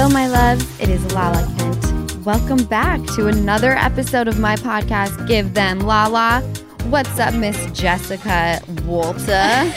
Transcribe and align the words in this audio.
Hello, 0.00 0.10
my 0.10 0.28
loves. 0.28 0.78
It 0.78 0.88
is 0.90 1.04
Lala 1.12 1.44
Kent. 1.58 2.24
Welcome 2.24 2.64
back 2.66 3.04
to 3.16 3.26
another 3.26 3.72
episode 3.72 4.28
of 4.28 4.38
my 4.38 4.54
podcast, 4.54 5.26
Give 5.26 5.52
Them 5.54 5.80
Lala. 5.80 6.40
What's 6.84 7.18
up, 7.18 7.34
Miss 7.34 7.56
Jessica 7.72 8.60
Walter? 8.84 9.18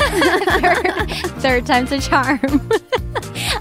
third, 0.62 1.08
third 1.42 1.66
time's 1.66 1.92
a 1.92 2.00
charm. 2.00 2.40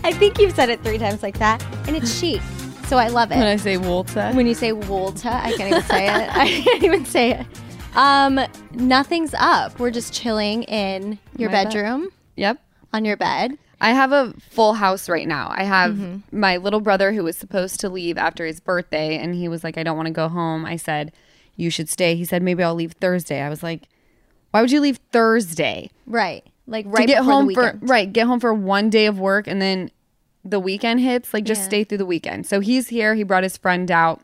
I 0.05 0.13
think 0.13 0.39
you've 0.39 0.55
said 0.55 0.69
it 0.69 0.85
three 0.85 0.99
times 0.99 1.23
like 1.23 1.39
that, 1.39 1.65
and 1.89 1.97
it's 1.97 2.21
chic. 2.21 2.43
So 2.89 2.99
I 2.99 3.09
love 3.09 3.33
it. 3.33 3.39
When 3.39 3.47
I 3.47 3.57
say 3.57 3.79
Walter, 3.79 4.31
when 4.35 4.47
you 4.47 4.53
say 4.55 4.73
Walter, 4.73 5.31
I 5.31 5.53
can't 5.55 5.71
even 5.71 5.83
say 5.85 6.09
it. 6.09 6.37
I 6.37 6.47
can't 6.63 6.85
even 6.85 7.05
say 7.07 7.31
it. 7.39 7.47
Um, 7.97 8.39
nothing's 8.73 9.33
up. 9.39 9.79
We're 9.81 9.91
just 9.93 10.13
chilling 10.13 10.65
in 10.65 11.19
your 11.39 11.49
My 11.49 11.65
bed. 11.65 11.65
bedroom 11.73 12.11
Yep. 12.37 12.59
on 12.93 13.07
your 13.07 13.17
bed. 13.17 13.57
I 13.81 13.93
have 13.93 14.13
a 14.13 14.35
full 14.39 14.75
house 14.75 15.09
right 15.09 15.27
now. 15.27 15.49
I 15.51 15.65
have 15.65 15.93
mm-hmm. 15.93 16.39
my 16.39 16.59
little 16.59 16.81
brother 16.81 17.13
who 17.13 17.25
was 17.25 17.37
supposed 17.37 17.81
to 17.81 17.89
leave 17.89 18.19
after 18.19 18.45
his 18.45 18.61
birthday, 18.61 19.17
and 19.17 19.35
he 19.35 19.49
was 19.49 19.65
like, 19.65 19.79
I 19.79 19.83
don't 19.83 19.97
want 19.97 20.07
to 20.07 20.13
go 20.13 20.29
home. 20.29 20.65
I 20.67 20.77
said, 20.77 21.13
You 21.57 21.71
should 21.71 21.89
stay. 21.89 22.15
He 22.15 22.25
said, 22.25 22.43
Maybe 22.43 22.63
I'll 22.63 22.75
leave 22.75 22.93
Thursday. 22.93 23.41
I 23.41 23.49
was 23.49 23.63
like, 23.63 23.85
Why 24.51 24.61
would 24.61 24.71
you 24.71 24.81
leave 24.81 24.99
Thursday? 25.13 25.91
Right. 26.07 26.45
Like 26.67 26.87
right 26.89 27.07
to 27.07 27.07
get 27.07 27.25
home 27.25 27.49
the 27.49 27.55
for 27.55 27.79
right, 27.81 28.13
get 28.13 28.27
home 28.27 28.39
for 28.39 28.55
one 28.55 28.91
day 28.91 29.07
of 29.07 29.19
work 29.19 29.47
and 29.49 29.61
then 29.61 29.91
the 30.45 30.61
weekend 30.61 31.01
hits, 31.01 31.35
like 31.35 31.45
just 31.45 31.63
Yeah. 31.63 31.69
stay 31.69 31.85
through 31.85 31.99
the 31.99 32.07
weekend. 32.07 32.47
So 32.47 32.61
he's 32.61 32.89
here, 32.89 33.15
he 33.15 33.23
brought 33.23 33.43
his 33.43 33.57
friend 33.57 33.91
out. 33.91 34.21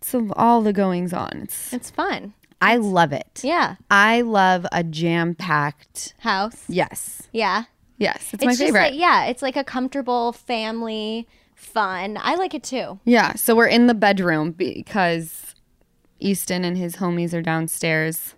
So 0.00 0.30
all 0.36 0.62
the 0.62 0.72
goings 0.72 1.12
on. 1.12 1.42
It's 1.44 1.72
It's 1.72 1.90
fun. 1.90 2.34
I 2.60 2.76
love 2.76 3.12
it. 3.12 3.40
Yeah. 3.42 3.76
I 3.90 4.20
love 4.20 4.66
a 4.70 4.84
jam-packed 4.84 6.14
House. 6.18 6.64
Yes. 6.68 7.22
Yeah. 7.32 7.64
Yes, 8.02 8.30
it's, 8.34 8.44
my 8.44 8.50
just 8.52 8.60
favorite. 8.62 8.80
like- 8.92 8.94
yeah, 9.00 9.24
it's 9.24 9.42
like 9.42 9.56
a 9.56 9.64
comfortable 9.64 10.32
family 10.32 11.26
fun. 11.54 12.18
I 12.20 12.34
like 12.34 12.54
it 12.54 12.62
too. 12.62 12.98
Yeah, 13.04 13.34
so 13.34 13.54
we're 13.54 13.66
in 13.66 13.86
the 13.86 13.94
bedroom 13.94 14.50
because 14.52 15.54
Easton 16.20 16.64
and 16.64 16.76
his 16.76 16.96
homies 16.96 17.32
are 17.34 17.42
downstairs 17.42 18.34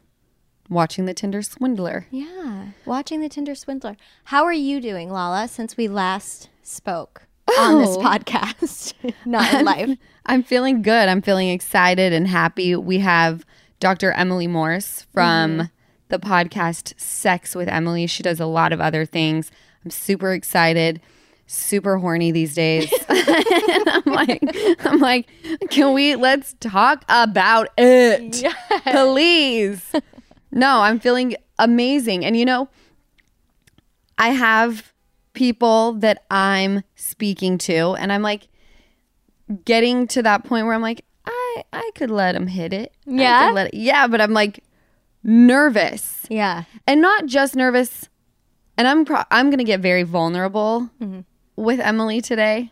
watching 0.69 1.05
the 1.05 1.15
Tinder 1.15 1.43
Swindler. 1.43 2.07
Yeah. 2.11 2.69
Watching 2.87 3.21
the 3.21 3.29
Tinder 3.29 3.55
Swindler. 3.55 3.97
How 4.25 4.45
are 4.45 4.53
you 4.53 4.81
doing, 4.81 5.11
Lala, 5.11 5.49
since 5.49 5.77
we 5.77 5.89
last 5.89 6.49
spoke 6.63 7.27
on 7.59 7.79
this 7.81 7.97
Oh. 7.97 8.01
podcast? 8.03 8.95
Not 9.27 9.53
in 9.53 9.65
life. 9.65 9.99
I'm 10.27 10.43
feeling 10.43 10.81
good. 10.83 11.09
I'm 11.09 11.21
feeling 11.23 11.51
excited 11.51 12.13
and 12.15 12.27
happy. 12.27 12.75
We 12.77 12.99
have 13.01 13.45
Dr. 13.81 14.13
Emily 14.13 14.47
Morse 14.47 15.07
from 15.13 15.59
mm-hmm. 15.59 15.67
The 16.09 16.19
podcast 16.19 16.99
Sex 17.01 17.55
with 17.55 17.69
Emily. 17.69 18.07
She 18.07 18.23
does 18.23 18.41
a 18.41 18.47
lot 18.47 18.73
of 18.73 18.81
other 18.81 19.05
things. 19.05 19.51
I'm 19.85 19.91
super 19.91 20.33
excited. 20.33 21.01
Super 21.47 21.99
horny 21.99 22.31
these 22.33 22.55
days. 22.55 22.93
And 23.09 23.89
I'm 23.89 24.05
like, 24.07 24.41
I'm 24.87 24.99
like, 25.01 25.29
can 25.71 25.93
we 25.95 26.15
let's 26.17 26.55
talk 26.61 27.05
about 27.09 27.69
it, 27.77 28.43
please? 28.87 29.93
No, 30.53 30.81
I'm 30.81 31.01
feeling 31.01 31.35
amazing, 31.59 32.25
and 32.25 32.37
you 32.37 32.45
know, 32.45 32.69
I 34.19 34.29
have 34.31 34.93
people 35.33 35.93
that 35.95 36.25
I'm 36.31 36.83
speaking 36.95 37.59
to, 37.59 37.95
and 37.97 38.13
I'm 38.13 38.23
like, 38.23 38.49
getting 39.65 40.07
to 40.09 40.23
that 40.23 40.45
point 40.45 40.67
where 40.67 40.75
I'm 40.75 40.83
like, 40.83 41.05
I 41.27 41.65
I 41.73 41.91
could 41.95 42.11
let 42.11 42.33
them 42.33 42.47
hit 42.47 42.73
it. 42.73 42.93
I 43.07 43.11
Yeah? 43.11 43.47
could 43.49 43.55
let 43.55 43.67
it- 43.69 43.75
yeah, 43.75 44.07
but 44.07 44.21
I'm 44.21 44.33
like 44.33 44.63
nervous, 45.25 46.27
Yeah. 46.29 46.65
and 46.87 47.01
not 47.03 47.27
just 47.27 47.57
nervous. 47.57 48.09
And 48.77 48.87
I'm 48.87 49.05
pro- 49.05 49.25
I'm 49.31 49.51
gonna 49.51 49.65
get 49.65 49.81
very 49.81 50.03
vulnerable 50.05 50.91
Mm-hmm. 51.01 51.21
with 51.57 51.81
Emily 51.81 52.21
today. 52.21 52.71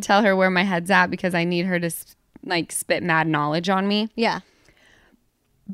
Tell 0.00 0.22
her 0.22 0.36
where 0.36 0.50
my 0.50 0.62
head's 0.62 0.92
at 0.92 1.08
because 1.10 1.34
I 1.34 1.42
need 1.42 1.66
her 1.66 1.80
to 1.80 1.90
like 2.44 2.70
spit 2.70 3.02
mad 3.02 3.26
knowledge 3.26 3.68
on 3.68 3.88
me. 3.88 4.08
Yeah. 4.14 4.40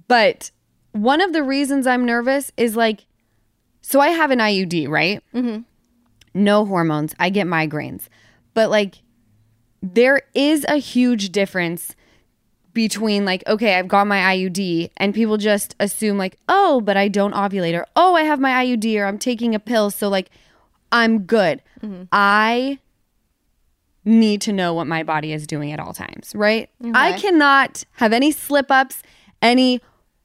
But 0.08 0.50
one 0.92 1.20
of 1.20 1.34
the 1.34 1.42
reasons 1.42 1.86
I'm 1.86 2.06
nervous 2.06 2.50
is 2.56 2.74
like, 2.74 3.04
so 3.82 4.00
I 4.00 4.08
have 4.08 4.30
an 4.30 4.38
IUD, 4.38 4.88
right? 4.88 5.22
Mm-hmm. 5.34 5.62
No 6.34 6.64
hormones. 6.64 7.14
I 7.18 7.28
get 7.28 7.46
migraines. 7.46 8.08
But 8.54 8.70
like, 8.70 9.02
there 9.82 10.22
is 10.34 10.64
a 10.68 10.76
huge 10.76 11.30
difference 11.30 11.94
between 12.72 13.24
like, 13.24 13.42
okay, 13.46 13.78
I've 13.78 13.88
got 13.88 14.06
my 14.06 14.18
IUD, 14.36 14.90
and 14.96 15.14
people 15.14 15.36
just 15.36 15.74
assume 15.78 16.18
like, 16.18 16.38
oh, 16.48 16.80
but 16.80 16.96
I 16.96 17.08
don't 17.08 17.34
ovulate, 17.34 17.78
or 17.78 17.86
oh, 17.96 18.14
I 18.14 18.22
have 18.22 18.40
my 18.40 18.64
IUD, 18.64 18.98
or 18.98 19.06
I'm 19.06 19.18
taking 19.18 19.54
a 19.54 19.58
pill, 19.58 19.90
so 19.90 20.08
like, 20.08 20.30
I'm 20.90 21.20
good. 21.20 21.62
Mm-hmm. 21.82 22.04
I 22.12 22.78
need 24.04 24.40
to 24.42 24.52
know 24.52 24.74
what 24.74 24.86
my 24.86 25.02
body 25.02 25.32
is 25.32 25.46
doing 25.46 25.72
at 25.72 25.80
all 25.80 25.92
times, 25.92 26.32
right? 26.34 26.68
I 26.94 27.18
cannot 27.18 27.84
have 27.92 28.12
any 28.12 28.32
slip 28.32 28.70
ups, 28.70 29.02
any 29.40 29.80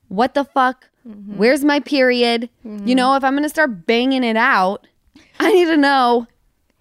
what 0.07 0.33
the 0.33 0.43
fuck, 0.43 0.89
mm-hmm. 1.07 1.37
where's 1.37 1.63
my 1.63 1.79
period? 1.79 2.49
You 2.63 2.71
mm-hmm. 2.71 2.93
know, 2.93 3.15
if 3.15 3.23
I'm 3.23 3.35
gonna 3.35 3.49
start 3.49 3.85
banging 3.85 4.23
it 4.23 4.37
out, 4.37 4.87
I 5.39 5.53
need 5.53 5.65
to 5.65 5.77
know 5.77 6.27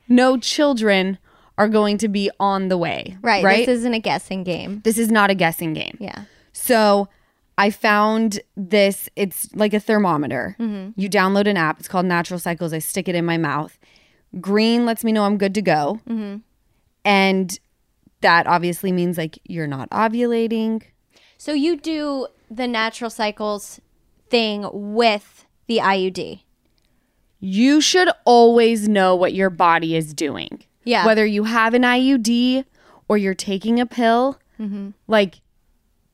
no 0.08 0.38
children 0.38 1.18
are 1.58 1.68
going 1.68 1.98
to 1.98 2.08
be 2.08 2.30
on 2.38 2.68
the 2.68 2.76
way. 2.76 3.16
Right. 3.22 3.42
Right. 3.44 3.66
This 3.66 3.78
isn't 3.78 3.94
a 3.94 4.00
guessing 4.00 4.44
game. 4.44 4.80
this 4.84 4.98
is 4.98 5.10
not 5.10 5.30
a 5.30 5.34
guessing 5.34 5.72
game. 5.72 5.96
Yeah. 6.00 6.24
So 6.52 7.08
I 7.58 7.70
found 7.70 8.40
this, 8.56 9.08
it's 9.16 9.54
like 9.54 9.72
a 9.72 9.80
thermometer. 9.80 10.56
Mm-hmm. 10.60 11.00
You 11.00 11.08
download 11.08 11.46
an 11.46 11.56
app, 11.56 11.78
it's 11.78 11.88
called 11.88 12.06
Natural 12.06 12.38
Cycles. 12.38 12.72
I 12.72 12.78
stick 12.78 13.08
it 13.08 13.14
in 13.14 13.24
my 13.24 13.38
mouth. 13.38 13.78
Green 14.40 14.84
lets 14.84 15.04
me 15.04 15.12
know 15.12 15.24
I'm 15.24 15.38
good 15.38 15.54
to 15.54 15.62
go. 15.62 16.00
Mm-hmm. 16.08 16.38
And 17.04 17.60
that 18.20 18.46
obviously 18.46 18.92
means 18.92 19.16
like 19.16 19.38
you're 19.44 19.66
not 19.66 19.88
ovulating. 19.90 20.82
So 21.38 21.52
you 21.52 21.76
do 21.76 22.26
the 22.50 22.66
natural 22.66 23.10
cycles 23.10 23.80
thing 24.28 24.68
with 24.72 25.46
the 25.66 25.78
IUD. 25.78 26.40
You 27.40 27.80
should 27.80 28.08
always 28.24 28.88
know 28.88 29.14
what 29.14 29.34
your 29.34 29.50
body 29.50 29.94
is 29.96 30.12
doing. 30.14 30.62
Yeah. 30.86 31.04
Whether 31.04 31.26
you 31.26 31.44
have 31.44 31.74
an 31.74 31.82
IUD 31.82 32.64
or 33.08 33.18
you're 33.18 33.34
taking 33.34 33.78
a 33.80 33.86
pill, 33.86 34.38
mm-hmm. 34.58 34.90
like 35.06 35.40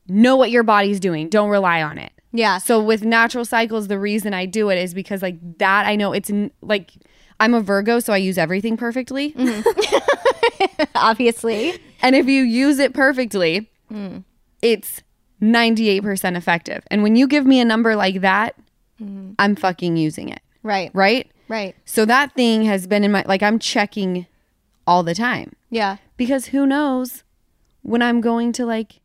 know 0.09 0.37
what 0.37 0.51
your 0.51 0.65
body's 0.65 0.99
doing. 0.99 1.29
Don't 1.29 1.51
rely 1.51 1.83
on 1.83 1.99
it. 1.99 2.11
Yeah. 2.33 2.59
So 2.59 2.83
with 2.83 3.05
natural 3.05 3.45
cycles, 3.45 3.89
the 3.89 3.99
reason 3.99 4.35
I 4.35 4.47
do 4.47 4.71
it 4.71 4.79
is 4.79 4.95
because 4.95 5.23
like 5.23 5.37
that 5.59 5.87
I 5.87 5.95
know 5.95 6.13
it's 6.13 6.31
n- 6.31 6.51
like 6.63 6.93
I'm 7.39 7.55
a 7.55 7.61
Virgo, 7.61 8.01
so 8.01 8.13
I 8.13 8.17
use 8.17 8.39
everything 8.39 8.77
perfectly. 8.77 9.33
Mm-hmm. 9.33 10.85
Obviously. 10.95 11.79
And 12.01 12.17
if 12.17 12.27
you 12.27 12.43
use 12.43 12.79
it 12.79 12.95
perfectly, 12.95 13.71
mm. 13.93 14.25
it's 14.63 15.03
98% 15.43 16.37
effective. 16.37 16.83
And 16.91 17.03
when 17.03 17.17
you 17.17 17.27
give 17.27 17.47
me 17.47 17.61
a 17.61 17.65
number 17.65 17.97
like 17.97 18.21
that, 18.23 18.55
mm. 19.01 19.35
I'm 19.39 19.57
fucking 19.57 19.97
using 19.97 20.29
it, 20.31 20.41
Right. 20.63 20.91
right? 20.95 21.31
Right. 21.49 21.77
So 21.85 22.05
that 22.07 22.33
thing 22.35 22.63
has 22.63 22.87
been 22.87 23.05
in 23.05 23.13
my 23.13 23.25
like 23.27 23.43
I'm 23.43 23.59
checking 23.59 24.27
all 24.87 25.03
the 25.03 25.15
time 25.15 25.55
Yeah. 25.71 25.97
because 26.17 26.47
who 26.47 26.67
knows 26.67 27.25
when 27.83 28.03
I'm 28.03 28.21
going 28.21 28.53
to 28.53 28.67
like 28.67 29.01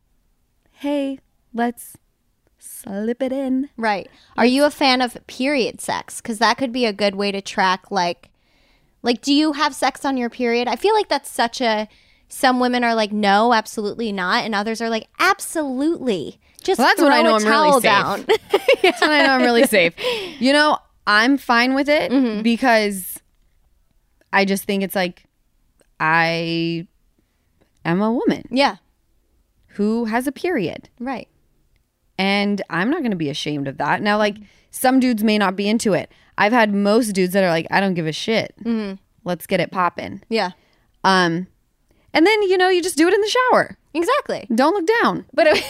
hey, 0.78 1.18
let's 1.52 1.96
slip 2.58 3.22
it 3.22 3.32
in. 3.32 3.68
Right. 3.76 4.08
Are 4.36 4.46
you 4.46 4.64
a 4.64 4.70
fan 4.70 5.02
of 5.02 5.16
period 5.26 5.80
sex? 5.80 6.20
Because 6.20 6.38
that 6.38 6.56
could 6.56 6.72
be 6.72 6.86
a 6.86 6.92
good 6.92 7.16
way 7.16 7.32
to 7.32 7.40
track, 7.40 7.90
like, 7.90 8.30
like, 9.02 9.20
do 9.20 9.32
you 9.32 9.52
have 9.54 9.74
sex 9.74 10.04
on 10.04 10.16
your 10.16 10.30
period? 10.30 10.68
I 10.68 10.76
feel 10.76 10.94
like 10.94 11.08
that's 11.08 11.30
such 11.30 11.60
a. 11.60 11.88
Some 12.28 12.60
women 12.60 12.84
are 12.84 12.94
like, 12.94 13.10
no, 13.10 13.54
absolutely 13.54 14.12
not, 14.12 14.44
and 14.44 14.54
others 14.54 14.82
are 14.82 14.90
like, 14.90 15.08
absolutely. 15.18 16.38
Just 16.62 16.78
Well, 16.78 16.88
that's 16.88 17.00
throw 17.00 17.08
when 17.08 17.16
I 17.18 17.22
know 17.22 17.36
I'm 17.36 17.42
really 17.42 17.70
towel 17.70 17.80
safe. 17.80 17.82
down. 17.82 18.26
That's 18.82 19.00
when 19.00 19.10
I 19.10 19.26
know 19.26 19.32
I'm 19.34 19.42
really 19.42 19.66
safe. 19.66 19.94
You 20.40 20.52
know, 20.52 20.78
I'm 21.06 21.38
fine 21.38 21.74
with 21.74 21.88
it 21.88 22.10
mm-hmm. 22.10 22.42
because 22.42 23.20
I 24.32 24.44
just 24.44 24.64
think 24.64 24.82
it's 24.82 24.94
like 24.96 25.24
I 26.00 26.86
am 27.84 28.00
a 28.00 28.12
woman 28.12 28.44
yeah. 28.50 28.76
who 29.68 30.06
has 30.06 30.26
a 30.26 30.32
period. 30.32 30.88
Right. 30.98 31.28
And 32.18 32.62
I'm 32.68 32.90
not 32.90 33.00
going 33.00 33.12
to 33.12 33.16
be 33.16 33.30
ashamed 33.30 33.68
of 33.68 33.78
that. 33.78 34.02
Now, 34.02 34.18
like, 34.18 34.36
some 34.70 35.00
dudes 35.00 35.22
may 35.22 35.38
not 35.38 35.56
be 35.56 35.68
into 35.68 35.92
it. 35.94 36.10
I've 36.36 36.52
had 36.52 36.74
most 36.74 37.12
dudes 37.12 37.32
that 37.32 37.44
are 37.44 37.50
like, 37.50 37.66
I 37.70 37.80
don't 37.80 37.94
give 37.94 38.06
a 38.06 38.12
shit. 38.12 38.54
Let's 39.24 39.46
get 39.46 39.60
it 39.60 39.70
popping. 39.70 40.22
Yeah. 40.28 40.50
Um, 41.04 41.46
and 42.12 42.26
then 42.26 42.42
you 42.42 42.56
know 42.58 42.68
you 42.68 42.82
just 42.82 42.96
do 42.96 43.08
it 43.08 43.14
in 43.14 43.20
the 43.20 43.28
shower. 43.50 43.76
Exactly. 43.94 44.46
Don't 44.54 44.74
look 44.74 44.88
down. 45.02 45.26
But, 45.32 45.46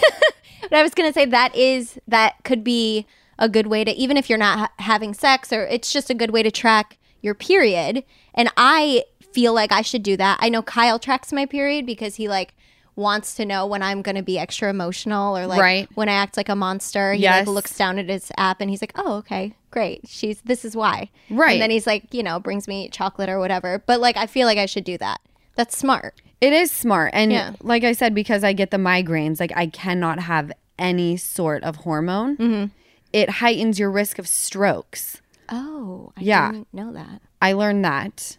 but 0.63 0.73
I 0.73 0.83
was 0.83 0.95
going 0.95 1.09
to 1.09 1.13
say 1.13 1.27
that 1.27 1.55
is 1.55 1.99
that 2.07 2.37
could 2.45 2.65
be 2.65 3.07
a 3.39 3.49
good 3.49 3.67
way 3.67 3.85
to 3.85 3.93
even 3.93 4.17
if 4.17 4.29
you're 4.29 4.39
not 4.39 4.59
ha- 4.59 4.73
having 4.79 5.15
sex 5.15 5.53
or 5.53 5.65
it's 5.67 5.93
just 5.93 6.11
a 6.11 6.15
good 6.15 6.31
way 6.31 6.43
to 6.43 6.51
track 6.51 6.99
your 7.23 7.35
period. 7.35 8.05
And 8.35 8.51
I 8.57 9.05
feel 9.33 9.53
like 9.55 9.73
I 9.73 9.83
should 9.83 10.03
do 10.03 10.17
that. 10.17 10.39
I 10.41 10.49
know 10.49 10.63
Kyle 10.63 10.99
tracks 10.99 11.33
my 11.33 11.47
period 11.47 11.87
because 11.87 12.17
he 12.17 12.29
like 12.29 12.55
wants 12.97 13.35
to 13.37 13.45
know 13.45 13.65
when 13.67 13.81
I'm 13.83 14.03
going 14.03 14.17
to 14.17 14.23
be 14.23 14.39
extra 14.39 14.69
emotional 14.71 15.37
or 15.39 15.47
like 15.47 15.61
Right. 15.61 15.89
when 15.95 16.09
I 16.09 16.15
act 16.15 16.37
like 16.37 16.49
a 16.49 16.57
monster. 16.57 17.13
He 17.13 17.23
Yes. 17.23 17.47
like 17.47 17.55
looks 17.55 17.77
down 17.77 17.99
at 17.99 18.09
his 18.09 18.33
app 18.37 18.61
and 18.61 18.69
he's 18.71 18.83
like, 18.83 18.93
"Oh, 18.97 19.19
okay. 19.19 19.55
Great. 19.71 20.01
She's 20.09 20.41
this 20.41 20.65
is 20.65 20.75
why." 20.75 21.11
Right. 21.31 21.53
And 21.53 21.63
then 21.63 21.71
he's 21.71 21.87
like, 21.87 22.13
you 22.13 22.23
know, 22.25 22.41
brings 22.41 22.67
me 22.67 22.89
chocolate 22.89 23.29
or 23.29 23.39
whatever. 23.39 23.83
But 23.87 24.01
like 24.01 24.17
I 24.17 24.27
feel 24.27 24.47
like 24.47 24.59
I 24.59 24.67
should 24.67 24.85
do 24.85 24.99
that. 24.99 25.21
That's 25.55 25.77
smart. 25.79 26.21
It 26.41 26.53
is 26.53 26.71
smart. 26.73 27.11
And 27.15 27.31
Yeah. 27.33 27.53
like 27.63 27.85
I 27.85 27.93
said, 27.93 28.15
because 28.15 28.43
I 28.43 28.53
get 28.53 28.71
the 28.73 28.77
migraines, 28.79 29.39
like 29.39 29.53
I 29.57 29.67
cannot 29.67 30.19
have 30.21 30.51
any 30.79 31.17
sort 31.17 31.63
of 31.65 31.77
hormone. 31.77 32.37
Mm-hmm. 32.37 32.65
It 33.13 33.31
heightens 33.31 33.79
your 33.79 33.91
risk 33.91 34.19
of 34.19 34.27
strokes. 34.27 35.21
Oh, 35.49 36.13
I 36.17 36.21
Yeah. 36.23 36.51
didn't 36.53 36.75
know 36.75 36.93
that. 36.93 37.23
I 37.41 37.53
learned 37.53 37.85
that 37.85 38.39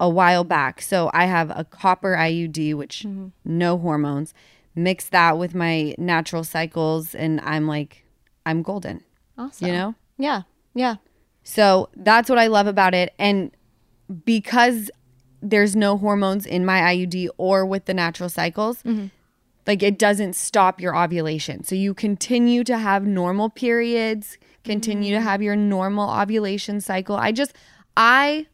a 0.00 0.08
while 0.08 0.44
back. 0.44 0.80
So 0.82 1.10
I 1.12 1.26
have 1.26 1.50
a 1.50 1.64
copper 1.64 2.14
IUD, 2.16 2.74
which 2.74 3.04
Mm-hmm. 3.06 3.28
no 3.44 3.78
hormones. 3.78 4.32
Mix 4.74 5.08
that 5.08 5.38
with 5.38 5.54
my 5.56 5.94
natural 5.98 6.44
cycles, 6.44 7.14
and 7.14 7.40
I'm 7.40 7.66
like, 7.66 8.04
I'm 8.46 8.62
golden. 8.62 9.02
Awesome. 9.36 9.66
You 9.66 9.72
know? 9.72 9.94
Yeah. 10.18 10.42
Yeah. 10.74 10.96
So 11.42 11.88
that's 11.96 12.28
what 12.30 12.38
I 12.38 12.46
love 12.46 12.66
about 12.68 12.94
it. 12.94 13.12
And 13.18 13.50
because 14.24 14.90
there's 15.42 15.74
no 15.76 15.96
hormones 15.98 16.46
in 16.46 16.64
my 16.64 16.80
IUD 16.80 17.28
or 17.38 17.64
with 17.66 17.84
the 17.86 17.94
natural 17.94 18.28
cycles, 18.28 18.82
like 19.66 19.82
it 19.82 19.98
doesn't 19.98 20.34
stop 20.34 20.80
your 20.80 20.96
ovulation. 20.96 21.62
So 21.64 21.74
you 21.74 21.94
continue 21.94 22.64
to 22.64 22.78
have 22.78 23.06
normal 23.06 23.50
periods, 23.50 24.38
continue 24.64 25.14
to 25.14 25.20
have 25.20 25.42
your 25.42 25.56
normal 25.56 26.08
ovulation 26.10 26.80
cycle. 26.80 27.16
I 27.16 27.32
just, 27.32 27.54
I, 27.96 28.46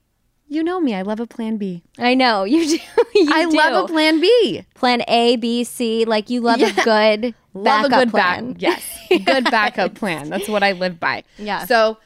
you 0.54 0.62
know 0.64 0.80
me, 0.80 0.94
I 0.94 1.02
love 1.02 1.20
a 1.20 1.26
plan 1.26 1.56
B. 1.56 1.82
I 1.98 2.14
know 2.14 2.44
you 2.52 2.66
do. 2.66 2.78
You 3.14 3.28
I 3.32 3.44
do. 3.50 3.56
love 3.56 3.84
a 3.84 3.92
plan 3.92 4.20
B. 4.20 4.64
plan 4.74 5.02
A, 5.08 5.36
B, 5.36 5.64
C. 5.64 6.04
Like 6.04 6.30
you 6.30 6.40
love 6.40 6.60
a 6.62 6.72
good 6.84 7.34
Love 7.54 7.84
a 7.84 7.88
backup 7.88 7.98
good 8.04 8.10
plan. 8.10 8.52
back. 8.54 8.62
Yes, 8.62 8.98
good 9.24 9.44
backup 9.44 9.94
plan. 9.94 10.28
That's 10.28 10.48
what 10.48 10.62
I 10.64 10.72
live 10.72 10.98
by. 10.98 11.22
Yeah. 11.38 11.66
So, 11.66 11.98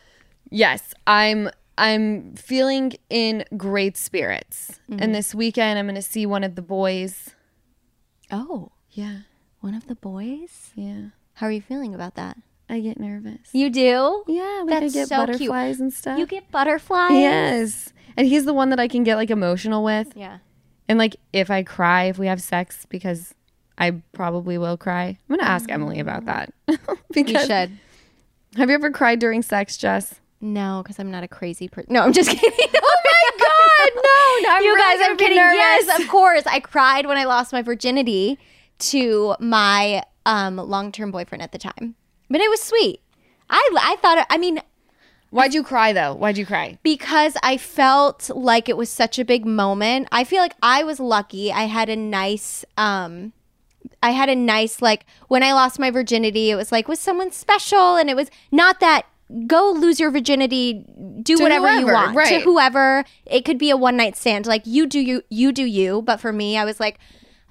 yes, 0.50 0.92
I'm 1.06 1.48
I'm 1.78 2.34
feeling 2.34 2.92
in 3.08 3.44
great 3.56 3.96
spirits. 3.96 4.78
Mm-hmm. 4.90 5.02
And 5.02 5.14
this 5.14 5.34
weekend, 5.34 5.78
I'm 5.78 5.86
going 5.86 5.94
to 5.94 6.02
see 6.02 6.26
one 6.26 6.44
of 6.44 6.54
the 6.56 6.60
boys. 6.62 7.30
Oh, 8.30 8.72
Yeah, 8.90 9.20
one 9.60 9.74
of 9.74 9.86
the 9.86 9.94
boys. 9.94 10.72
yeah. 10.74 11.10
How 11.34 11.46
are 11.46 11.52
you 11.52 11.62
feeling 11.62 11.94
about 11.94 12.14
that? 12.16 12.36
I 12.68 12.80
get 12.80 13.00
nervous. 13.00 13.48
You 13.52 13.70
do. 13.70 14.24
Yeah, 14.26 14.62
like 14.66 14.80
That's 14.80 14.94
I 14.94 14.98
get 14.98 15.08
so 15.08 15.16
cute. 15.16 15.26
butterflies 15.28 15.80
and 15.80 15.92
stuff. 15.92 16.18
You 16.18 16.26
get 16.26 16.50
butterflies. 16.50 17.12
yes, 17.12 17.92
and 18.16 18.26
he's 18.26 18.44
the 18.44 18.52
one 18.54 18.70
that 18.70 18.80
I 18.80 18.88
can 18.88 19.04
get 19.04 19.16
like 19.16 19.30
emotional 19.30 19.82
with. 19.84 20.12
Yeah. 20.14 20.38
And 20.88 20.98
like 20.98 21.16
if 21.32 21.50
I 21.50 21.62
cry 21.62 22.04
if 22.04 22.18
we 22.18 22.26
have 22.26 22.40
sex 22.42 22.86
because 22.88 23.34
I 23.78 24.02
probably 24.12 24.58
will 24.58 24.76
cry. 24.76 25.18
I'm 25.28 25.36
gonna 25.36 25.48
ask 25.48 25.70
Emily 25.70 25.98
about 26.00 26.24
that. 26.26 26.52
You 26.68 27.24
because 27.24 27.42
should. 27.46 27.70
have 28.56 28.68
you 28.68 28.74
ever 28.74 28.90
cried 28.90 29.18
during 29.18 29.42
sex, 29.42 29.76
Jess? 29.76 30.16
No, 30.40 30.82
because 30.84 30.98
I'm 30.98 31.10
not 31.10 31.24
a 31.24 31.28
crazy 31.28 31.68
person. 31.68 31.92
No, 31.94 32.02
I'm 32.02 32.12
just 32.12 32.30
kidding. 32.38 32.68
Oh 32.80 33.00
my 33.04 33.38
god, 33.38 34.02
no, 34.44 34.50
no 34.50 34.58
you 34.60 34.74
really 34.74 34.98
guys, 34.98 35.08
I'm 35.10 35.16
kidding. 35.16 35.36
nervous. 35.36 35.56
Yes, 35.56 36.00
of 36.00 36.08
course. 36.08 36.42
I 36.46 36.60
cried 36.60 37.06
when 37.06 37.16
I 37.16 37.24
lost 37.24 37.52
my 37.52 37.62
virginity 37.62 38.38
to 38.80 39.34
my 39.40 40.02
um, 40.26 40.56
long-term 40.56 41.10
boyfriend 41.10 41.42
at 41.42 41.52
the 41.52 41.58
time, 41.58 41.94
but 42.30 42.40
it 42.40 42.50
was 42.50 42.62
sweet. 42.62 43.00
I 43.50 43.68
I 43.80 43.96
thought. 44.02 44.26
I 44.30 44.38
mean, 44.38 44.60
Why'd 45.30 45.52
you 45.52 45.62
cry 45.62 45.92
though? 45.92 46.14
Why'd 46.14 46.38
you 46.38 46.46
cry? 46.46 46.78
because 46.82 47.36
I 47.42 47.56
felt 47.58 48.30
like 48.34 48.68
it 48.68 48.76
was 48.76 48.88
such 48.88 49.18
a 49.18 49.24
big 49.24 49.44
moment. 49.44 50.08
I 50.10 50.24
feel 50.24 50.40
like 50.40 50.54
I 50.62 50.84
was 50.84 50.98
lucky. 51.00 51.52
I 51.52 51.64
had 51.64 51.88
a 51.90 51.96
nice 51.96 52.64
um 52.78 53.32
I 54.02 54.10
had 54.12 54.28
a 54.28 54.34
nice 54.34 54.80
like 54.80 55.04
when 55.28 55.42
I 55.42 55.52
lost 55.52 55.78
my 55.78 55.90
virginity, 55.90 56.50
it 56.50 56.56
was 56.56 56.72
like 56.72 56.88
with 56.88 56.98
someone 56.98 57.30
special 57.30 57.96
and 57.96 58.08
it 58.08 58.16
was 58.16 58.30
not 58.50 58.80
that 58.80 59.02
go 59.46 59.70
lose 59.72 60.00
your 60.00 60.10
virginity, 60.10 60.84
do 61.22 61.36
To 61.36 61.42
whatever 61.42 61.68
you 61.74 61.86
whoever, 61.86 62.14
want. 62.14 62.28
To 62.28 62.40
whoever. 62.40 63.04
It 63.26 63.44
could 63.44 63.58
be 63.58 63.68
a 63.68 63.76
one 63.76 63.96
night 63.98 64.16
stand. 64.16 64.46
Like 64.46 64.62
you 64.64 64.86
do 64.86 64.98
you 65.00 65.22
you 65.28 65.52
do 65.52 65.64
you, 65.64 66.00
but 66.00 66.20
for 66.20 66.32
me 66.32 66.56
I 66.56 66.64
was 66.64 66.80
like 66.80 66.98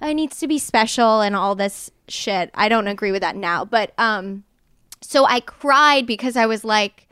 I 0.00 0.12
needs 0.12 0.38
to 0.40 0.48
be 0.48 0.58
special 0.58 1.20
and 1.20 1.36
all 1.36 1.54
this 1.54 1.90
shit. 2.08 2.50
I 2.54 2.68
don't 2.68 2.88
agree 2.88 3.12
with 3.12 3.20
that 3.22 3.36
now, 3.36 3.64
but 3.64 3.92
um 3.98 4.42
so 5.00 5.24
I 5.26 5.40
cried 5.40 6.06
because 6.06 6.36
I 6.36 6.46
was 6.46 6.64
like 6.64 7.06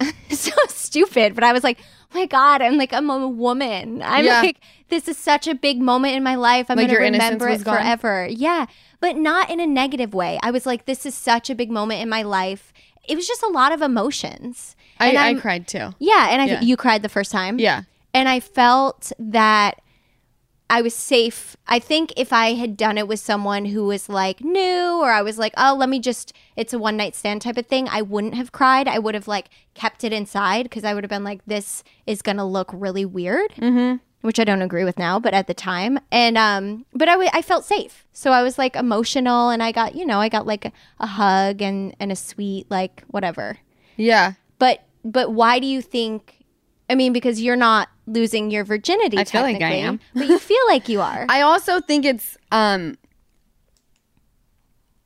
so 0.30 0.52
stupid, 0.68 1.34
but 1.34 1.44
I 1.44 1.52
was 1.52 1.62
like, 1.62 1.78
oh 1.80 2.18
my 2.20 2.26
God, 2.26 2.62
I'm 2.62 2.76
like, 2.78 2.92
I'm 2.92 3.10
a 3.10 3.28
woman. 3.28 4.02
I'm 4.02 4.24
Yeah. 4.24 4.40
like, 4.40 4.58
this 4.88 5.08
is 5.08 5.16
such 5.18 5.46
a 5.46 5.54
big 5.54 5.80
moment 5.80 6.14
in 6.16 6.22
my 6.22 6.34
life. 6.36 6.66
I'm 6.70 6.76
Like 6.76 6.88
going 6.88 6.98
to 6.98 7.04
remember 7.04 7.48
it 7.48 7.62
forever. 7.62 8.26
Yeah. 8.30 8.66
But 9.00 9.16
not 9.16 9.50
in 9.50 9.60
a 9.60 9.66
negative 9.66 10.14
way. 10.14 10.38
I 10.42 10.50
was 10.50 10.66
like, 10.66 10.86
this 10.86 11.04
is 11.06 11.14
such 11.14 11.50
a 11.50 11.54
big 11.54 11.70
moment 11.70 12.00
in 12.02 12.08
my 12.08 12.22
life. 12.22 12.72
It 13.08 13.14
was 13.16 13.26
just 13.26 13.42
a 13.42 13.48
lot 13.48 13.72
of 13.72 13.82
emotions. 13.82 14.74
I, 14.98 15.16
I 15.16 15.34
cried 15.34 15.66
too. 15.68 15.94
Yeah. 15.98 16.28
And 16.30 16.42
I 16.42 16.46
Yeah. 16.46 16.60
you 16.60 16.76
cried 16.76 17.02
the 17.02 17.08
first 17.08 17.30
time. 17.30 17.58
Yeah. 17.58 17.82
And 18.12 18.28
I 18.28 18.40
felt 18.40 19.12
that 19.18 19.80
I 20.68 20.82
was 20.82 20.94
safe. 20.94 21.56
I 21.66 21.78
think 21.78 22.12
if 22.16 22.32
I 22.32 22.54
had 22.54 22.76
done 22.76 22.96
it 22.98 23.08
with 23.08 23.18
someone 23.20 23.64
who 23.66 23.84
was 23.86 24.08
like 24.08 24.40
new 24.40 25.00
or 25.00 25.10
I 25.10 25.22
was 25.22 25.38
like, 25.38 25.52
oh, 25.56 25.74
let 25.78 25.88
me 25.88 25.98
just, 26.00 26.32
it's 26.60 26.72
a 26.74 26.78
one 26.78 26.96
night 26.96 27.14
stand 27.16 27.40
type 27.42 27.56
of 27.56 27.66
thing, 27.66 27.88
I 27.88 28.02
wouldn't 28.02 28.34
have 28.34 28.52
cried. 28.52 28.86
I 28.86 28.98
would 28.98 29.14
have 29.14 29.26
like 29.26 29.48
kept 29.74 30.04
it 30.04 30.12
inside 30.12 30.64
because 30.64 30.84
I 30.84 30.92
would 30.94 31.02
have 31.04 31.08
been 31.16 31.24
like, 31.24 31.40
this 31.46 31.82
is 32.06 32.20
going 32.22 32.36
to 32.36 32.44
look 32.44 32.70
really 32.72 33.04
weird. 33.04 33.50
Mm-hmm. 33.56 33.96
Which 34.22 34.38
I 34.38 34.44
don't 34.44 34.60
agree 34.60 34.84
with 34.84 34.98
now, 34.98 35.18
but 35.18 35.32
at 35.32 35.46
the 35.46 35.54
time, 35.54 35.98
and 36.12 36.36
um, 36.36 36.84
but 36.92 37.08
I, 37.08 37.12
w- 37.12 37.30
I 37.32 37.40
felt 37.40 37.64
safe, 37.64 38.04
so 38.12 38.32
I 38.32 38.42
was 38.42 38.58
like 38.58 38.76
emotional, 38.76 39.48
and 39.48 39.62
I 39.62 39.72
got 39.72 39.94
you 39.94 40.04
know 40.04 40.20
I 40.20 40.28
got 40.28 40.46
like 40.46 40.66
a, 40.66 40.72
a 40.98 41.06
hug 41.06 41.62
and 41.62 41.96
and 41.98 42.12
a 42.12 42.16
sweet 42.16 42.66
like 42.70 43.02
whatever, 43.08 43.56
Yeah. 43.96 44.34
but 44.58 44.82
but 45.06 45.32
why 45.32 45.58
do 45.58 45.66
you 45.66 45.80
think? 45.80 46.44
I 46.90 46.96
mean, 46.96 47.14
because 47.14 47.40
you're 47.40 47.56
not 47.56 47.88
losing 48.06 48.50
your 48.50 48.62
virginity. 48.62 49.16
I 49.16 49.24
feel 49.24 49.40
like 49.40 49.62
I 49.62 49.72
am. 49.88 49.98
but 50.12 50.28
you 50.28 50.38
feel 50.38 50.66
like 50.68 50.90
you 50.90 51.00
are. 51.00 51.24
I 51.30 51.40
also 51.40 51.80
think 51.80 52.04
it's 52.04 52.36
um 52.52 52.98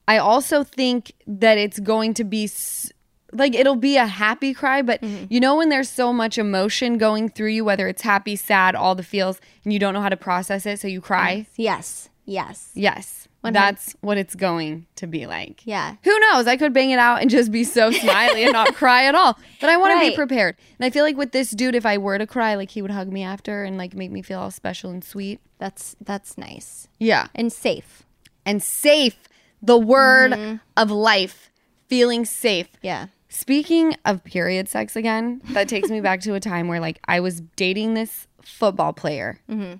I 0.06 0.18
also 0.18 0.64
think 0.64 1.12
that 1.26 1.58
it's 1.58 1.80
going 1.80 2.14
to 2.14 2.25
be 2.25 2.44
s- 2.44 2.92
like 3.32 3.54
it'll 3.54 3.76
be 3.76 3.96
a 3.96 4.06
happy 4.06 4.54
cry, 4.54 4.82
but 4.82 5.00
Mm-hmm. 5.00 5.26
you 5.30 5.40
know 5.40 5.56
when 5.56 5.68
there's 5.68 5.88
so 5.90 6.12
much 6.12 6.38
emotion 6.38 6.99
going 6.99 7.28
through 7.28 7.50
you 7.50 7.64
whether 7.64 7.88
it's 7.88 8.02
happy, 8.02 8.37
sad, 8.37 8.75
all 8.75 8.94
the 8.94 9.02
feels 9.02 9.40
and 9.64 9.73
you 9.73 9.78
don't 9.78 9.94
know 9.94 10.00
how 10.02 10.08
to 10.08 10.16
process 10.16 10.66
it 10.66 10.78
so 10.80 10.87
you 10.88 11.00
cry? 11.00 11.46
yes, 11.56 12.08
yes, 12.25 12.70
Yes. 12.75 13.28
That's 13.46 13.94
what 14.00 14.16
it's 14.16 14.34
going 14.34 14.87
to 14.96 15.06
be 15.06 15.26
like. 15.26 15.61
yeah, 15.66 15.96
Who 16.02 16.18
knows? 16.18 16.46
I 16.46 16.56
could 16.56 16.73
bang 16.73 16.92
it 16.92 16.99
out 16.99 17.20
and 17.20 17.28
just 17.28 17.52
be 17.52 17.62
so 17.62 17.90
smiley 18.02 18.44
and 18.44 18.54
not 18.54 18.75
cry 18.75 19.04
at 19.04 19.14
all. 19.14 19.38
But 19.61 19.68
I 19.68 19.76
want 19.76 20.00
to 20.00 20.08
be 20.11 20.16
prepared. 20.16 20.56
And 20.78 20.87
I 20.87 20.88
feel 20.88 21.04
like 21.04 21.18
with 21.18 21.32
this 21.32 21.50
dude, 21.50 21.75
if 21.75 21.84
I 21.84 21.99
were 21.99 22.16
to 22.16 22.26
cry, 22.26 22.54
like 22.54 22.70
he 22.70 22.80
would 22.80 22.90
hug 22.90 23.12
me 23.12 23.23
after 23.23 23.62
and 23.64 23.76
like 23.76 23.92
make 23.94 24.11
me 24.11 24.23
feel 24.23 24.40
all 24.40 24.50
special 24.50 24.88
and 24.90 25.04
sweet. 25.04 25.40
that's 25.58 25.94
that's 26.00 26.38
nice 26.38 26.88
Yeah. 26.99 27.26
and 27.34 27.52
safe. 27.52 28.04
And 28.46 28.62
safe, 28.62 29.18
the 29.64 29.78
word 29.78 30.33
Mm-hmm. 30.33 30.56
of 30.76 30.90
life, 30.90 31.50
feeling 31.88 32.25
safe. 32.25 32.68
Yeah, 32.83 33.06
Speaking 33.28 33.97
of 34.04 34.23
period 34.23 34.68
sex 34.68 34.94
again, 34.94 35.40
that 35.50 35.68
takes 35.68 35.88
me 35.90 36.00
back 36.00 36.21
to 36.21 36.35
a 36.35 36.40
time 36.40 36.68
where 36.68 36.78
like 36.80 37.00
I 37.06 37.18
was 37.21 37.40
dating 37.56 37.94
this 37.94 38.28
football 38.42 38.92
player. 38.92 39.40
Mm-hmm. 39.50 39.75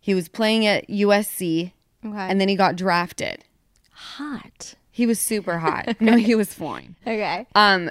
He 0.00 0.14
was 0.14 0.28
playing 0.28 0.66
at 0.66 0.86
USC 0.88 1.72
okay, 2.04 2.16
and 2.16 2.40
then 2.40 2.48
he 2.48 2.56
got 2.56 2.76
drafted. 2.76 3.44
hot. 3.90 4.74
He 4.90 5.06
was 5.06 5.18
super 5.18 5.58
hot. 5.58 5.96
no, 6.00 6.16
he 6.16 6.34
was 6.34 6.52
fine. 6.52 6.96
Okay, 7.06 7.46
um, 7.54 7.90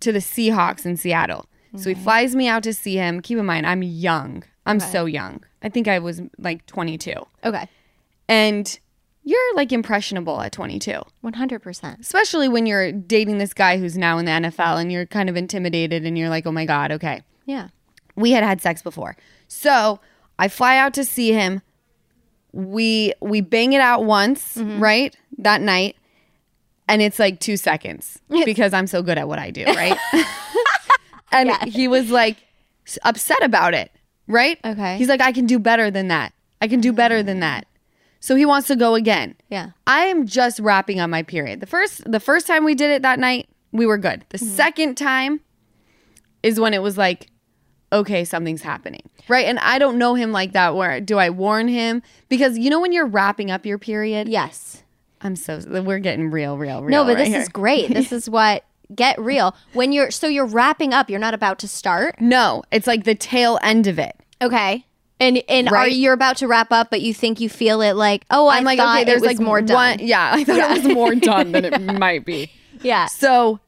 to 0.00 0.12
the 0.12 0.18
Seahawks 0.18 0.84
in 0.84 0.96
Seattle. 0.96 1.46
So 1.76 1.88
he 1.88 1.94
flies 1.94 2.34
me 2.34 2.48
out 2.48 2.64
to 2.64 2.74
see 2.74 2.96
him. 2.96 3.20
Keep 3.20 3.38
in 3.38 3.46
mind, 3.46 3.64
I'm 3.64 3.82
young. 3.84 4.42
I'm 4.66 4.80
so 4.80 5.04
young. 5.06 5.44
I 5.62 5.68
think 5.68 5.86
I 5.86 6.00
was 6.00 6.20
like 6.38 6.66
22. 6.66 7.12
okay, 7.44 7.68
And 8.28 8.78
you're 9.22 9.54
like 9.54 9.70
impressionable 9.72 10.40
at 10.40 10.52
22, 10.52 11.00
one 11.20 11.32
hundred 11.34 11.60
percent. 11.62 12.00
especially 12.00 12.48
when 12.48 12.66
you're 12.66 12.90
dating 12.92 13.38
this 13.38 13.52
guy 13.52 13.76
who's 13.78 13.96
now 13.98 14.18
in 14.18 14.24
the 14.24 14.30
NFL 14.32 14.80
and 14.80 14.90
you're 14.90 15.06
kind 15.06 15.28
of 15.28 15.36
intimidated 15.36 16.06
and 16.06 16.16
you're 16.16 16.30
like, 16.30 16.46
oh 16.46 16.52
my 16.52 16.64
God, 16.64 16.90
okay. 16.92 17.22
Yeah, 17.46 17.68
We 18.16 18.30
had 18.32 18.44
had 18.44 18.60
sex 18.60 18.80
before. 18.82 19.16
So 19.48 20.00
I 20.38 20.48
fly 20.48 20.76
out 20.78 20.94
to 20.94 21.04
see 21.04 21.32
him. 21.32 21.60
We 22.52 23.12
we 23.20 23.40
bang 23.40 23.72
it 23.74 23.80
out 23.80 24.04
once, 24.04 24.56
mm-hmm. 24.56 24.80
right? 24.82 25.14
That 25.38 25.60
night. 25.60 25.96
And 26.88 27.00
it's 27.02 27.18
like 27.20 27.38
two 27.38 27.56
seconds 27.56 28.18
because 28.44 28.72
I'm 28.72 28.86
so 28.88 29.02
good 29.02 29.16
at 29.18 29.28
what 29.28 29.38
I 29.38 29.50
do, 29.50 29.64
right? 29.64 29.96
And 31.32 31.48
Yeah. 31.48 31.64
he 31.66 31.86
was 31.86 32.10
like 32.10 32.38
upset 33.04 33.40
about 33.44 33.72
it, 33.74 33.92
right? 34.26 34.58
Okay. 34.64 34.96
He's 34.96 35.08
like, 35.08 35.20
I 35.20 35.30
can 35.30 35.46
do 35.46 35.60
better 35.60 35.88
than 35.90 36.08
that. 36.08 36.32
I 36.60 36.66
can 36.66 36.80
do 36.80 36.92
better 36.92 37.22
than 37.22 37.38
that. 37.40 37.66
So 38.20 38.36
he 38.36 38.44
wants 38.44 38.68
to 38.68 38.76
go 38.76 38.94
again. 38.94 39.34
Yeah. 39.48 39.70
I 39.86 40.04
am 40.04 40.26
just 40.26 40.60
wrapping 40.60 41.00
up 41.00 41.10
my 41.10 41.22
period. 41.22 41.60
The 41.60 41.66
first 41.66 42.10
the 42.10 42.20
first 42.20 42.46
time 42.46 42.64
we 42.64 42.74
did 42.74 42.90
it 42.90 43.02
that 43.02 43.18
night, 43.18 43.48
we 43.72 43.86
were 43.86 43.98
good. 43.98 44.24
The 44.28 44.38
mm-hmm. 44.38 44.54
second 44.54 44.94
time 44.96 45.40
is 46.42 46.60
when 46.60 46.74
it 46.74 46.82
was 46.82 46.98
like, 46.98 47.28
okay, 47.92 48.24
something's 48.24 48.62
happening. 48.62 49.08
Right? 49.28 49.46
And 49.46 49.58
I 49.58 49.78
don't 49.78 49.98
know 49.98 50.14
him 50.14 50.32
like 50.32 50.52
that 50.52 50.76
where 50.76 51.00
do 51.00 51.18
I 51.18 51.30
warn 51.30 51.68
him? 51.68 52.02
Because 52.28 52.58
you 52.58 52.70
know 52.70 52.80
when 52.80 52.92
you're 52.92 53.06
wrapping 53.06 53.50
up 53.50 53.64
your 53.64 53.78
period? 53.78 54.28
Yes. 54.28 54.82
I'm 55.22 55.36
so 55.36 55.60
we're 55.66 55.98
getting 55.98 56.30
real, 56.30 56.56
real, 56.56 56.82
real. 56.82 56.90
No, 56.90 57.04
but 57.04 57.16
right 57.16 57.18
this 57.18 57.28
here. 57.28 57.40
is 57.40 57.48
great. 57.48 57.88
This 57.88 58.12
is 58.12 58.28
what 58.28 58.64
get 58.94 59.18
real. 59.18 59.54
When 59.72 59.92
you're 59.92 60.10
so 60.10 60.26
you're 60.26 60.46
wrapping 60.46 60.92
up, 60.92 61.08
you're 61.08 61.18
not 61.18 61.34
about 61.34 61.58
to 61.60 61.68
start. 61.68 62.20
No, 62.20 62.62
it's 62.70 62.86
like 62.86 63.04
the 63.04 63.14
tail 63.14 63.58
end 63.62 63.86
of 63.86 63.98
it. 63.98 64.16
Okay. 64.42 64.84
And 65.20 65.42
and 65.48 65.68
are 65.68 65.86
you're 65.86 66.14
about 66.14 66.38
to 66.38 66.48
wrap 66.48 66.72
up, 66.72 66.90
but 66.90 67.02
you 67.02 67.12
think 67.12 67.40
you 67.40 67.48
feel 67.50 67.82
it 67.82 67.92
like, 67.92 68.24
oh, 68.30 68.48
I 68.48 68.56
I'm 68.56 68.64
like, 68.64 68.78
okay, 68.78 69.04
there's 69.04 69.22
like 69.22 69.38
more 69.38 69.60
done. 69.60 69.98
One, 69.98 70.06
yeah, 70.06 70.32
I 70.34 70.44
thought 70.44 70.76
it 70.78 70.84
was 70.84 70.94
more 70.94 71.14
done 71.14 71.52
than 71.52 71.66
it 71.66 71.78
might 71.80 72.24
be. 72.24 72.50
Yeah. 72.82 73.06
So 73.06 73.60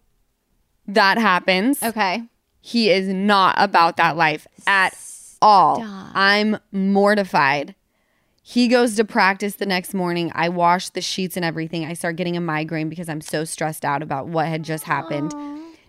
that 0.87 1.18
happens. 1.18 1.82
Okay. 1.82 2.23
He 2.62 2.88
is 2.90 3.09
not 3.09 3.56
about 3.59 3.99
that 3.99 4.16
life 4.16 4.47
at 4.66 4.97
all. 5.42 5.82
I'm 5.85 6.56
mortified. 6.71 7.75
He 8.42 8.68
goes 8.68 8.97
to 8.97 9.04
practice 9.04 9.56
the 9.56 9.66
next 9.66 9.92
morning. 9.92 10.32
I 10.35 10.49
wash 10.49 10.88
the 10.88 11.00
sheets 11.02 11.37
and 11.37 11.44
everything. 11.44 11.85
I 11.85 11.92
start 11.92 12.16
getting 12.16 12.37
a 12.37 12.40
migraine 12.40 12.88
because 12.88 13.09
I'm 13.09 13.21
so 13.21 13.44
stressed 13.44 13.85
out 13.85 14.02
about 14.02 14.28
what 14.28 14.47
had 14.47 14.62
just 14.62 14.85
happened. 14.85 15.32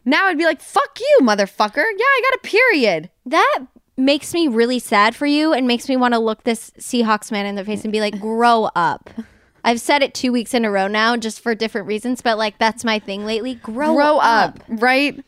Now 0.05 0.25
I'd 0.27 0.37
be 0.37 0.45
like, 0.45 0.61
fuck 0.61 0.99
you, 0.99 1.19
motherfucker. 1.25 1.77
Yeah, 1.77 1.83
I 2.05 2.21
got 2.29 2.35
a 2.35 2.49
period. 2.49 3.09
That 3.25 3.59
makes 3.97 4.33
me 4.33 4.47
really 4.47 4.79
sad 4.79 5.15
for 5.15 5.25
you 5.25 5.53
and 5.53 5.67
makes 5.67 5.87
me 5.87 5.95
want 5.97 6.13
to 6.13 6.19
look 6.19 6.43
this 6.43 6.71
Seahawks 6.79 7.31
man 7.31 7.45
in 7.45 7.55
the 7.55 7.63
face 7.65 7.83
and 7.83 7.91
be 7.91 7.99
like, 8.01 8.19
grow 8.19 8.69
up. 8.75 9.09
I've 9.63 9.79
said 9.79 10.01
it 10.03 10.13
two 10.13 10.31
weeks 10.31 10.53
in 10.53 10.65
a 10.65 10.71
row 10.71 10.87
now, 10.87 11.15
just 11.15 11.39
for 11.39 11.55
different 11.55 11.87
reasons, 11.87 12.21
but 12.21 12.37
like 12.37 12.57
that's 12.57 12.83
my 12.83 12.99
thing 12.99 13.25
lately. 13.25 13.55
Grow, 13.55 13.93
Grow 13.95 14.17
up. 14.17 14.59
up, 14.59 14.63
right? 14.81 15.23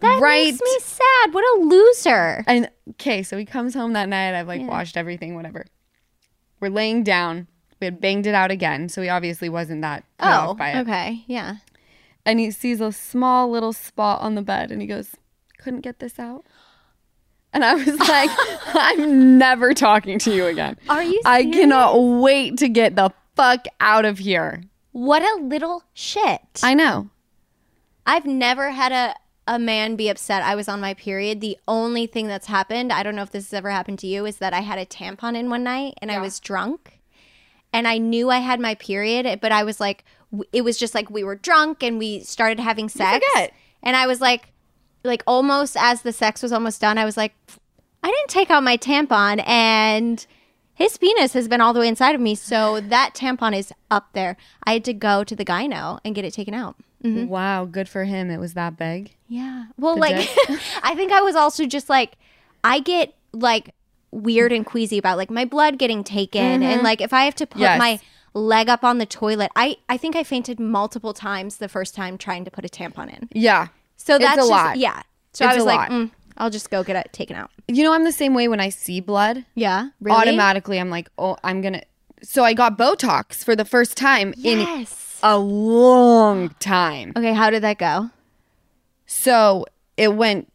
That 0.00 0.20
right. 0.20 0.46
makes 0.46 0.60
me 0.60 0.76
sad. 0.80 1.32
What 1.34 1.44
a 1.58 1.62
loser. 1.62 2.44
And 2.46 2.68
okay, 2.90 3.22
so 3.22 3.38
he 3.38 3.44
comes 3.44 3.74
home 3.74 3.92
that 3.94 4.08
night. 4.08 4.34
I've 4.38 4.48
like 4.48 4.62
washed 4.62 4.96
everything, 4.96 5.34
whatever. 5.34 5.64
We're 6.60 6.68
laying 6.70 7.02
down. 7.04 7.46
We 7.80 7.84
had 7.84 8.00
banged 8.00 8.26
it 8.26 8.34
out 8.34 8.50
again, 8.50 8.88
so 8.88 9.02
he 9.02 9.08
obviously 9.08 9.48
wasn't 9.48 9.82
that 9.82 10.04
Oh, 10.18 10.50
off 10.50 10.56
by 10.58 10.70
it. 10.70 10.76
okay. 10.78 11.24
Yeah. 11.26 11.56
And 12.24 12.40
he 12.40 12.50
sees 12.50 12.80
a 12.80 12.90
small 12.90 13.50
little 13.50 13.72
spot 13.72 14.20
on 14.20 14.34
the 14.34 14.42
bed, 14.42 14.72
and 14.72 14.80
he 14.80 14.86
goes, 14.88 15.10
"Couldn't 15.58 15.80
get 15.82 15.98
this 16.00 16.18
out." 16.18 16.44
And 17.56 17.64
I 17.64 17.74
was 17.74 17.98
like, 18.00 18.28
"I'm 18.74 19.38
never 19.38 19.72
talking 19.72 20.18
to 20.18 20.30
you 20.30 20.44
again. 20.44 20.76
Are 20.90 21.02
you 21.02 21.22
I 21.24 21.44
cannot 21.44 21.94
wait 21.96 22.58
to 22.58 22.68
get 22.68 22.96
the 22.96 23.10
fuck 23.34 23.64
out 23.80 24.04
of 24.04 24.18
here." 24.18 24.62
What 24.92 25.22
a 25.22 25.42
little 25.42 25.82
shit. 25.94 26.60
I 26.62 26.74
know. 26.74 27.08
I've 28.04 28.26
never 28.26 28.72
had 28.72 28.92
a 28.92 29.14
a 29.46 29.58
man 29.58 29.96
be 29.96 30.10
upset 30.10 30.42
I 30.42 30.54
was 30.54 30.68
on 30.68 30.82
my 30.82 30.92
period. 30.92 31.40
The 31.40 31.56
only 31.66 32.06
thing 32.06 32.26
that's 32.26 32.46
happened, 32.46 32.92
I 32.92 33.02
don't 33.02 33.16
know 33.16 33.22
if 33.22 33.30
this 33.30 33.46
has 33.46 33.54
ever 33.54 33.70
happened 33.70 34.00
to 34.00 34.06
you, 34.06 34.26
is 34.26 34.36
that 34.36 34.52
I 34.52 34.60
had 34.60 34.78
a 34.78 34.84
tampon 34.84 35.34
in 35.34 35.48
one 35.48 35.64
night 35.64 35.94
and 36.02 36.12
I 36.12 36.18
was 36.18 36.40
drunk. 36.40 37.00
And 37.72 37.88
I 37.88 37.96
knew 37.96 38.28
I 38.28 38.40
had 38.40 38.60
my 38.60 38.74
period, 38.74 39.40
but 39.40 39.50
I 39.50 39.64
was 39.64 39.80
like 39.80 40.04
it 40.52 40.60
was 40.60 40.76
just 40.76 40.94
like 40.94 41.08
we 41.08 41.24
were 41.24 41.36
drunk 41.36 41.82
and 41.82 41.98
we 41.98 42.20
started 42.20 42.60
having 42.60 42.90
sex. 42.90 43.24
And 43.82 43.96
I 43.96 44.06
was 44.06 44.20
like 44.20 44.52
like 45.06 45.22
almost 45.26 45.76
as 45.78 46.02
the 46.02 46.12
sex 46.12 46.42
was 46.42 46.52
almost 46.52 46.80
done, 46.80 46.98
I 46.98 47.04
was 47.04 47.16
like 47.16 47.34
I 48.02 48.08
didn't 48.08 48.28
take 48.28 48.50
out 48.50 48.62
my 48.62 48.76
tampon 48.76 49.42
and 49.46 50.24
his 50.74 50.98
penis 50.98 51.32
has 51.32 51.48
been 51.48 51.62
all 51.62 51.72
the 51.72 51.80
way 51.80 51.88
inside 51.88 52.14
of 52.14 52.20
me, 52.20 52.34
so 52.34 52.80
that 52.80 53.14
tampon 53.14 53.56
is 53.56 53.72
up 53.90 54.12
there. 54.12 54.36
I 54.64 54.74
had 54.74 54.84
to 54.84 54.92
go 54.92 55.24
to 55.24 55.34
the 55.34 55.44
gyno 55.44 55.98
and 56.04 56.14
get 56.14 56.24
it 56.26 56.34
taken 56.34 56.52
out. 56.52 56.76
Mm-hmm. 57.02 57.28
Wow, 57.28 57.64
good 57.64 57.88
for 57.88 58.04
him. 58.04 58.30
It 58.30 58.38
was 58.38 58.52
that 58.54 58.76
big. 58.76 59.14
Yeah. 59.26 59.66
Well, 59.78 59.94
The 59.94 60.00
like. 60.00 60.16
I 60.82 60.94
think 60.94 61.12
I 61.12 61.22
was 61.22 61.34
also 61.34 61.64
just 61.64 61.88
like, 61.88 62.16
I 62.62 62.80
get 62.80 63.14
like 63.32 63.74
weird 64.10 64.52
and 64.52 64.66
queasy 64.66 64.98
about 64.98 65.16
like 65.16 65.30
my 65.30 65.46
blood 65.46 65.78
getting 65.78 66.04
taken. 66.04 66.62
And 66.62 66.62
mm-hmm. 66.62 66.84
like, 66.84 67.00
if 67.00 67.12
I 67.12 67.24
have 67.24 67.34
to 67.36 67.46
put 67.46 67.60
Yes. 67.60 67.78
my 67.78 67.98
leg 68.34 68.68
up 68.68 68.84
on 68.84 68.98
the 68.98 69.06
toilet, 69.06 69.50
I, 69.56 69.76
I 69.88 69.96
think 69.96 70.14
I 70.14 70.24
fainted 70.24 70.60
multiple 70.60 71.14
times 71.14 71.56
the 71.56 71.68
first 71.68 71.94
time 71.94 72.18
trying 72.18 72.44
to 72.44 72.50
put 72.50 72.64
a 72.64 72.68
tampon 72.68 73.12
in. 73.14 73.28
Yeah. 73.32 73.68
So 73.96 74.18
that's 74.18 74.34
a 74.34 74.40
just, 74.40 74.50
lot. 74.50 74.76
yeah. 74.78 75.02
So 75.32 75.44
It's 75.44 75.52
I 75.52 75.54
was 75.56 75.64
a 75.64 75.66
like, 75.66 75.78
lot. 75.78 75.90
mm, 75.90 76.10
I'll 76.38 76.50
just 76.50 76.70
go 76.70 76.82
get 76.84 76.96
it 76.96 77.12
taken 77.12 77.36
out. 77.36 77.50
You 77.68 77.82
know, 77.84 77.92
I'm 77.92 78.04
the 78.04 78.12
same 78.12 78.34
way 78.34 78.46
when 78.48 78.60
I 78.60 78.68
see 78.68 79.00
blood. 79.00 79.44
Yeah. 79.54 79.88
Really? 80.00 80.16
automatically 80.16 80.78
I'm 80.78 80.90
like, 80.90 81.08
oh, 81.18 81.36
I'm 81.42 81.60
gonna. 81.60 81.82
So 82.22 82.44
I 82.44 82.54
got 82.54 82.78
Botox 82.78 83.44
for 83.44 83.54
the 83.56 83.64
first 83.64 83.96
time 83.96 84.32
in 84.42 84.86
a 85.22 85.38
long 85.38 86.50
time. 86.60 87.12
Okay. 87.16 87.32
How 87.34 87.50
did 87.50 87.62
that 87.62 87.78
go? 87.78 88.10
So 89.06 89.66
it 89.96 90.14
went 90.14 90.52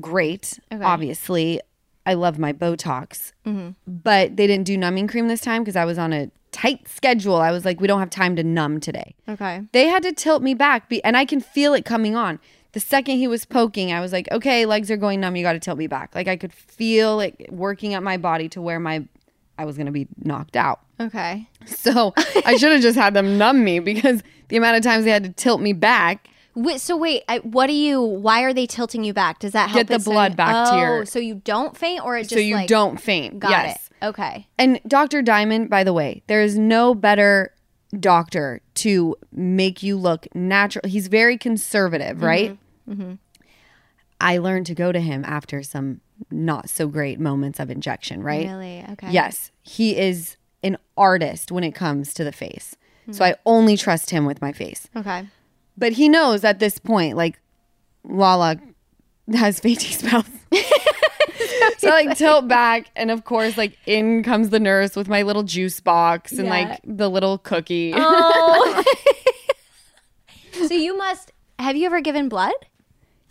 great. 0.00 0.58
Okay. 0.72 0.82
Obviously, 0.82 1.60
I 2.04 2.14
love 2.14 2.38
my 2.38 2.52
Botox, 2.52 3.32
Mm-hmm. 3.46 3.70
but 3.86 4.36
they 4.36 4.46
didn't 4.46 4.64
do 4.66 4.76
numbing 4.76 5.08
cream 5.08 5.28
this 5.28 5.40
time 5.40 5.62
because 5.62 5.76
I 5.76 5.84
was 5.84 5.98
on 5.98 6.12
a 6.12 6.30
tight 6.52 6.88
schedule. 6.88 7.36
I 7.36 7.50
was 7.50 7.64
like, 7.64 7.80
we 7.80 7.86
don't 7.86 8.00
have 8.00 8.10
time 8.10 8.36
to 8.36 8.44
numb 8.44 8.80
today. 8.80 9.14
Okay. 9.28 9.62
They 9.72 9.86
had 9.88 10.02
to 10.04 10.12
tilt 10.12 10.42
me 10.42 10.54
back, 10.54 10.88
be- 10.88 11.02
and 11.04 11.16
I 11.16 11.24
can 11.24 11.40
feel 11.40 11.74
it 11.74 11.84
coming 11.84 12.16
on. 12.16 12.38
The 12.76 12.80
second 12.80 13.16
he 13.16 13.26
was 13.26 13.46
poking, 13.46 13.90
I 13.90 14.02
was 14.02 14.12
like, 14.12 14.30
okay, 14.30 14.66
legs 14.66 14.90
are 14.90 14.98
going 14.98 15.18
numb. 15.18 15.34
You 15.34 15.42
got 15.42 15.54
to 15.54 15.58
tilt 15.58 15.78
me 15.78 15.86
back. 15.86 16.14
Like 16.14 16.28
I 16.28 16.36
could 16.36 16.52
feel 16.52 17.20
it 17.20 17.50
working 17.50 17.94
up 17.94 18.02
my 18.02 18.18
body 18.18 18.50
to 18.50 18.60
where 18.60 18.78
my 18.78 19.08
I 19.56 19.64
was 19.64 19.78
gonna 19.78 19.92
be 19.92 20.06
knocked 20.22 20.56
out. 20.56 20.80
Okay. 21.00 21.48
So 21.64 22.12
I 22.44 22.56
should 22.58 22.72
have 22.72 22.82
just 22.82 22.98
had 22.98 23.14
them 23.14 23.38
numb 23.38 23.64
me 23.64 23.78
because 23.78 24.22
the 24.48 24.58
amount 24.58 24.76
of 24.76 24.82
times 24.82 25.06
they 25.06 25.10
had 25.10 25.24
to 25.24 25.30
tilt 25.30 25.62
me 25.62 25.72
back. 25.72 26.28
Wait, 26.54 26.78
so 26.82 26.98
wait, 26.98 27.22
I, 27.30 27.38
what 27.38 27.68
do 27.68 27.72
you? 27.72 28.02
Why 28.02 28.42
are 28.42 28.52
they 28.52 28.66
tilting 28.66 29.04
you 29.04 29.14
back? 29.14 29.38
Does 29.38 29.52
that 29.52 29.70
help 29.70 29.86
Get 29.88 29.96
the 29.96 30.04
so 30.04 30.10
blood 30.10 30.32
you- 30.32 30.36
back 30.36 30.68
to 30.72 30.76
your- 30.76 31.00
Oh, 31.00 31.04
So 31.04 31.18
you 31.18 31.36
don't 31.36 31.74
faint, 31.74 32.04
or 32.04 32.18
it 32.18 32.24
just 32.24 32.34
so 32.34 32.40
you 32.40 32.56
like, 32.56 32.68
don't 32.68 33.00
faint. 33.00 33.38
got 33.38 33.52
yes. 33.52 33.88
it? 34.02 34.04
Okay. 34.06 34.48
And 34.58 34.80
Dr. 34.86 35.22
Diamond, 35.22 35.70
by 35.70 35.82
the 35.82 35.94
way, 35.94 36.22
there 36.26 36.42
is 36.42 36.58
no 36.58 36.94
better 36.94 37.54
doctor 37.98 38.60
to 38.74 39.16
make 39.32 39.82
you 39.82 39.96
look 39.96 40.26
natural. 40.34 40.86
He's 40.86 41.08
very 41.08 41.38
conservative, 41.38 42.22
right? 42.22 42.50
Mm-hmm. 42.50 42.62
Mm-hmm. 42.88 43.14
I 44.20 44.38
learned 44.38 44.66
to 44.66 44.74
go 44.74 44.92
to 44.92 45.00
him 45.00 45.24
after 45.26 45.62
some 45.62 46.00
not 46.30 46.70
so 46.70 46.86
great 46.86 47.20
moments 47.20 47.60
of 47.60 47.70
injection, 47.70 48.22
right? 48.22 48.46
Really? 48.46 48.84
Okay. 48.92 49.10
Yes, 49.10 49.50
he 49.62 49.96
is 49.98 50.36
an 50.62 50.78
artist 50.96 51.52
when 51.52 51.62
it 51.64 51.72
comes 51.72 52.14
to 52.14 52.24
the 52.24 52.32
face. 52.32 52.76
So 53.12 53.24
I 53.24 53.36
only 53.46 53.76
trust 53.76 54.10
him 54.10 54.24
with 54.26 54.40
my 54.42 54.52
face. 54.52 54.88
Okay. 54.96 55.28
But 55.78 55.92
he 55.92 56.08
knows 56.08 56.42
at 56.42 56.58
this 56.58 56.78
point, 56.80 57.16
like 57.16 57.38
Lala 58.02 58.56
has 59.32 59.60
fainting 59.60 59.92
spells. 59.92 60.26
so 61.78 61.88
I 61.88 62.04
like 62.04 62.18
tilt 62.18 62.48
back, 62.48 62.86
and 62.96 63.12
of 63.12 63.24
course, 63.24 63.56
like 63.56 63.78
in 63.86 64.24
comes 64.24 64.48
the 64.48 64.58
nurse 64.58 64.96
with 64.96 65.08
my 65.08 65.22
little 65.22 65.44
juice 65.44 65.78
box 65.78 66.32
and 66.32 66.44
Yeah. 66.46 66.50
like 66.50 66.80
the 66.84 67.08
little 67.08 67.38
cookie. 67.38 67.92
Oh. 67.94 68.82
so 70.52 70.74
you 70.74 70.96
must. 70.96 71.30
Have 71.60 71.76
you 71.76 71.86
ever 71.86 72.00
given 72.00 72.28
blood? 72.28 72.54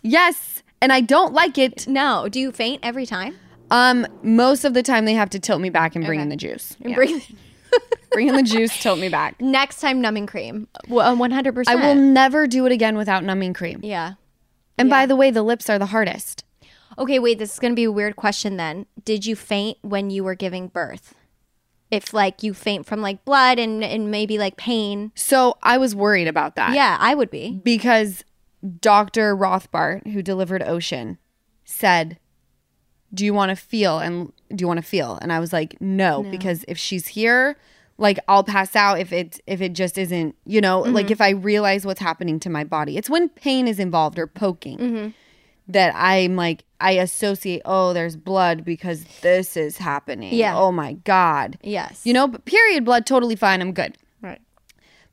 Yes, 0.02 0.62
and 0.80 0.92
I 0.92 1.00
don't 1.00 1.32
like 1.32 1.58
it. 1.58 1.86
No. 1.88 2.28
Do 2.28 2.40
you 2.40 2.52
faint 2.52 2.80
every 2.82 3.06
time? 3.06 3.36
Um, 3.70 4.06
most 4.22 4.64
of 4.64 4.74
the 4.74 4.82
time 4.82 5.04
they 5.06 5.14
have 5.14 5.30
to 5.30 5.40
tilt 5.40 5.60
me 5.60 5.70
back 5.70 5.96
and 5.96 6.04
bring 6.04 6.20
in 6.20 6.28
the 6.28 6.36
juice. 6.36 6.76
And 6.80 6.90
Yeah. 6.90 6.96
bring- 6.96 7.22
bring 8.12 8.28
in 8.28 8.36
the 8.36 8.42
juice, 8.42 8.76
tilt 8.80 8.98
me 8.98 9.08
back. 9.08 9.40
Next 9.40 9.80
time, 9.80 10.00
numbing 10.00 10.26
cream. 10.26 10.68
One 10.86 11.30
hundred 11.30 11.50
I 11.52 11.54
percent. 11.54 11.80
I 11.80 11.86
will 11.86 11.94
never 12.00 12.46
do 12.46 12.64
it 12.66 12.72
again 12.72 12.96
without 12.96 13.24
numbing 13.24 13.54
cream. 13.54 13.80
Yeah. 13.82 14.14
And 14.78 14.88
by 14.90 15.06
the 15.06 15.16
way, 15.16 15.30
the 15.30 15.42
lips 15.42 15.68
are 15.70 15.78
the 15.78 15.86
hardest. 15.86 16.44
Okay. 16.98 17.18
Wait. 17.18 17.38
This 17.38 17.54
is 17.54 17.58
going 17.58 17.72
to 17.72 17.76
be 17.76 17.84
a 17.84 17.92
weird 17.92 18.14
question. 18.16 18.56
Then, 18.56 18.86
did 19.04 19.26
you 19.26 19.34
faint 19.34 19.78
when 19.82 20.10
you 20.10 20.22
were 20.22 20.34
giving 20.34 20.68
birth? 20.68 21.14
If 21.90 22.12
like 22.12 22.42
you 22.42 22.52
faint 22.54 22.84
from 22.86 23.00
like 23.00 23.24
blood 23.24 23.58
and 23.58 23.82
and 23.82 24.10
maybe 24.10 24.38
like 24.38 24.56
pain. 24.56 25.12
So 25.14 25.56
I 25.62 25.78
was 25.78 25.94
worried 25.94 26.28
about 26.28 26.54
that. 26.56 26.74
Yeah, 26.74 26.96
I 27.00 27.14
would 27.14 27.30
be. 27.30 27.60
because 27.64 28.24
Dr. 28.80 29.36
Rothbart, 29.36 30.12
who 30.12 30.22
delivered 30.22 30.62
Ocean, 30.62 31.18
said, 31.64 32.18
Do 33.12 33.24
you 33.24 33.34
want 33.34 33.50
to 33.50 33.56
feel? 33.56 33.98
And 33.98 34.32
do 34.54 34.62
you 34.62 34.68
want 34.68 34.78
to 34.78 34.86
feel? 34.86 35.18
And 35.20 35.32
I 35.32 35.40
was 35.40 35.52
like, 35.52 35.80
no, 35.80 36.22
because 36.22 36.64
if 36.68 36.78
she's 36.78 37.08
here, 37.08 37.56
like 37.98 38.18
I'll 38.28 38.44
pass 38.44 38.76
out 38.76 39.00
if 39.00 39.12
it 39.12 39.40
if 39.46 39.60
it 39.60 39.72
just 39.72 39.98
isn't, 39.98 40.36
you 40.44 40.60
know, 40.60 40.82
mm-hmm. 40.82 40.92
like 40.92 41.10
if 41.10 41.20
I 41.20 41.30
realize 41.30 41.86
what's 41.86 42.00
happening 42.00 42.38
to 42.40 42.50
my 42.50 42.64
body. 42.64 42.96
It's 42.96 43.10
when 43.10 43.28
pain 43.28 43.66
is 43.68 43.78
involved 43.78 44.18
or 44.18 44.26
poking 44.26 44.78
mm-hmm. 44.78 45.08
that 45.68 45.94
I'm 45.96 46.36
like 46.36 46.64
I 46.80 46.92
associate, 46.92 47.62
oh, 47.64 47.92
there's 47.92 48.16
blood 48.16 48.64
because 48.64 49.04
this 49.22 49.56
is 49.56 49.78
happening. 49.78 50.34
Yeah. 50.34 50.56
Oh 50.56 50.70
my 50.72 50.92
God. 50.92 51.58
Yes. 51.62 52.02
You 52.04 52.12
know, 52.12 52.28
but 52.28 52.44
period 52.44 52.84
blood, 52.84 53.06
totally 53.06 53.36
fine. 53.36 53.60
I'm 53.60 53.72
good. 53.72 53.96
Right. 54.20 54.40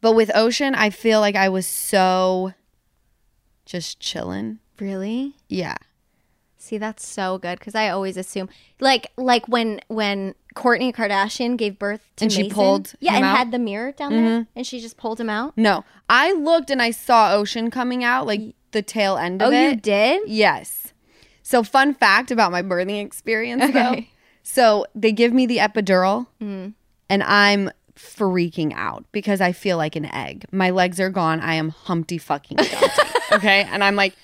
But 0.02 0.12
with 0.12 0.30
Ocean, 0.36 0.76
I 0.76 0.90
feel 0.90 1.22
like 1.22 1.36
I 1.36 1.48
was 1.48 1.66
so 1.66 2.54
just 3.66 4.00
chilling. 4.00 4.60
Really? 4.80 5.36
Yeah. 5.50 5.76
See, 6.58 6.78
that's 6.78 7.06
so 7.06 7.38
good 7.38 7.60
because 7.60 7.76
I 7.76 7.90
always 7.90 8.16
assume, 8.16 8.48
like, 8.80 9.12
like 9.18 9.46
when 9.50 9.82
when 9.90 10.34
Kourtney 10.56 10.96
Kardashian 10.96 11.58
gave 11.58 11.78
birth 11.78 12.00
to 12.16 12.26
And 12.26 12.32
she 12.32 12.44
Mason, 12.44 12.56
pulled 12.56 12.94
yeah, 13.02 13.12
him 13.12 13.16
and 13.18 13.26
out? 13.26 13.28
Mm-hmm. 13.30 13.38
had 13.38 13.52
the 13.52 13.60
mirror 13.60 13.92
down 13.92 14.12
there, 14.12 14.48
and 14.56 14.66
she 14.66 14.80
just 14.80 14.96
pulled 14.96 15.20
him 15.20 15.30
out. 15.30 15.58
No, 15.58 15.84
I 16.10 16.32
looked 16.32 16.70
and 16.70 16.82
I 16.82 16.92
saw 16.92 17.34
Ocean 17.34 17.70
coming 17.70 18.04
out, 18.04 18.26
like 18.28 18.56
the 18.72 18.82
tail 18.82 19.18
end 19.18 19.42
of 19.42 19.50
Oh, 19.50 19.52
it. 19.52 19.58
Oh, 19.58 19.70
you 19.72 19.76
did? 19.76 20.22
Yes. 20.30 20.94
So, 21.42 21.64
fun 21.64 21.94
fact 21.94 22.32
about 22.32 22.54
my 22.54 22.62
birthing 22.62 23.04
experience, 23.04 23.74
though. 23.74 23.92
Okay. 23.92 24.10
So, 24.42 24.86
they 24.96 25.12
give 25.12 25.34
me 25.34 25.46
the 25.46 25.58
epidural, 25.58 26.28
and 26.40 26.74
I'm 27.24 27.72
freaking 27.96 28.74
out 28.76 29.06
because 29.12 29.42
I 29.42 29.52
feel 29.52 29.78
like 29.78 29.96
an 29.96 30.06
egg. 30.06 30.46
My 30.52 30.70
legs 30.70 31.00
are 31.00 31.10
gone. 31.10 31.40
I 31.40 31.56
am 31.56 31.70
Humpty 31.70 32.18
fucking 32.18 32.58
Dumpty. 32.58 32.88
okay. 33.34 33.64
And 33.64 33.84
I'm 33.84 33.96
like, 33.96 34.16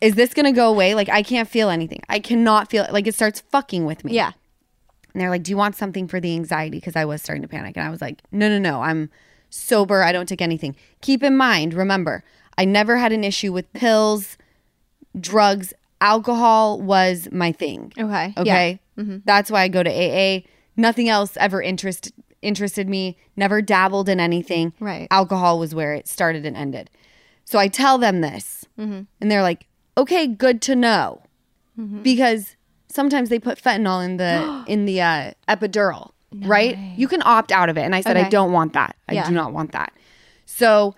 is 0.00 0.14
this 0.14 0.32
going 0.32 0.46
to 0.46 0.52
go 0.52 0.68
away? 0.68 0.94
Like, 0.94 1.08
I 1.08 1.22
can't 1.22 1.48
feel 1.48 1.68
anything. 1.68 2.00
I 2.08 2.20
cannot 2.20 2.70
feel 2.70 2.84
it. 2.84 2.92
Like, 2.92 3.06
it 3.06 3.14
starts 3.14 3.40
fucking 3.40 3.84
with 3.84 4.04
me. 4.04 4.12
Yeah. 4.12 4.32
And 5.12 5.20
they're 5.20 5.30
like, 5.30 5.42
Do 5.42 5.50
you 5.50 5.56
want 5.56 5.76
something 5.76 6.08
for 6.08 6.20
the 6.20 6.34
anxiety? 6.34 6.78
Because 6.78 6.96
I 6.96 7.04
was 7.04 7.22
starting 7.22 7.42
to 7.42 7.48
panic. 7.48 7.76
And 7.76 7.86
I 7.86 7.90
was 7.90 8.00
like, 8.00 8.22
No, 8.32 8.48
no, 8.48 8.58
no. 8.58 8.82
I'm 8.82 9.10
sober. 9.50 10.02
I 10.02 10.12
don't 10.12 10.26
take 10.26 10.42
anything. 10.42 10.76
Keep 11.00 11.22
in 11.22 11.36
mind, 11.36 11.74
remember, 11.74 12.24
I 12.56 12.64
never 12.64 12.96
had 12.96 13.12
an 13.12 13.24
issue 13.24 13.52
with 13.52 13.72
pills, 13.72 14.36
drugs. 15.18 15.72
Alcohol 16.00 16.80
was 16.80 17.28
my 17.30 17.52
thing. 17.52 17.92
Okay. 17.98 18.32
Okay. 18.36 18.80
Mm-hmm. 18.96 19.18
That's 19.24 19.50
why 19.50 19.62
I 19.62 19.68
go 19.68 19.82
to 19.82 19.90
AA. 19.90 20.46
Nothing 20.76 21.08
else 21.08 21.36
ever 21.36 21.60
interest, 21.60 22.12
interested 22.42 22.88
me. 22.88 23.16
Never 23.36 23.60
dabbled 23.62 24.08
in 24.08 24.20
anything. 24.20 24.72
Right. 24.80 25.06
Alcohol 25.10 25.58
was 25.58 25.74
where 25.74 25.92
it 25.94 26.08
started 26.08 26.44
and 26.46 26.56
ended. 26.56 26.90
So 27.44 27.58
I 27.58 27.68
tell 27.68 27.98
them 27.98 28.20
this, 28.20 28.64
and 28.76 29.06
they're 29.20 29.42
like, 29.42 29.66
okay, 29.98 30.26
good 30.26 30.62
to 30.62 30.74
know. 30.76 31.22
Because 32.02 32.56
sometimes 32.88 33.28
they 33.30 33.38
put 33.38 33.60
fentanyl 33.60 34.04
in 34.04 34.16
the 34.18 34.64
in 34.68 34.84
the 34.84 35.00
uh, 35.00 35.30
epidural, 35.48 36.10
right? 36.32 36.76
You 36.96 37.08
can 37.08 37.22
opt 37.24 37.50
out 37.52 37.68
of 37.70 37.78
it. 37.78 37.82
And 37.82 37.94
I 37.94 38.02
said, 38.02 38.16
I 38.16 38.28
don't 38.28 38.52
want 38.52 38.74
that. 38.74 38.96
I 39.08 39.14
Yeah. 39.14 39.26
do 39.28 39.32
not 39.34 39.52
want 39.52 39.72
that. 39.72 39.92
So 40.46 40.94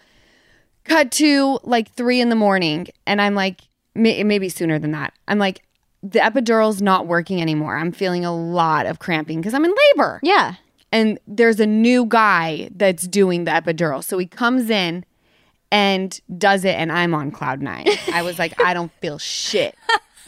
cut 0.84 1.10
to 1.12 1.58
like 1.62 1.90
three 1.92 2.20
in 2.20 2.28
the 2.30 2.34
morning, 2.36 2.88
and 3.06 3.20
I'm 3.22 3.34
like, 3.34 3.60
may- 3.94 4.22
maybe 4.24 4.48
sooner 4.48 4.78
than 4.78 4.90
that. 4.92 5.12
I'm 5.28 5.38
like, 5.38 5.62
the 6.02 6.18
epidural's 6.18 6.82
not 6.82 7.06
working 7.06 7.40
anymore. 7.40 7.76
I'm 7.76 7.92
feeling 7.92 8.24
a 8.24 8.34
lot 8.34 8.86
of 8.86 8.98
cramping 8.98 9.40
because 9.40 9.54
I'm 9.54 9.64
in 9.64 9.72
labor. 9.94 10.18
Yeah. 10.24 10.54
And 10.92 11.18
there's 11.26 11.58
a 11.58 11.66
new 11.66 12.04
guy 12.06 12.68
that's 12.74 13.08
doing 13.08 13.44
the 13.44 13.50
epidural. 13.50 14.04
So 14.04 14.18
he 14.18 14.26
comes 14.26 14.68
in 14.70 15.04
and 15.70 16.20
does 16.36 16.64
it, 16.66 16.74
and 16.76 16.92
I'm 16.92 17.14
on 17.14 17.30
cloud 17.30 17.62
nine. 17.62 17.86
I 18.12 18.20
was 18.22 18.38
like, 18.38 18.60
I 18.62 18.74
don't 18.74 18.92
feel 19.00 19.18
shit. 19.18 19.74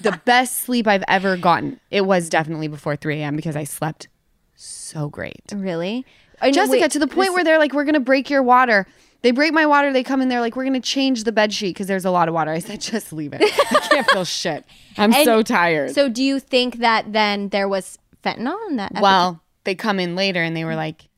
The 0.00 0.18
best 0.24 0.60
sleep 0.62 0.86
I've 0.88 1.04
ever 1.06 1.36
gotten. 1.36 1.78
It 1.90 2.06
was 2.06 2.30
definitely 2.30 2.66
before 2.68 2.96
3 2.96 3.20
a.m. 3.20 3.36
because 3.36 3.54
I 3.54 3.64
slept 3.64 4.08
so 4.54 5.08
great. 5.10 5.42
Really? 5.54 6.06
And 6.40 6.54
Jessica, 6.54 6.80
wait, 6.80 6.90
to 6.92 6.98
the 6.98 7.06
point 7.06 7.32
where 7.34 7.44
they're 7.44 7.58
like, 7.58 7.74
we're 7.74 7.84
going 7.84 7.94
to 7.94 8.00
break 8.00 8.30
your 8.30 8.42
water. 8.42 8.86
They 9.22 9.30
break 9.30 9.52
my 9.52 9.66
water. 9.66 9.92
They 9.92 10.02
come 10.02 10.20
in 10.20 10.28
there 10.28 10.40
like, 10.40 10.56
we're 10.56 10.64
going 10.64 10.74
to 10.74 10.80
change 10.80 11.24
the 11.24 11.32
bed 11.32 11.52
sheet 11.52 11.70
because 11.74 11.86
there's 11.86 12.04
a 12.04 12.10
lot 12.10 12.28
of 12.28 12.34
water. 12.34 12.50
I 12.50 12.58
said, 12.58 12.80
just 12.80 13.12
leave 13.12 13.32
it. 13.34 13.42
I 13.42 13.88
can't 13.88 14.10
feel 14.10 14.24
shit. 14.24 14.64
I'm 14.96 15.12
And 15.14 15.24
so 15.24 15.42
tired. 15.42 15.92
So, 15.92 16.08
do 16.08 16.22
you 16.22 16.40
think 16.40 16.78
that 16.78 17.12
then 17.12 17.50
there 17.50 17.68
was 17.68 17.98
fentanyl 18.22 18.56
in 18.68 18.76
that? 18.76 18.92
well, 19.00 19.40
they 19.64 19.74
come 19.74 19.98
in 20.00 20.14
later 20.16 20.42
and 20.42 20.56
they 20.56 20.64
were 20.64 20.76
like, 20.76 21.08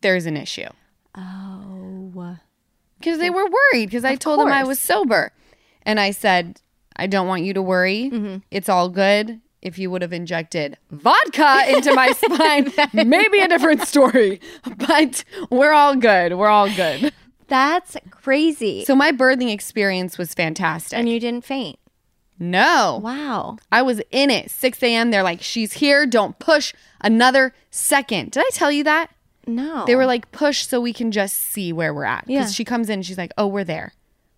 there's 0.00 0.26
an 0.26 0.36
issue. 0.36 0.68
oh, 1.16 2.36
Because 2.98 3.18
they 3.18 3.30
were 3.30 3.44
worried 3.44 3.86
because 3.86 4.04
I 4.04 4.16
told 4.16 4.40
them 4.40 4.48
I 4.48 4.64
was 4.64 4.78
sober. 4.80 5.32
And 5.84 5.98
I 5.98 6.10
said, 6.12 6.60
I 6.96 7.06
don't 7.06 7.26
want 7.26 7.42
you 7.42 7.54
to 7.54 7.62
worry. 7.62 8.10
Mm-hmm. 8.12 8.36
It's 8.50 8.68
all 8.68 8.88
good. 8.88 9.40
If 9.60 9.78
you 9.78 9.90
would 9.92 10.02
have 10.02 10.12
injected 10.12 10.76
vodka 10.90 11.62
into 11.68 11.94
my 11.94 12.10
spine, 12.12 12.72
maybe 12.92 13.38
a 13.38 13.46
different 13.48 13.82
story. 13.82 14.40
But 14.76 15.22
we're 15.50 15.72
all 15.72 15.94
good. 15.94 16.34
We're 16.36 16.48
all 16.48 16.68
good. 16.74 17.12
that's 17.46 17.96
crazy. 18.10 18.84
So 18.84 18.96
my 18.96 19.12
birthing 19.12 19.52
experience 19.52 20.18
was 20.18 20.34
fantastic. 20.34 20.98
and 20.98 21.08
you 21.08 21.20
didn't 21.20 21.44
faint. 21.44 21.78
no, 22.40 23.00
Wow. 23.02 23.56
I 23.70 23.82
was 23.82 24.00
in 24.10 24.30
it. 24.30 24.50
6 24.50 24.82
a.m. 24.82 25.12
They're 25.12 25.22
like, 25.22 25.42
she's 25.42 25.74
here. 25.74 26.06
Don't 26.06 26.36
push 26.40 26.74
another 27.02 27.54
second. 27.70 28.30
Did 28.32 28.40
I 28.46 28.50
tell 28.52 28.70
you 28.72 28.84
that? 28.84 29.08
No. 29.46 29.84
They 29.86 29.96
were 29.96 30.06
like, 30.06 30.30
push 30.32 30.66
so 30.66 30.80
we 30.80 30.92
can 30.92 31.10
just 31.10 31.36
see 31.36 31.72
where 31.72 31.92
we're 31.92 32.04
at. 32.04 32.26
Because 32.26 32.50
Yeah. 32.50 32.54
she 32.54 32.64
comes 32.64 32.88
in 32.88 32.94
and 32.94 33.06
she's 33.06 33.18
like, 33.18 33.32
oh, 33.36 33.46
we're 33.46 33.64
there. 33.64 33.92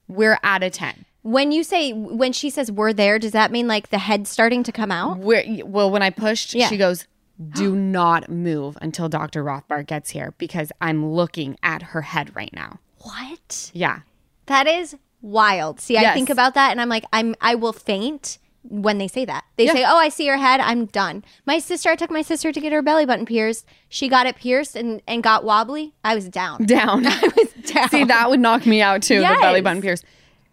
We're 0.09 0.38
at 0.42 0.62
a 0.62 0.70
10. 0.70 1.05
when 1.22 1.53
you 1.53 1.64
say 1.64 1.92
when 1.94 2.33
she 2.35 2.50
says 2.50 2.70
we're 2.70 2.92
there, 2.92 3.18
does 3.18 3.33
that 3.33 3.50
mean 3.50 3.66
like 3.66 3.88
the 3.88 3.98
head's 3.98 4.29
starting 4.29 4.62
to 4.62 4.70
come 4.72 4.90
out? 4.92 5.18
We're, 5.18 5.64
well, 5.64 5.90
when 5.90 6.03
I 6.03 6.11
pushed, 6.11 6.55
Yeah. 6.55 6.68
she 6.68 6.77
goes, 6.77 7.07
do 7.55 7.74
not 7.74 8.29
move 8.31 8.77
until 8.83 9.09
Dr. 9.09 9.42
Rothbard 9.42 9.87
gets 9.87 10.11
here 10.11 10.35
because 10.38 10.70
I'm 10.83 11.05
looking 11.07 11.57
at 11.62 11.83
her 11.83 12.03
head 12.03 12.37
right 12.37 12.53
now. 12.53 12.79
What? 12.98 13.70
Yeah. 13.74 14.00
That 14.46 14.66
is 14.66 14.96
wild. 15.22 15.81
See, 15.81 15.96
I 15.96 16.03
Yes. 16.03 16.14
think 16.14 16.29
about 16.31 16.53
that 16.55 16.70
and 16.72 16.81
I'm 16.81 16.90
like, 16.90 17.05
I'm 17.12 17.35
I 17.40 17.55
will 17.55 17.72
faint 17.72 18.38
when 18.68 18.98
they 18.98 19.09
say 19.09 19.24
that. 19.24 19.44
They 19.57 19.66
Yeah. 19.66 19.72
say, 19.72 19.85
"Oh, 19.87 19.96
I 19.98 20.09
see 20.09 20.24
your 20.27 20.38
head. 20.38 20.61
I'm 20.61 20.87
done." 20.87 21.22
My 21.46 21.59
sister, 21.59 21.90
I 21.90 21.96
took 21.96 22.11
my 22.11 22.22
sister 22.22 22.50
to 22.53 22.61
get 22.61 22.72
her 22.72 22.83
belly 22.83 23.07
button 23.07 23.27
pierced. 23.27 23.66
She 23.88 24.09
got 24.09 24.27
it 24.27 24.37
pierced 24.37 24.74
and 24.77 25.03
and 25.07 25.22
got 25.22 25.44
wobbly. 25.44 25.94
I 26.05 26.14
was 26.14 26.29
down. 26.29 26.64
Down. 26.66 27.07
I 27.07 27.20
was 27.37 27.48
down. 27.70 27.88
See, 27.90 28.05
that 28.05 28.31
would 28.31 28.40
knock 28.40 28.66
me 28.66 28.81
out 28.83 29.03
too, 29.03 29.20
the 29.20 29.37
belly 29.40 29.61
button 29.61 29.83
pierce. 29.83 30.03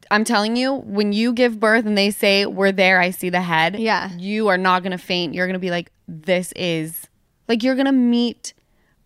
I'm 0.10 0.26
telling 0.26 0.58
you, 0.58 0.74
when 0.74 1.14
you 1.14 1.32
give 1.32 1.58
birth 1.58 1.86
and 1.86 1.98
they 1.98 2.12
say, 2.12 2.46
we're 2.46 2.74
there, 2.74 3.00
I 3.00 3.12
see 3.12 3.30
the 3.30 3.40
head. 3.42 3.80
Yeah. 3.80 4.10
You 4.18 4.50
are 4.50 4.58
not 4.58 4.84
going 4.84 4.92
to 4.92 4.98
faint. 4.98 5.34
You're 5.34 5.48
going 5.48 5.54
to 5.54 5.60
be 5.60 5.70
like, 5.72 5.90
this 6.06 6.52
is, 6.58 7.08
like, 7.48 7.64
you're 7.64 7.76
going 7.76 7.86
to 7.86 7.94
meet, 7.94 8.54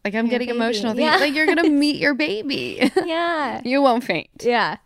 like, 0.04 0.16
I'm 0.16 0.28
getting 0.28 0.48
baby. 0.48 0.58
emotional. 0.58 1.00
Yeah. 1.00 1.18
Like, 1.18 1.36
you're 1.36 1.46
going 1.46 1.58
to 1.64 1.70
meet 1.70 1.98
your 1.98 2.16
baby. 2.16 2.90
yeah. 3.06 3.62
you 3.64 3.84
won't 3.84 4.04
faint. 4.04 4.30
Yeah. 4.42 4.78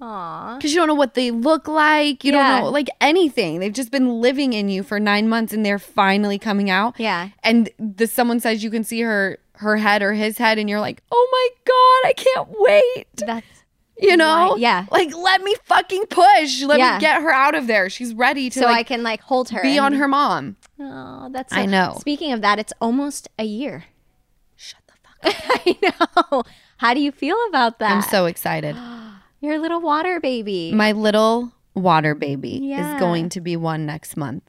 Aw. 0.00 0.56
Because 0.56 0.72
you 0.72 0.78
don't 0.78 0.88
know 0.88 0.94
what 0.94 1.14
they 1.14 1.30
look 1.30 1.66
like. 1.68 2.22
You 2.24 2.32
Yeah. 2.32 2.50
don't 2.52 2.64
know, 2.64 2.70
like, 2.70 2.88
anything. 3.00 3.60
They've 3.60 3.72
just 3.72 3.90
been 3.90 4.20
living 4.20 4.52
in 4.52 4.68
you 4.68 4.82
for 4.82 5.00
nine 5.00 5.28
months 5.28 5.52
and 5.52 5.64
they're 5.64 5.78
finally 5.78 6.38
coming 6.38 6.68
out. 6.70 6.94
Yeah. 6.98 7.30
And 7.42 7.70
the 7.78 8.06
someone 8.06 8.40
says 8.40 8.62
you 8.62 8.70
can 8.70 8.84
see 8.84 9.00
her 9.00 9.38
her 9.54 9.78
head 9.78 10.02
or 10.02 10.12
his 10.12 10.36
head 10.36 10.58
and 10.58 10.68
you're 10.68 10.80
like, 10.80 11.02
"Oh 11.10 11.28
my 11.32 11.48
god, 11.64 12.08
I 12.10 12.12
can't 12.12 12.48
wait." 12.60 13.06
That's 13.26 13.46
You 13.98 14.14
know? 14.18 14.50
Right, 14.52 14.60
yeah. 14.60 14.84
Like 14.90 15.14
let 15.16 15.40
me 15.42 15.54
fucking 15.64 16.04
push. 16.10 16.62
Let 16.62 16.78
Yeah. 16.78 16.94
me 16.96 17.00
get 17.00 17.22
her 17.22 17.30
out 17.32 17.54
of 17.54 17.66
there. 17.66 17.88
She's 17.88 18.12
ready 18.12 18.50
to 18.50 18.58
so 18.60 18.66
I 18.66 18.82
can 18.82 19.02
like 19.02 19.22
hold 19.22 19.48
her. 19.50 19.62
be 19.62 19.78
and- 19.78 19.80
on 19.86 19.92
her 19.94 20.06
mom. 20.08 20.56
Oh, 20.78 21.30
that's 21.32 21.54
I 21.54 21.64
know. 21.64 21.96
Speaking 22.00 22.32
of 22.32 22.42
that, 22.42 22.58
it's 22.58 22.74
almost 22.82 23.28
a 23.38 23.44
year. 23.44 23.84
Shut 24.56 24.80
the 24.86 25.30
fuck 25.30 25.34
up. 25.50 25.60
I 25.66 25.78
know. 26.34 26.42
How 26.76 26.92
do 26.92 27.00
you 27.00 27.10
feel 27.12 27.38
about 27.48 27.78
that? 27.78 27.90
I'm 27.92 28.02
so 28.02 28.26
excited. 28.26 28.76
Your 29.40 29.58
little 29.58 29.80
water 29.80 30.20
baby. 30.20 30.72
My 30.72 30.92
little 30.92 31.52
water 31.74 32.14
baby 32.14 32.60
Yeah. 32.62 32.94
is 32.94 33.00
going 33.00 33.28
to 33.30 33.40
be 33.40 33.56
one 33.56 33.86
next 33.86 34.16
month. 34.16 34.44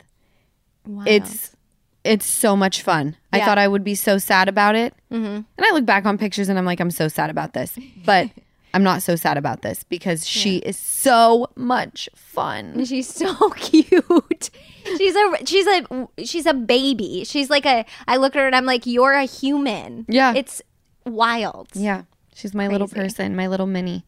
Wow. 0.86 1.04
It's 1.06 1.56
it's 2.04 2.26
so 2.26 2.56
much 2.56 2.82
fun. 2.82 3.18
I 3.34 3.42
thought 3.42 3.58
I 3.58 3.68
would 3.68 3.84
be 3.84 3.94
so 3.96 4.18
sad 4.18 4.48
about 4.48 4.76
it. 4.76 4.94
Mm-hmm. 5.12 5.26
And 5.26 5.46
I 5.62 5.72
look 5.72 5.86
back 5.86 6.06
on 6.06 6.18
pictures 6.18 6.48
and 6.48 6.58
I'm 6.58 6.64
like, 6.66 6.80
I'm 6.80 6.92
so 6.92 7.10
sad 7.10 7.30
about 7.30 7.52
this. 7.54 7.78
But 8.06 8.30
I'm 8.74 8.84
not 8.84 9.04
so 9.04 9.18
sad 9.18 9.38
about 9.38 9.62
this 9.62 9.84
because 9.84 10.26
she 10.26 10.58
is 10.58 10.78
so 10.78 11.48
much 11.58 12.08
fun. 12.16 12.86
She's 12.86 13.14
so 13.14 13.50
cute. 13.58 14.50
She's 14.98 15.16
a 15.16 15.34
she's 15.46 15.68
a 15.68 16.08
she's 16.24 16.46
a 16.46 16.54
baby. 16.54 17.26
She's 17.26 17.50
like 17.50 17.66
a 17.66 17.86
I 18.08 18.16
look 18.18 18.36
at 18.38 18.40
her 18.40 18.46
and 18.48 18.56
I'm 18.56 18.66
like, 18.66 18.86
You're 18.86 19.14
a 19.14 19.26
human. 19.26 20.06
Yeah. 20.08 20.34
It's 20.34 20.62
wild. 21.06 21.68
Yeah. 21.74 22.04
She's 22.36 22.54
my 22.54 22.68
little 22.68 22.88
person, 22.88 23.36
my 23.36 23.48
little 23.48 23.66
mini. 23.68 24.06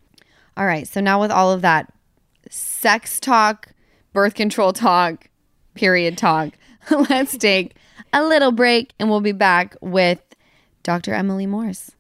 All 0.59 0.65
right. 0.65 0.85
So 0.85 0.99
now 0.99 1.21
with 1.21 1.31
all 1.31 1.53
of 1.53 1.61
that 1.61 1.91
sex 2.49 3.21
talk, 3.21 3.69
birth 4.11 4.33
control 4.33 4.73
talk, 4.73 5.29
period 5.73 6.17
talk, 6.17 6.49
let's 7.09 7.37
take 7.37 7.77
a 8.11 8.25
little 8.25 8.51
break 8.51 8.91
and 8.99 9.09
we'll 9.09 9.21
be 9.21 9.31
back 9.31 9.77
with 9.79 10.19
Dr. 10.83 11.13
Emily 11.13 11.45
Morse. 11.45 11.91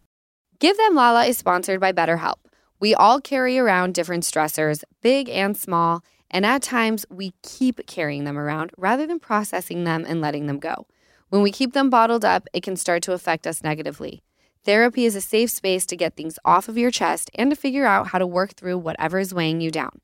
Give 0.59 0.75
Them 0.75 0.93
Lala 0.93 1.25
is 1.25 1.37
sponsored 1.37 1.79
by 1.79 1.93
BetterHelp. 1.93 2.35
We 2.81 2.93
all 2.93 3.21
carry 3.21 3.57
around 3.57 3.93
different 3.93 4.25
stressors, 4.25 4.83
big 5.01 5.29
and 5.29 5.55
small, 5.55 6.03
and 6.29 6.45
at 6.45 6.61
times 6.61 7.05
we 7.09 7.31
keep 7.41 7.87
carrying 7.87 8.25
them 8.25 8.37
around 8.37 8.71
rather 8.77 9.07
than 9.07 9.21
processing 9.21 9.85
them 9.85 10.03
and 10.05 10.19
letting 10.19 10.47
them 10.47 10.59
go. 10.59 10.85
When 11.29 11.41
we 11.41 11.51
keep 11.51 11.71
them 11.71 11.89
bottled 11.89 12.25
up, 12.25 12.49
it 12.53 12.63
can 12.63 12.75
start 12.75 13.03
to 13.03 13.13
affect 13.13 13.47
us 13.47 13.63
negatively. 13.63 14.21
Therapy 14.69 15.05
is 15.05 15.15
a 15.15 15.19
safe 15.19 15.49
space 15.49 15.83
to 15.87 15.95
get 15.95 16.15
things 16.15 16.37
off 16.45 16.69
of 16.69 16.77
your 16.77 16.91
chest 16.91 17.31
and 17.33 17.49
to 17.49 17.55
figure 17.55 17.87
out 17.87 18.09
how 18.09 18.19
to 18.19 18.27
work 18.27 18.53
through 18.53 18.77
whatever 18.77 19.17
is 19.17 19.33
weighing 19.33 19.61
you 19.61 19.71
down. 19.71 19.99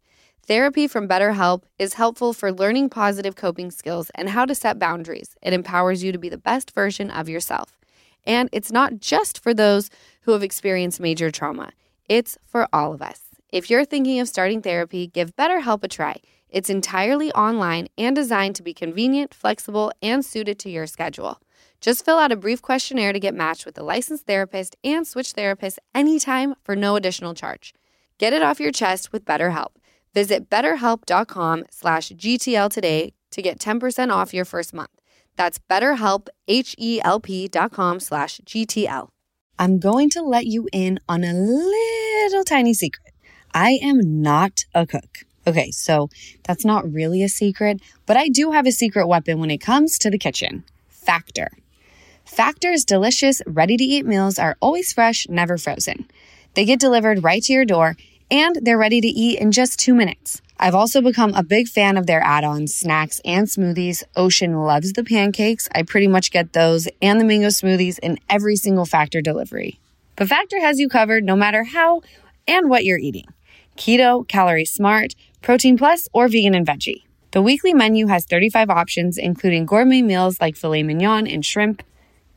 Therapy 0.47 0.87
from 0.87 1.07
BetterHelp 1.07 1.65
is 1.77 1.93
helpful 1.93 2.33
for 2.33 2.51
learning 2.51 2.89
positive 2.89 3.35
coping 3.35 3.69
skills 3.69 4.09
and 4.15 4.29
how 4.29 4.43
to 4.43 4.55
set 4.55 4.79
boundaries. 4.79 5.35
It 5.43 5.53
empowers 5.53 6.03
you 6.03 6.11
to 6.11 6.17
be 6.17 6.29
the 6.29 6.39
best 6.39 6.71
version 6.71 7.11
of 7.11 7.29
yourself. 7.29 7.77
And 8.25 8.49
it's 8.51 8.71
not 8.71 8.99
just 8.99 9.37
for 9.37 9.53
those 9.53 9.91
who 10.21 10.31
have 10.31 10.41
experienced 10.41 10.99
major 10.99 11.29
trauma, 11.29 11.71
it's 12.09 12.35
for 12.47 12.67
all 12.73 12.91
of 12.91 13.03
us. 13.03 13.21
If 13.51 13.69
you're 13.69 13.85
thinking 13.85 14.19
of 14.19 14.27
starting 14.27 14.63
therapy, 14.63 15.05
give 15.05 15.35
BetterHelp 15.35 15.83
a 15.83 15.87
try. 15.87 16.15
It's 16.49 16.71
entirely 16.71 17.31
online 17.33 17.87
and 17.99 18.15
designed 18.15 18.55
to 18.55 18.63
be 18.63 18.73
convenient, 18.73 19.31
flexible, 19.31 19.91
and 20.01 20.25
suited 20.25 20.57
to 20.57 20.71
your 20.71 20.87
schedule. 20.87 21.39
Just 21.81 22.03
fill 22.03 22.17
out 22.17 22.31
a 22.31 22.35
brief 22.35 22.61
questionnaire 22.61 23.13
to 23.13 23.19
get 23.19 23.33
matched 23.33 23.65
with 23.65 23.77
a 23.77 23.83
licensed 23.83 24.25
therapist 24.25 24.75
and 24.83 25.05
switch 25.05 25.33
therapists 25.33 25.77
anytime 25.93 26.55
for 26.63 26.75
no 26.75 26.95
additional 26.95 27.33
charge. 27.33 27.73
Get 28.17 28.33
it 28.33 28.41
off 28.41 28.59
your 28.59 28.71
chest 28.71 29.11
with 29.11 29.25
BetterHelp. 29.25 29.75
Visit 30.13 30.49
betterhelp.com 30.49 31.65
slash 31.69 32.09
GTL 32.09 32.69
today 32.71 33.13
to 33.31 33.41
get 33.41 33.59
10% 33.59 34.11
off 34.11 34.33
your 34.33 34.45
first 34.45 34.73
month. 34.73 34.89
That's 35.35 35.59
betterhelp, 35.69 36.27
H-E-L-P 36.47 37.49
dot 37.49 37.71
com 37.71 37.99
slash 37.99 38.39
GTL. 38.45 39.09
I'm 39.59 39.79
going 39.79 40.09
to 40.11 40.21
let 40.21 40.45
you 40.45 40.67
in 40.71 40.99
on 41.07 41.23
a 41.23 41.33
little 41.33 42.43
tiny 42.43 42.73
secret. 42.73 43.13
I 43.53 43.79
am 43.81 44.21
not 44.21 44.65
a 44.73 44.85
cook. 44.85 45.19
Okay, 45.47 45.71
so 45.71 46.09
that's 46.43 46.65
not 46.65 46.91
really 46.91 47.21
a 47.21 47.29
secret, 47.29 47.79
but 48.05 48.17
I 48.17 48.29
do 48.29 48.51
have 48.51 48.65
a 48.65 48.71
secret 48.71 49.07
weapon 49.07 49.39
when 49.39 49.51
it 49.51 49.59
comes 49.59 49.97
to 49.99 50.09
the 50.09 50.17
kitchen. 50.17 50.63
Factor. 50.87 51.49
Factor's 52.25 52.83
delicious, 52.85 53.41
ready 53.45 53.77
to 53.77 53.83
eat 53.83 54.05
meals 54.05 54.39
are 54.39 54.57
always 54.59 54.91
fresh, 54.91 55.27
never 55.29 55.57
frozen. 55.57 56.09
They 56.55 56.65
get 56.65 56.79
delivered 56.79 57.23
right 57.23 57.41
to 57.43 57.53
your 57.53 57.65
door 57.65 57.95
and 58.31 58.57
they're 58.61 58.77
ready 58.77 58.99
to 58.99 59.07
eat 59.07 59.39
in 59.39 59.51
just 59.51 59.79
two 59.79 59.93
minutes. 59.93 60.41
I've 60.59 60.73
also 60.73 61.01
become 61.01 61.33
a 61.33 61.43
big 61.43 61.67
fan 61.67 61.97
of 61.97 62.07
their 62.07 62.21
add 62.21 62.43
ons, 62.43 62.73
snacks, 62.73 63.21
and 63.23 63.45
smoothies. 63.47 64.03
Ocean 64.15 64.55
loves 64.63 64.93
the 64.93 65.03
pancakes. 65.03 65.69
I 65.75 65.83
pretty 65.83 66.07
much 66.07 66.31
get 66.31 66.53
those 66.53 66.87
and 67.01 67.19
the 67.19 67.25
mango 67.25 67.49
smoothies 67.49 67.99
in 67.99 68.17
every 68.29 68.55
single 68.55 68.85
Factor 68.85 69.21
delivery. 69.21 69.79
But 70.15 70.29
Factor 70.29 70.59
has 70.59 70.79
you 70.79 70.89
covered 70.89 71.23
no 71.23 71.35
matter 71.35 71.63
how 71.63 72.01
and 72.47 72.69
what 72.69 72.85
you're 72.85 72.97
eating 72.97 73.25
keto, 73.77 74.25
calorie 74.27 74.65
smart, 74.65 75.13
protein 75.41 75.77
plus, 75.77 76.07
or 76.13 76.29
vegan 76.29 76.55
and 76.55 76.65
veggie. 76.65 77.03
The 77.31 77.41
weekly 77.41 77.73
menu 77.73 78.07
has 78.07 78.25
35 78.25 78.69
options, 78.69 79.17
including 79.17 79.65
gourmet 79.65 80.01
meals 80.01 80.39
like 80.39 80.55
filet 80.55 80.81
mignon 80.81 81.27
and 81.27 81.45
shrimp. 81.45 81.83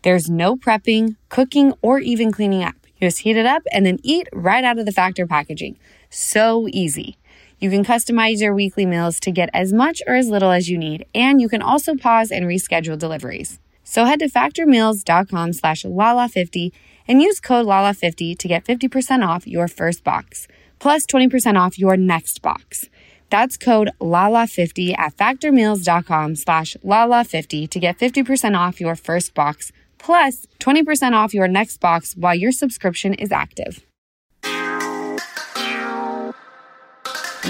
There's 0.03 0.31
no 0.31 0.57
prepping, 0.57 1.17
cooking, 1.29 1.75
or 1.83 1.99
even 1.99 2.33
cleaning 2.33 2.63
up. 2.63 2.75
You 2.99 3.09
just 3.09 3.21
heat 3.21 3.37
it 3.37 3.47
up 3.47 3.63
and 3.73 3.87
then 3.87 3.99
eat 4.03 4.29
right 4.33 4.65
out 4.65 4.79
of 4.79 4.87
the 4.87 4.93
Factor 4.93 5.27
packaging. 5.27 5.79
So 6.11 6.69
easy. 6.71 7.17
You 7.59 7.71
can 7.71 7.85
customize 7.85 8.41
your 8.41 8.55
weekly 8.55 8.87
meals 8.87 9.19
to 9.21 9.33
get 9.33 9.51
as 9.53 9.73
much 9.73 10.01
or 10.07 10.15
as 10.15 10.29
little 10.29 10.53
as 10.53 10.69
you 10.69 10.79
need, 10.79 11.07
and 11.15 11.41
you 11.41 11.49
can 11.49 11.63
also 11.63 11.97
pause 11.97 12.31
and 12.31 12.47
reschedule 12.47 12.99
deliveries. 12.99 13.59
So 13.83 14.05
head 14.05 14.21
to 14.21 14.29
factormeals.com 14.29 15.53
slash 15.55 15.83
lala50 15.83 16.73
and 17.09 17.23
use 17.23 17.41
code 17.41 17.67
LALA50 17.67 18.39
to 18.39 18.49
get 18.49 18.65
50% 18.65 19.27
off 19.27 19.47
your 19.47 19.67
first 19.67 20.05
box, 20.05 20.47
plus 20.79 21.07
20% 21.07 21.59
off 21.59 21.79
your 21.79 21.97
next 21.97 22.43
box. 22.43 22.85
That's 23.31 23.57
code 23.57 23.91
LALA50 24.01 24.97
at 24.99 25.17
factormeals.com 25.17 26.37
slash 26.37 26.77
LALA50 26.85 27.71
to 27.71 27.81
get 27.81 27.99
50% 27.99 28.57
off 28.57 28.81
your 28.81 28.95
first 28.95 29.35
box, 29.35 29.73
plus 29.99 30.47
20% 30.61 31.13
off 31.13 31.35
your 31.35 31.49
next 31.49 31.79
box 31.81 32.15
while 32.17 32.35
your 32.35 32.53
subscription 32.53 33.15
is 33.15 33.33
active. 33.33 33.85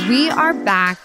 We 0.08 0.30
are 0.30 0.54
back 0.54 0.98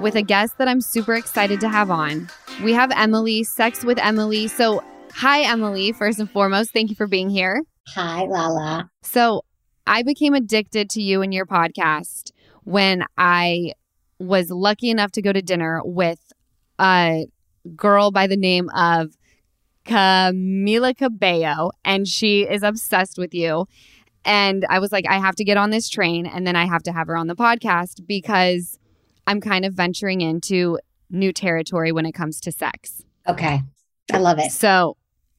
with 0.00 0.16
a 0.16 0.22
guest 0.22 0.58
that 0.58 0.66
I'm 0.66 0.80
super 0.80 1.14
excited 1.14 1.60
to 1.60 1.68
have 1.68 1.90
on. 1.90 2.28
We 2.62 2.72
have 2.72 2.90
Emily, 2.94 3.44
Sex 3.44 3.84
with 3.84 3.98
Emily. 3.98 4.48
So, 4.48 4.82
hi, 5.12 5.42
Emily, 5.42 5.92
first 5.92 6.18
and 6.18 6.30
foremost. 6.30 6.72
Thank 6.72 6.90
you 6.90 6.96
for 6.96 7.06
being 7.06 7.30
here. 7.30 7.62
Hi, 7.88 8.22
Lala. 8.24 8.90
So, 9.02 9.44
I 9.86 10.02
became 10.02 10.34
addicted 10.34 10.90
to 10.90 11.02
you 11.02 11.22
and 11.22 11.32
your 11.32 11.46
podcast 11.46 12.32
when 12.64 13.04
I 13.16 13.72
was 14.18 14.50
lucky 14.50 14.90
enough 14.90 15.12
to 15.12 15.22
go 15.22 15.32
to 15.32 15.42
dinner 15.42 15.80
with 15.84 16.20
a 16.78 17.26
girl 17.76 18.10
by 18.10 18.26
the 18.26 18.36
name 18.36 18.68
of 18.74 19.16
Camila 19.84 20.96
Cabello, 20.96 21.72
and 21.84 22.06
she 22.06 22.42
is 22.42 22.62
obsessed 22.62 23.18
with 23.18 23.34
you. 23.34 23.66
And 24.24 24.66
I 24.68 24.78
was 24.78 24.92
like, 24.92 25.06
I 25.08 25.18
have 25.18 25.34
to 25.36 25.44
get 25.44 25.56
on 25.56 25.70
this 25.70 25.88
train 25.88 26.26
and 26.26 26.46
then 26.46 26.54
I 26.54 26.66
have 26.66 26.82
to 26.84 26.92
have 26.92 27.06
her 27.06 27.16
on 27.16 27.26
the 27.26 27.34
podcast 27.34 28.06
because 28.06 28.78
I'm 29.26 29.40
kind 29.40 29.64
of 29.64 29.72
venturing 29.72 30.20
into 30.20 30.78
new 31.08 31.32
territory 31.32 31.90
when 31.92 32.04
it 32.04 32.12
comes 32.12 32.40
to 32.42 32.52
sex. 32.52 33.02
Okay. 33.26 33.62
I 34.12 34.18
love 34.18 34.38
it. 34.38 34.52
So 34.52 34.96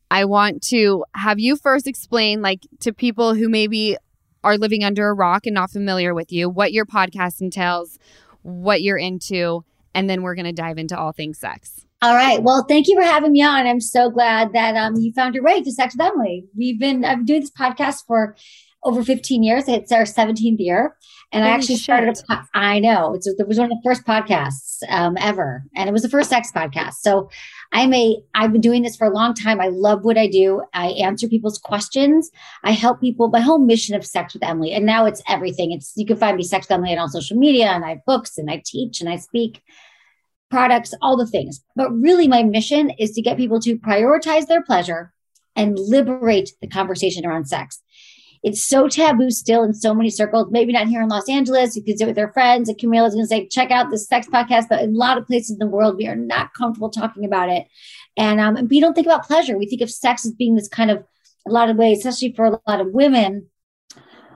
I 0.10 0.26
want 0.26 0.64
to 0.70 1.06
have 1.16 1.40
you 1.40 1.56
first 1.56 1.88
explain, 1.88 2.42
like, 2.42 2.68
to 2.82 2.92
people 2.92 3.36
who 3.36 3.50
maybe 3.50 3.98
are 4.44 4.58
living 4.58 4.84
under 4.84 5.08
a 5.08 5.14
rock 5.14 5.46
and 5.46 5.54
not 5.54 5.72
familiar 5.72 6.14
with 6.14 6.32
you, 6.32 6.50
what 6.50 6.74
your 6.74 6.86
podcast 6.86 7.42
entails, 7.42 8.00
what 8.42 8.82
you're 8.82 8.98
into, 8.98 9.64
and 9.94 10.10
then 10.10 10.22
we're 10.22 10.36
going 10.36 10.46
to 10.46 10.52
dive 10.52 10.78
into 10.78 10.98
all 10.98 11.12
things 11.12 11.38
sex. 11.38 11.86
All 12.04 12.16
right. 12.16 12.42
Well, 12.42 12.66
thank 12.68 12.88
you 12.88 12.96
for 12.96 13.06
having 13.06 13.32
me 13.32 13.44
on. 13.44 13.68
I'm 13.68 13.80
so 13.80 14.10
glad 14.10 14.54
that 14.54 14.76
um, 14.76 14.96
you 14.96 15.14
found 15.14 15.36
your 15.36 15.44
way 15.44 15.62
to 15.62 15.72
Sex 15.72 15.94
with 15.96 16.08
Emily. 16.08 16.46
We've 16.58 16.80
been 16.80 17.06
I've 17.06 17.20
been 17.20 17.26
doing 17.26 17.42
this 17.42 17.52
podcast 17.52 18.06
for 18.08 18.36
over 18.84 19.04
15 19.04 19.44
years. 19.44 19.68
It's 19.68 19.92
our 19.92 20.04
17th 20.04 20.58
year. 20.58 20.98
And 21.32 21.44
Holy 21.44 21.54
I 21.54 21.56
actually 21.56 21.76
started 21.78 22.18
shit. 22.18 22.26
a, 22.30 22.44
I 22.54 22.80
know 22.80 23.14
it's, 23.14 23.28
it 23.28 23.48
was 23.48 23.60
one 23.60 23.72
of 23.72 23.78
the 23.78 23.82
first 23.84 24.04
podcasts 24.06 24.80
um, 24.90 25.16
ever. 25.20 25.64
And 25.76 25.88
it 25.88 25.94
was 25.94 26.02
the 26.02 26.10
first 26.10 26.30
sex 26.30 26.52
podcast. 26.52 26.96
So 26.96 27.30
I'm 27.72 27.94
a, 27.94 28.18
I've 28.34 28.52
been 28.52 28.62
doing 28.62 28.82
this 28.82 28.96
for 28.96 29.08
a 29.08 29.14
long 29.14 29.34
time. 29.34 29.62
I 29.62 29.68
love 29.68 30.04
what 30.04 30.18
I 30.18 30.28
do. 30.28 30.64
I 30.74 30.88
answer 30.88 31.28
people's 31.28 31.60
questions. 31.60 32.32
I 32.64 32.72
help 32.72 33.00
people. 33.00 33.30
My 33.30 33.40
whole 33.40 33.60
mission 33.60 33.96
of 33.96 34.06
Sex 34.06 34.34
with 34.34 34.44
Emily, 34.44 34.74
and 34.74 34.86
now 34.86 35.06
it's 35.06 35.22
everything. 35.28 35.72
It's, 35.72 35.94
you 35.96 36.06
can 36.06 36.18
find 36.18 36.36
me 36.36 36.44
Sex 36.44 36.66
with 36.66 36.72
Emily 36.72 36.92
on 36.92 36.98
all 36.98 37.08
social 37.08 37.38
media 37.38 37.68
and 37.68 37.86
I 37.86 37.90
have 37.90 38.06
books 38.06 38.38
and 38.38 38.50
I 38.50 38.62
teach 38.66 39.00
and 39.00 39.10
I 39.10 39.18
speak 39.18 39.62
products, 40.52 40.94
all 41.02 41.18
the 41.18 41.26
things. 41.26 41.64
But 41.76 41.90
really 41.92 42.28
my 42.28 42.44
mission 42.44 42.92
is 43.00 43.12
to 43.14 43.22
get 43.22 43.38
people 43.38 43.60
to 43.62 43.78
prioritize 43.78 44.46
their 44.46 44.62
pleasure 44.62 45.14
and 45.56 45.80
liberate 45.80 46.52
the 46.62 46.68
conversation 46.68 47.26
around 47.26 47.46
sex. 47.46 47.82
It's 48.44 48.64
so 48.64 48.88
taboo 48.88 49.30
still 49.30 49.64
in 49.64 49.74
so 49.74 49.94
many 49.94 50.10
circles. 50.10 50.48
Maybe 50.50 50.74
not 50.74 50.88
here 50.88 51.02
in 51.02 51.10
Los 51.10 51.30
Angeles. 51.30 51.76
You 51.76 51.84
can 51.84 51.96
do 51.96 52.06
it 52.06 52.08
with 52.08 52.16
their 52.16 52.34
friends. 52.34 52.70
And 52.70 52.78
Camila's 52.78 53.14
going 53.14 53.24
to 53.24 53.28
say, 53.28 53.48
check 53.48 53.70
out 53.70 53.92
this 53.92 54.08
sex 54.08 54.28
podcast. 54.28 54.66
But 54.68 54.82
in 54.82 54.96
a 54.96 54.98
lot 54.98 55.18
of 55.18 55.28
places 55.28 55.52
in 55.52 55.60
the 55.60 55.68
world, 55.68 55.96
we 55.96 56.08
are 56.08 56.16
not 56.16 56.54
comfortable 56.56 56.90
talking 56.90 57.24
about 57.24 57.50
it. 57.50 57.68
And, 58.18 58.40
um, 58.40 58.56
and 58.56 58.70
we 58.70 58.80
don't 58.80 58.94
think 58.94 59.06
about 59.06 59.28
pleasure. 59.28 59.58
We 59.58 59.68
think 59.68 59.82
of 59.82 59.92
sex 59.92 60.26
as 60.26 60.34
being 60.34 60.56
this 60.56 60.68
kind 60.68 60.90
of, 60.90 61.04
a 61.48 61.52
lot 61.52 61.70
of 61.70 61.78
ways, 61.78 62.00
especially 62.00 62.34
for 62.34 62.46
a 62.46 62.60
lot 62.68 62.82
of 62.82 62.94
women, 62.94 63.48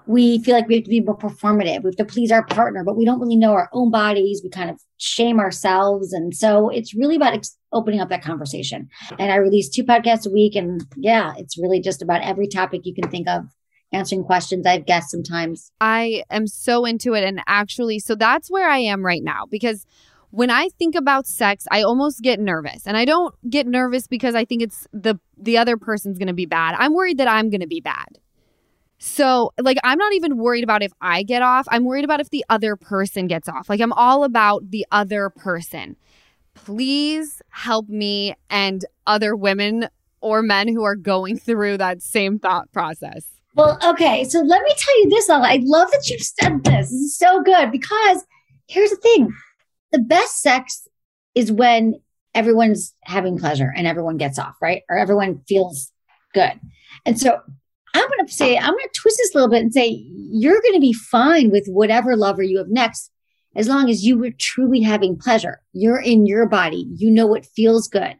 we 0.07 0.39
feel 0.39 0.55
like 0.55 0.67
we 0.67 0.75
have 0.75 0.83
to 0.83 0.89
be 0.89 1.01
more 1.01 1.17
performative. 1.17 1.83
We 1.83 1.89
have 1.89 1.95
to 1.97 2.05
please 2.05 2.31
our 2.31 2.45
partner, 2.45 2.83
but 2.83 2.95
we 2.95 3.05
don't 3.05 3.19
really 3.19 3.35
know 3.35 3.53
our 3.53 3.69
own 3.73 3.91
bodies. 3.91 4.41
We 4.43 4.49
kind 4.49 4.69
of 4.69 4.79
shame 4.97 5.39
ourselves. 5.39 6.13
And 6.13 6.35
so 6.35 6.69
it's 6.69 6.95
really 6.95 7.15
about 7.15 7.33
ex- 7.33 7.57
opening 7.71 7.99
up 7.99 8.09
that 8.09 8.23
conversation. 8.23 8.87
And 9.19 9.31
I 9.31 9.35
release 9.37 9.69
two 9.69 9.83
podcasts 9.83 10.27
a 10.27 10.31
week. 10.31 10.55
And 10.55 10.83
yeah, 10.97 11.33
it's 11.37 11.57
really 11.57 11.81
just 11.81 12.01
about 12.01 12.21
every 12.21 12.47
topic 12.47 12.81
you 12.83 12.93
can 12.93 13.09
think 13.09 13.27
of, 13.27 13.45
answering 13.91 14.23
questions. 14.23 14.65
I 14.65 14.73
have 14.73 14.85
guests 14.85 15.11
sometimes. 15.11 15.71
I 15.81 16.23
am 16.29 16.47
so 16.47 16.85
into 16.85 17.13
it. 17.13 17.23
And 17.23 17.41
actually, 17.47 17.99
so 17.99 18.15
that's 18.15 18.49
where 18.51 18.69
I 18.69 18.77
am 18.77 19.05
right 19.05 19.23
now 19.23 19.45
because 19.49 19.85
when 20.31 20.49
I 20.49 20.67
think 20.77 20.95
about 20.95 21.27
sex, 21.27 21.65
I 21.71 21.81
almost 21.83 22.21
get 22.21 22.41
nervous. 22.41 22.85
And 22.85 22.97
I 22.97 23.05
don't 23.05 23.33
get 23.49 23.67
nervous 23.67 24.05
because 24.05 24.35
I 24.35 24.43
think 24.43 24.61
it's 24.61 24.85
the 24.91 25.17
the 25.37 25.57
other 25.57 25.77
person's 25.77 26.17
going 26.17 26.27
to 26.27 26.33
be 26.33 26.45
bad. 26.45 26.75
I'm 26.77 26.93
worried 26.93 27.19
that 27.19 27.27
I'm 27.27 27.49
going 27.49 27.61
to 27.61 27.67
be 27.67 27.79
bad. 27.79 28.19
So, 28.97 29.51
like 29.59 29.77
I'm 29.83 29.97
not 29.97 30.13
even 30.13 30.37
worried 30.37 30.63
about 30.63 30.81
if 30.81 30.91
I 31.01 31.23
get 31.23 31.41
off. 31.41 31.67
I'm 31.69 31.83
worried 31.83 32.05
about 32.05 32.21
if 32.21 32.29
the 32.29 32.45
other 32.49 32.75
person 32.75 33.27
gets 33.27 33.49
off. 33.49 33.69
Like 33.69 33.81
I'm 33.81 33.93
all 33.93 34.23
about 34.23 34.71
the 34.71 34.85
other 34.91 35.29
person. 35.29 35.95
Please 36.53 37.41
help 37.49 37.89
me 37.89 38.35
and 38.49 38.85
other 39.05 39.35
women 39.35 39.89
or 40.21 40.41
men 40.41 40.67
who 40.67 40.83
are 40.83 40.95
going 40.95 41.37
through 41.37 41.77
that 41.77 42.01
same 42.01 42.39
thought 42.39 42.71
process. 42.71 43.25
Well, 43.55 43.77
okay. 43.83 44.23
So 44.23 44.39
let 44.39 44.63
me 44.63 44.73
tell 44.77 45.01
you 45.01 45.09
this. 45.09 45.29
I 45.29 45.59
love 45.63 45.89
that 45.91 46.09
you 46.09 46.17
said 46.19 46.63
this. 46.63 46.89
This 46.89 46.91
is 46.91 47.17
so 47.17 47.41
good 47.41 47.71
because 47.71 48.25
here's 48.67 48.89
the 48.89 48.97
thing 48.97 49.33
the 49.91 49.99
best 49.99 50.41
sex 50.41 50.87
is 51.35 51.51
when 51.51 52.01
everyone's 52.33 52.93
having 53.03 53.37
pleasure 53.37 53.73
and 53.75 53.87
everyone 53.87 54.17
gets 54.17 54.37
off, 54.37 54.55
right? 54.61 54.83
Or 54.89 54.97
everyone 54.97 55.41
feels 55.47 55.91
good. 56.33 56.59
And 57.05 57.19
so 57.19 57.39
I'm 57.95 58.09
going 58.09 58.27
to 58.27 58.33
say, 58.33 58.57
I'm 58.57 58.71
going 58.71 58.83
to 58.83 58.99
twist 58.99 59.17
this 59.17 59.33
a 59.33 59.37
little 59.37 59.49
bit 59.49 59.61
and 59.61 59.73
say, 59.73 60.05
you're 60.09 60.61
going 60.61 60.73
to 60.73 60.81
be 60.81 60.93
fine 60.93 61.49
with 61.49 61.67
whatever 61.67 62.17
lover 62.17 62.43
you 62.43 62.57
have 62.57 62.67
next, 62.69 63.09
as 63.55 63.69
long 63.69 63.89
as 63.89 64.05
you 64.05 64.17
were 64.17 64.31
truly 64.37 64.81
having 64.81 65.17
pleasure. 65.17 65.61
You're 65.73 66.01
in 66.01 66.25
your 66.25 66.47
body. 66.47 66.85
You 66.95 67.09
know 67.09 67.25
what 67.25 67.45
feels 67.45 67.87
good. 67.87 68.15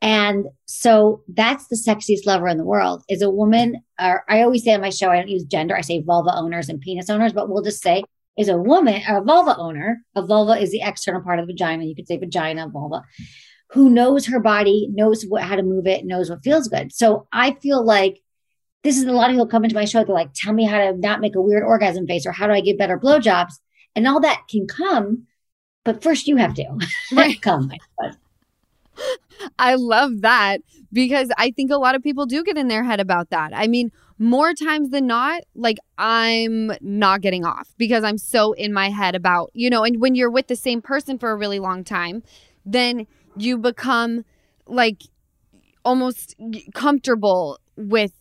And 0.00 0.46
so 0.66 1.22
that's 1.32 1.68
the 1.68 1.76
sexiest 1.76 2.26
lover 2.26 2.48
in 2.48 2.58
the 2.58 2.64
world 2.64 3.04
is 3.08 3.22
a 3.22 3.30
woman, 3.30 3.76
or 4.00 4.24
I 4.28 4.42
always 4.42 4.64
say 4.64 4.74
on 4.74 4.80
my 4.80 4.90
show, 4.90 5.10
I 5.10 5.16
don't 5.16 5.28
use 5.28 5.44
gender. 5.44 5.76
I 5.76 5.82
say 5.82 6.02
vulva 6.02 6.30
owners 6.34 6.68
and 6.68 6.80
penis 6.80 7.08
owners, 7.08 7.32
but 7.32 7.48
we'll 7.48 7.62
just 7.62 7.82
say 7.82 8.02
is 8.36 8.48
a 8.48 8.56
woman, 8.56 9.00
a 9.06 9.22
vulva 9.22 9.56
owner. 9.58 9.98
A 10.16 10.26
vulva 10.26 10.60
is 10.60 10.72
the 10.72 10.80
external 10.82 11.22
part 11.22 11.38
of 11.38 11.46
the 11.46 11.52
vagina. 11.52 11.84
You 11.84 11.94
could 11.94 12.08
say 12.08 12.16
vagina, 12.16 12.68
vulva, 12.68 13.02
who 13.70 13.90
knows 13.90 14.26
her 14.26 14.40
body, 14.40 14.88
knows 14.90 15.22
what, 15.24 15.42
how 15.42 15.54
to 15.54 15.62
move 15.62 15.86
it, 15.86 16.04
knows 16.04 16.30
what 16.30 16.42
feels 16.42 16.66
good. 16.66 16.92
So 16.92 17.28
I 17.32 17.52
feel 17.52 17.84
like 17.84 18.21
this 18.82 18.96
is 18.96 19.04
a 19.04 19.12
lot 19.12 19.30
of 19.30 19.34
people 19.34 19.46
come 19.46 19.64
into 19.64 19.76
my 19.76 19.84
show. 19.84 20.04
They're 20.04 20.14
like, 20.14 20.32
tell 20.34 20.52
me 20.52 20.64
how 20.64 20.78
to 20.78 20.96
not 20.96 21.20
make 21.20 21.36
a 21.36 21.40
weird 21.40 21.62
orgasm 21.62 22.06
face 22.06 22.26
or 22.26 22.32
how 22.32 22.46
do 22.46 22.52
I 22.52 22.60
get 22.60 22.78
better 22.78 22.98
blowjobs? 22.98 23.54
And 23.94 24.06
all 24.08 24.20
that 24.20 24.42
can 24.50 24.66
come 24.66 25.26
but 25.84 26.02
first 26.02 26.26
you 26.28 26.36
have 26.36 26.54
to 26.54 26.78
Right. 27.12 27.40
come. 27.40 27.70
I 29.58 29.74
love 29.74 30.20
that 30.20 30.60
because 30.92 31.30
I 31.36 31.50
think 31.50 31.70
a 31.70 31.76
lot 31.76 31.94
of 31.94 32.02
people 32.02 32.26
do 32.26 32.44
get 32.44 32.56
in 32.56 32.68
their 32.68 32.84
head 32.84 33.00
about 33.00 33.30
that. 33.30 33.52
I 33.54 33.66
mean, 33.66 33.90
more 34.18 34.54
times 34.54 34.90
than 34.90 35.06
not, 35.06 35.42
like 35.54 35.78
I'm 35.98 36.72
not 36.80 37.20
getting 37.20 37.44
off 37.44 37.74
because 37.76 38.04
I'm 38.04 38.18
so 38.18 38.52
in 38.52 38.72
my 38.72 38.90
head 38.90 39.14
about, 39.14 39.50
you 39.54 39.70
know, 39.70 39.82
and 39.82 40.00
when 40.00 40.14
you're 40.14 40.30
with 40.30 40.46
the 40.46 40.56
same 40.56 40.80
person 40.80 41.18
for 41.18 41.30
a 41.30 41.36
really 41.36 41.58
long 41.58 41.82
time, 41.82 42.22
then 42.64 43.06
you 43.36 43.58
become 43.58 44.24
like 44.66 45.02
almost 45.84 46.36
comfortable 46.74 47.58
with 47.76 48.12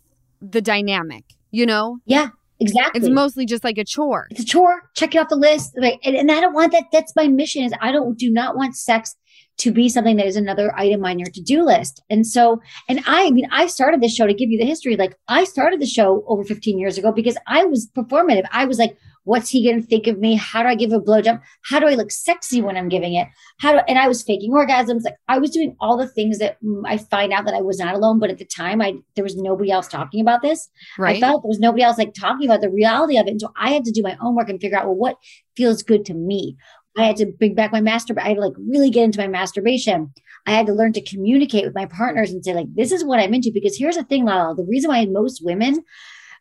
the 0.42 0.62
dynamic, 0.62 1.24
you 1.52 1.66
know? 1.66 1.98
yeah, 2.06 2.30
exactly. 2.60 3.00
It's 3.00 3.10
mostly 3.10 3.46
just 3.46 3.64
like 3.64 3.78
a 3.78 3.86
chore. 3.86 4.28
it's 4.32 4.42
a 4.42 4.46
chore. 4.46 4.90
Check 4.96 5.16
it 5.16 5.20
off 5.20 5.30
the 5.30 5.36
list. 5.36 5.74
Like, 5.78 6.00
and, 6.04 6.16
and 6.16 6.32
I 6.32 6.42
don't 6.42 6.54
want 6.54 6.72
that. 6.72 6.86
That's 6.92 7.16
my 7.16 7.28
mission. 7.28 7.64
Is 7.64 7.74
I 7.82 7.92
don't 7.92 8.18
do 8.18 8.32
not 8.32 8.56
want 8.56 8.76
sex 8.76 9.16
to 9.58 9.72
be 9.72 9.90
something 9.90 10.18
that 10.18 10.26
is 10.26 10.36
another 10.36 10.74
item 10.76 11.06
on 11.06 11.20
your 11.20 11.30
to 11.30 11.42
do 11.42 11.64
list. 11.64 12.02
And 12.10 12.26
so, 12.26 12.62
and 12.90 13.00
I, 13.06 13.28
I 13.28 13.30
mean, 13.32 13.48
I 13.52 13.68
started 13.68 14.02
this 14.02 14.16
show 14.16 14.26
to 14.26 14.34
give 14.34 14.50
you 14.50 14.58
the 14.58 14.66
history. 14.66 14.96
Like 14.96 15.16
I 15.28 15.44
started 15.44 15.80
the 15.80 15.86
show 15.86 16.24
over 16.28 16.44
15 16.44 16.80
years 16.80 16.98
ago 16.98 17.12
because 17.12 17.38
I 17.48 17.66
was 17.66 17.88
performative. 17.96 18.46
I 18.52 18.66
was 18.66 18.80
like, 18.80 18.98
what's 19.24 19.50
he 19.50 19.64
going 19.64 19.82
to 19.82 19.88
think 19.88 20.08
of 20.08 20.20
me? 20.20 20.36
How 20.36 20.64
do 20.64 20.70
I 20.70 20.76
give 20.76 20.92
a 20.92 21.00
blowjob? 21.00 21.42
How 21.64 21.80
do 21.80 21.88
I 21.88 21.94
look 21.94 22.12
sexy 22.12 22.62
when 22.62 22.78
I'm 22.78 22.90
giving 22.90 23.14
it? 23.14 23.28
How 23.60 23.74
do, 23.74 23.80
and 23.88 24.00
I 24.00 24.08
was 24.08 24.24
faking 24.24 24.52
orgasms. 24.52 25.04
Like 25.04 25.16
I 25.28 25.38
was 25.38 25.52
doing 25.52 25.76
all 25.80 25.98
the 25.98 26.08
things 26.08 26.40
that 26.40 26.58
mm, 26.64 26.82
I 26.86 26.98
find 26.98 27.32
out 27.32 27.46
that 27.46 27.54
I 27.54 27.62
was 27.62 27.80
not 27.80 27.96
alone. 27.96 28.20
But 28.20 28.32
at 28.32 28.38
the 28.38 28.46
time, 28.46 28.82
I, 28.82 28.96
there 29.16 29.24
was 29.24 29.38
nobody 29.38 29.72
else 29.72 29.88
talking 29.88 30.22
about 30.22 30.42
this. 30.42 30.70
I 31.18 31.20
felt 31.20 31.44
there 31.44 31.50
was 31.50 31.60
nobody 31.60 31.84
else 31.84 31.98
like 31.98 32.14
talking 32.14 32.48
about 32.48 32.62
the 32.62 32.70
reality 32.72 33.18
of 33.18 33.28
it. 33.28 33.32
And 33.32 33.42
so 33.42 33.52
I 33.56 33.72
had 33.72 33.86
to 33.86 33.92
do 33.92 34.02
my 34.02 34.18
own 34.22 34.36
work 34.36 34.50
and 34.50 34.60
figure 34.60 34.78
out, 34.78 34.86
well, 34.86 34.96
what 34.96 35.18
feels 35.56 35.84
good 35.84 36.06
to 36.06 36.14
me? 36.14 36.58
I 36.98 37.06
had 37.06 37.16
to 37.18 37.26
bring 37.26 37.56
back 37.56 37.72
my 37.72 37.82
master. 37.82 38.14
I 38.20 38.30
had 38.30 38.36
to 38.36 38.42
like 38.42 38.54
really 38.58 38.90
get 38.90 39.06
into 39.06 39.20
my 39.20 39.28
masturbation. 39.28 40.14
I 40.46 40.52
had 40.52 40.66
to 40.66 40.74
learn 40.74 40.94
to 40.94 41.02
communicate 41.02 41.64
with 41.64 41.76
my 41.76 41.86
partners 41.86 42.32
and 42.32 42.44
say, 42.44 42.54
like, 42.54 42.74
this 42.74 42.92
is 42.92 43.06
what 43.06 43.20
I'm 43.20 43.34
into. 43.34 43.52
Because 43.54 43.78
here's 43.78 43.96
the 43.96 44.04
thing, 44.04 44.26
Lala, 44.26 44.56
the 44.56 44.66
reason 44.66 44.90
why 44.90 45.06
most 45.06 45.46
women 45.46 45.84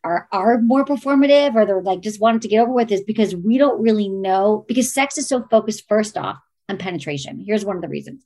are 0.02 0.28
are 0.32 0.60
more 0.60 0.84
performative 0.84 1.54
or 1.54 1.66
they're 1.66 1.82
like 1.82 2.00
just 2.00 2.20
wanting 2.20 2.40
to 2.40 2.48
get 2.48 2.60
over 2.60 2.72
with 2.72 2.90
is 2.90 3.02
because 3.02 3.36
we 3.36 3.58
don't 3.58 3.80
really 3.80 4.08
know 4.08 4.64
because 4.66 4.92
sex 4.92 5.18
is 5.18 5.28
so 5.28 5.46
focused 5.50 5.86
first 5.88 6.16
off 6.16 6.38
on 6.68 6.78
penetration. 6.78 7.42
Here's 7.46 7.64
one 7.64 7.76
of 7.76 7.82
the 7.82 7.88
reasons. 7.88 8.22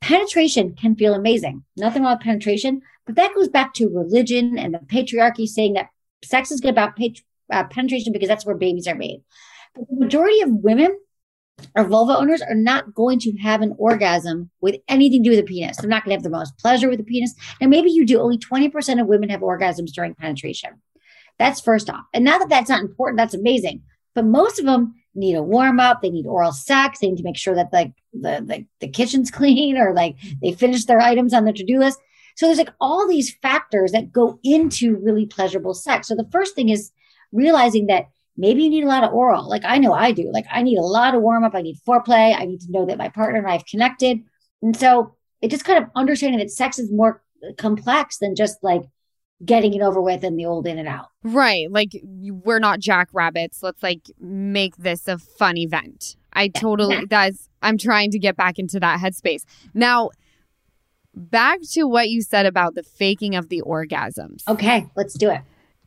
Penetration 0.00 0.74
can 0.74 0.94
feel 0.94 1.14
amazing. 1.14 1.64
Nothing 1.76 2.02
wrong 2.02 2.16
with 2.16 2.24
penetration, 2.24 2.82
but 3.06 3.16
that 3.16 3.34
goes 3.34 3.48
back 3.48 3.72
to 3.74 3.88
religion 3.88 4.58
and 4.58 4.74
the 4.74 4.78
patriarchy 4.78 5.46
saying 5.46 5.74
that 5.74 5.88
sex 6.22 6.50
is 6.50 6.60
good 6.60 6.70
about 6.70 6.98
uh, 7.50 7.64
penetration 7.64 8.12
because 8.12 8.28
that's 8.28 8.44
where 8.44 8.56
babies 8.56 8.86
are 8.86 8.94
made. 8.94 9.22
But 9.74 9.88
the 9.88 9.96
majority 9.96 10.40
of 10.42 10.50
women 10.50 10.98
or 11.74 11.84
vulva 11.84 12.16
owners 12.16 12.42
are 12.42 12.54
not 12.54 12.94
going 12.94 13.18
to 13.20 13.32
have 13.38 13.62
an 13.62 13.74
orgasm 13.78 14.50
with 14.60 14.76
anything 14.88 15.22
to 15.22 15.30
do 15.30 15.36
with 15.36 15.46
the 15.46 15.52
penis. 15.52 15.78
They're 15.78 15.88
not 15.88 16.04
going 16.04 16.10
to 16.10 16.16
have 16.16 16.22
the 16.22 16.36
most 16.36 16.58
pleasure 16.58 16.88
with 16.88 16.98
the 16.98 17.04
penis. 17.04 17.34
Now, 17.60 17.68
maybe 17.68 17.90
you 17.90 18.04
do. 18.04 18.20
Only 18.20 18.38
20% 18.38 19.00
of 19.00 19.06
women 19.06 19.30
have 19.30 19.40
orgasms 19.40 19.92
during 19.92 20.14
penetration. 20.14 20.82
That's 21.38 21.60
first 21.60 21.90
off. 21.90 22.04
And 22.14 22.24
now 22.24 22.38
that 22.38 22.48
that's 22.48 22.70
not 22.70 22.80
important, 22.80 23.18
that's 23.18 23.34
amazing. 23.34 23.82
But 24.14 24.24
most 24.24 24.58
of 24.58 24.64
them 24.64 24.94
need 25.14 25.34
a 25.34 25.42
warm 25.42 25.80
up. 25.80 26.00
They 26.00 26.10
need 26.10 26.26
oral 26.26 26.52
sex. 26.52 26.98
They 26.98 27.08
need 27.08 27.18
to 27.18 27.22
make 27.22 27.36
sure 27.36 27.54
that 27.54 27.72
like 27.72 27.92
the, 28.12 28.42
the, 28.46 28.66
the 28.80 28.88
kitchen's 28.88 29.30
clean 29.32 29.76
or 29.76 29.94
like 29.94 30.16
they 30.42 30.52
finish 30.52 30.84
their 30.84 31.00
items 31.00 31.34
on 31.34 31.44
the 31.44 31.52
to-do 31.52 31.78
list. 31.78 31.98
So 32.36 32.46
there's 32.46 32.58
like 32.58 32.72
all 32.80 33.08
these 33.08 33.34
factors 33.42 33.92
that 33.92 34.12
go 34.12 34.38
into 34.44 34.96
really 34.96 35.26
pleasurable 35.26 35.74
sex. 35.74 36.08
So 36.08 36.14
the 36.14 36.28
first 36.30 36.54
thing 36.54 36.68
is 36.68 36.92
realizing 37.32 37.86
that 37.86 38.08
maybe 38.36 38.62
you 38.62 38.70
need 38.70 38.84
a 38.84 38.88
lot 38.88 39.04
of 39.04 39.12
oral. 39.12 39.48
Like 39.48 39.62
I 39.64 39.78
know 39.78 39.94
I 39.94 40.12
do. 40.12 40.30
Like 40.32 40.46
I 40.50 40.62
need 40.62 40.78
a 40.78 40.82
lot 40.82 41.14
of 41.14 41.22
warm 41.22 41.44
up. 41.44 41.54
I 41.54 41.62
need 41.62 41.78
foreplay. 41.86 42.38
I 42.38 42.44
need 42.44 42.60
to 42.60 42.70
know 42.70 42.84
that 42.86 42.98
my 42.98 43.08
partner 43.08 43.38
and 43.38 43.48
I 43.48 43.52
have 43.52 43.66
connected. 43.66 44.22
And 44.62 44.76
so 44.76 45.14
it 45.40 45.50
just 45.50 45.64
kind 45.64 45.82
of 45.82 45.90
understanding 45.94 46.38
that 46.38 46.50
sex 46.50 46.78
is 46.78 46.92
more 46.92 47.22
complex 47.56 48.18
than 48.18 48.34
just 48.34 48.62
like 48.62 48.82
getting 49.44 49.74
it 49.74 49.82
over 49.82 50.00
with 50.00 50.24
and 50.24 50.38
the 50.38 50.46
old 50.46 50.66
in 50.66 50.78
and 50.78 50.88
out. 50.88 51.08
Right. 51.22 51.70
Like 51.70 51.90
we're 52.02 52.58
not 52.58 52.80
jackrabbits. 52.80 53.62
Let's 53.62 53.82
like 53.82 54.10
make 54.18 54.76
this 54.76 55.08
a 55.08 55.18
fun 55.18 55.56
event. 55.56 56.16
I 56.32 56.48
totally 56.48 57.04
that's 57.08 57.48
I'm 57.62 57.78
trying 57.78 58.10
to 58.12 58.18
get 58.18 58.36
back 58.36 58.58
into 58.58 58.80
that 58.80 59.00
headspace. 59.00 59.44
Now 59.74 60.10
back 61.14 61.60
to 61.72 61.84
what 61.84 62.08
you 62.08 62.22
said 62.22 62.46
about 62.46 62.74
the 62.74 62.82
faking 62.82 63.34
of 63.34 63.48
the 63.48 63.62
orgasms. 63.62 64.42
Okay, 64.48 64.86
let's 64.96 65.14
do 65.14 65.30
it. 65.30 65.42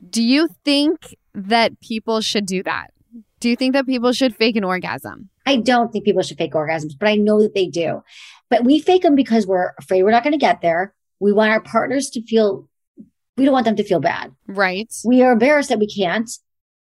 Do 0.09 0.23
you 0.23 0.49
think 0.63 1.15
that 1.33 1.79
people 1.81 2.21
should 2.21 2.45
do 2.45 2.63
that? 2.63 2.91
Do 3.39 3.49
you 3.49 3.55
think 3.55 3.73
that 3.73 3.85
people 3.85 4.11
should 4.11 4.35
fake 4.35 4.55
an 4.55 4.63
orgasm? 4.63 5.29
I 5.45 5.57
don't 5.57 5.91
think 5.91 6.05
people 6.05 6.21
should 6.21 6.37
fake 6.37 6.53
orgasms, 6.53 6.93
but 6.99 7.07
I 7.07 7.15
know 7.15 7.41
that 7.41 7.53
they 7.53 7.67
do. 7.67 8.03
But 8.49 8.63
we 8.63 8.79
fake 8.79 9.03
them 9.03 9.15
because 9.15 9.47
we're 9.47 9.73
afraid 9.79 10.03
we're 10.03 10.11
not 10.11 10.23
going 10.23 10.33
to 10.33 10.37
get 10.37 10.61
there. 10.61 10.93
We 11.19 11.31
want 11.31 11.51
our 11.51 11.61
partners 11.61 12.09
to 12.11 12.21
feel, 12.21 12.67
we 13.39 13.45
don't 13.45 13.53
want 13.53 13.65
them 13.65 13.77
to 13.77 13.83
feel 13.83 13.99
bad. 13.99 14.33
Right. 14.47 14.93
We 15.05 15.23
are 15.23 15.31
embarrassed 15.31 15.69
that 15.69 15.79
we 15.79 15.87
can't. 15.87 16.29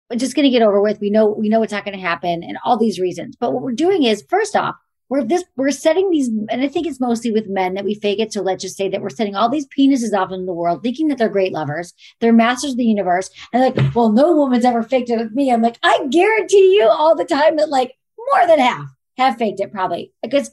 We're 0.09 0.17
just 0.17 0.35
going 0.35 0.45
to 0.45 0.51
get 0.51 0.61
over 0.61 0.81
with. 0.81 0.99
We 0.99 1.09
know, 1.09 1.27
we 1.27 1.49
know 1.49 1.63
it's 1.63 1.73
not 1.73 1.85
going 1.85 1.97
to 1.97 2.05
happen 2.05 2.43
and 2.43 2.57
all 2.63 2.77
these 2.77 2.99
reasons. 2.99 3.35
But 3.39 3.53
what 3.53 3.63
we're 3.63 3.71
doing 3.73 4.03
is 4.03 4.23
first 4.29 4.55
off, 4.55 4.75
we're 5.09 5.23
this, 5.23 5.43
we're 5.55 5.71
setting 5.71 6.09
these, 6.09 6.27
and 6.27 6.61
I 6.61 6.67
think 6.67 6.87
it's 6.87 6.99
mostly 6.99 7.31
with 7.31 7.47
men 7.47 7.73
that 7.73 7.85
we 7.85 7.95
fake 7.95 8.19
it. 8.19 8.33
So 8.33 8.41
let's 8.41 8.63
just 8.63 8.77
say 8.77 8.89
that 8.89 9.01
we're 9.01 9.09
setting 9.09 9.35
all 9.35 9.49
these 9.49 9.67
penises 9.67 10.17
off 10.17 10.31
in 10.31 10.45
the 10.45 10.53
world, 10.53 10.81
thinking 10.81 11.07
that 11.07 11.17
they're 11.17 11.29
great 11.29 11.51
lovers. 11.51 11.93
They're 12.19 12.33
masters 12.33 12.71
of 12.71 12.77
the 12.77 12.85
universe. 12.85 13.29
And 13.51 13.61
like, 13.63 13.95
well, 13.95 14.11
no 14.11 14.35
woman's 14.35 14.65
ever 14.65 14.81
faked 14.81 15.09
it 15.09 15.17
with 15.17 15.33
me. 15.33 15.51
I'm 15.51 15.61
like, 15.61 15.77
I 15.83 16.07
guarantee 16.09 16.75
you 16.75 16.87
all 16.87 17.15
the 17.15 17.25
time 17.25 17.57
that 17.57 17.69
like 17.69 17.93
more 18.17 18.47
than 18.47 18.59
half 18.59 18.87
have 19.17 19.37
faked 19.37 19.59
it 19.59 19.71
probably 19.71 20.13
because 20.21 20.51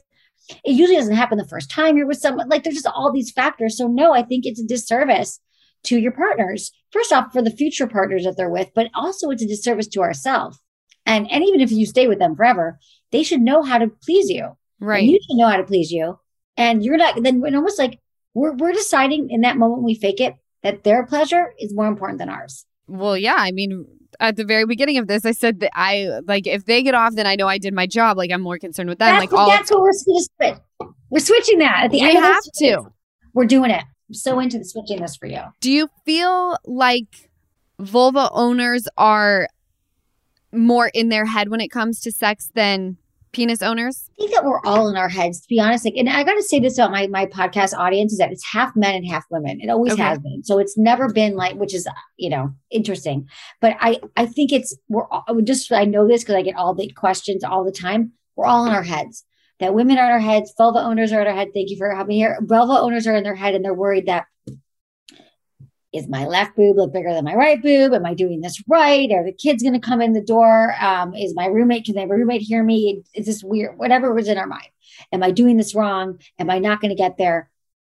it 0.65 0.73
usually 0.73 0.97
doesn't 0.97 1.15
happen 1.15 1.37
the 1.37 1.47
first 1.47 1.71
time 1.71 1.97
you're 1.97 2.07
with 2.07 2.19
someone. 2.19 2.49
Like 2.49 2.63
there's 2.63 2.75
just 2.75 2.87
all 2.87 3.11
these 3.11 3.31
factors. 3.31 3.77
So 3.77 3.87
no, 3.87 4.13
I 4.13 4.23
think 4.23 4.45
it's 4.45 4.59
a 4.59 4.65
disservice 4.65 5.39
to 5.83 5.99
your 5.99 6.11
partners. 6.11 6.71
First 6.91 7.11
off, 7.13 7.31
for 7.31 7.41
the 7.41 7.51
future 7.51 7.87
partners 7.87 8.23
that 8.25 8.35
they're 8.37 8.49
with, 8.49 8.69
but 8.75 8.89
also 8.93 9.29
it's 9.29 9.41
a 9.43 9.47
disservice 9.47 9.87
to 9.89 10.01
ourselves. 10.01 10.59
And 11.05 11.29
and 11.31 11.43
even 11.43 11.61
if 11.61 11.71
you 11.71 11.85
stay 11.85 12.07
with 12.07 12.19
them 12.19 12.35
forever, 12.35 12.79
they 13.11 13.23
should 13.23 13.41
know 13.41 13.63
how 13.63 13.77
to 13.77 13.87
please 13.87 14.29
you. 14.29 14.43
And 14.45 14.55
Right. 14.87 15.03
you 15.03 15.19
should 15.21 15.37
know 15.37 15.47
how 15.47 15.57
to 15.57 15.63
please 15.63 15.91
you. 15.91 16.19
And 16.57 16.83
you're 16.83 16.97
not 16.97 17.21
then 17.23 17.41
it's 17.45 17.55
almost 17.55 17.79
like 17.79 17.99
we're 18.33 18.53
we're 18.53 18.71
deciding 18.73 19.29
in 19.29 19.41
that 19.41 19.57
moment 19.57 19.83
we 19.83 19.95
fake 19.95 20.19
it 20.21 20.35
that 20.63 20.83
their 20.83 21.05
pleasure 21.05 21.53
is 21.59 21.73
more 21.73 21.87
important 21.87 22.19
than 22.19 22.29
ours. 22.29 22.65
Well, 22.87 23.17
yeah. 23.17 23.35
I 23.37 23.51
mean, 23.51 23.85
at 24.19 24.35
the 24.35 24.43
very 24.45 24.65
beginning 24.65 24.97
of 24.97 25.07
this, 25.07 25.25
I 25.25 25.31
said 25.31 25.61
that 25.61 25.71
I 25.73 26.19
like 26.27 26.45
if 26.45 26.65
they 26.65 26.83
get 26.83 26.93
off, 26.93 27.15
then 27.15 27.25
I 27.25 27.35
know 27.35 27.47
I 27.47 27.57
did 27.57 27.73
my 27.73 27.87
job. 27.87 28.17
Like 28.17 28.31
I'm 28.31 28.41
more 28.41 28.57
concerned 28.59 28.89
with 28.89 28.99
them. 28.99 29.13
that's 29.15 29.31
like 29.31 29.33
all 29.33 29.49
that's 29.49 29.71
what 29.71 29.81
we're 29.81 29.91
going 29.91 30.21
to 30.21 30.29
switch. 30.37 30.89
We're 31.09 31.19
switching 31.19 31.59
that 31.59 31.85
at 31.85 31.91
the 31.91 32.01
we 32.01 32.09
end. 32.09 32.17
of 32.17 32.23
have 32.23 32.43
to. 32.59 32.81
We're 33.33 33.45
doing 33.45 33.71
it. 33.71 33.83
So 34.13 34.39
into 34.39 34.57
the 34.57 34.65
switching 34.65 35.01
this 35.01 35.15
for 35.15 35.27
you. 35.27 35.41
Do 35.59 35.71
you 35.71 35.89
feel 36.05 36.57
like 36.65 37.29
vulva 37.79 38.29
owners 38.31 38.87
are 38.97 39.47
more 40.53 40.87
in 40.93 41.09
their 41.09 41.25
head 41.25 41.49
when 41.49 41.61
it 41.61 41.69
comes 41.69 41.99
to 42.01 42.11
sex 42.11 42.51
than 42.53 42.97
penis 43.31 43.61
owners? 43.61 44.09
I 44.11 44.23
think 44.23 44.31
that 44.35 44.43
we're 44.43 44.59
all 44.65 44.89
in 44.89 44.97
our 44.97 45.07
heads, 45.07 45.39
to 45.41 45.47
be 45.47 45.59
honest. 45.59 45.85
Like, 45.85 45.93
and 45.95 46.09
I 46.09 46.23
got 46.23 46.33
to 46.33 46.43
say 46.43 46.59
this 46.59 46.77
about 46.77 46.91
my 46.91 47.07
my 47.07 47.25
podcast 47.25 47.73
audience 47.77 48.11
is 48.11 48.17
that 48.19 48.31
it's 48.31 48.45
half 48.51 48.75
men 48.75 48.95
and 48.95 49.07
half 49.07 49.23
women. 49.31 49.59
It 49.61 49.69
always 49.69 49.93
Okay. 49.93 50.01
has 50.03 50.19
been. 50.19 50.43
So 50.43 50.59
it's 50.59 50.77
never 50.77 51.11
been 51.11 51.35
like, 51.35 51.55
which 51.55 51.73
is 51.73 51.87
you 52.17 52.29
know 52.29 52.53
interesting. 52.69 53.27
But 53.61 53.77
I 53.79 53.99
I 54.17 54.25
think 54.25 54.51
it's 54.51 54.75
we're 54.89 55.07
all, 55.07 55.23
just 55.43 55.71
I 55.71 55.85
know 55.85 56.07
this 56.07 56.23
because 56.23 56.35
I 56.35 56.41
get 56.41 56.55
all 56.57 56.73
the 56.75 56.89
questions 56.91 57.43
all 57.43 57.63
the 57.63 57.71
time. 57.71 58.11
We're 58.35 58.45
all 58.45 58.65
in 58.65 58.73
our 58.73 58.83
heads. 58.83 59.23
That 59.61 59.73
women 59.73 59.97
are 59.97 60.05
in 60.05 60.11
our 60.11 60.19
heads. 60.19 60.53
Vulva 60.57 60.79
owners 60.79 61.13
are 61.13 61.21
in 61.21 61.27
our 61.27 61.33
head. 61.33 61.49
Thank 61.53 61.69
you 61.69 61.77
for 61.77 61.89
having 61.89 62.09
me 62.09 62.17
here. 62.17 62.37
Vulva 62.41 62.73
owners 62.81 63.07
are 63.07 63.15
in 63.15 63.23
their 63.23 63.35
head 63.35 63.55
and 63.55 63.63
they're 63.63 63.73
worried 63.73 64.07
that 64.07 64.25
is 65.93 66.07
my 66.07 66.25
left 66.25 66.55
boob 66.55 66.77
look 66.77 66.93
bigger 66.93 67.13
than 67.13 67.25
my 67.25 67.35
right 67.35 67.61
boob? 67.61 67.93
Am 67.93 68.05
I 68.05 68.13
doing 68.13 68.41
this 68.41 68.63
right? 68.67 69.11
Are 69.11 69.23
the 69.23 69.33
kids 69.33 69.61
going 69.61 69.73
to 69.73 69.79
come 69.79 70.01
in 70.01 70.13
the 70.13 70.23
door? 70.23 70.73
Um, 70.81 71.13
is 71.13 71.35
my 71.35 71.47
roommate, 71.47 71.85
can 71.85 71.95
my 71.95 72.03
roommate 72.03 72.41
hear 72.41 72.63
me? 72.63 73.03
Is 73.13 73.25
this 73.25 73.43
weird? 73.43 73.77
Whatever 73.77 74.13
was 74.13 74.27
in 74.27 74.37
our 74.37 74.47
mind. 74.47 74.69
Am 75.11 75.21
I 75.21 75.31
doing 75.31 75.57
this 75.57 75.75
wrong? 75.75 76.19
Am 76.39 76.49
I 76.49 76.59
not 76.59 76.79
going 76.79 76.89
to 76.89 76.95
get 76.95 77.17
there? 77.17 77.50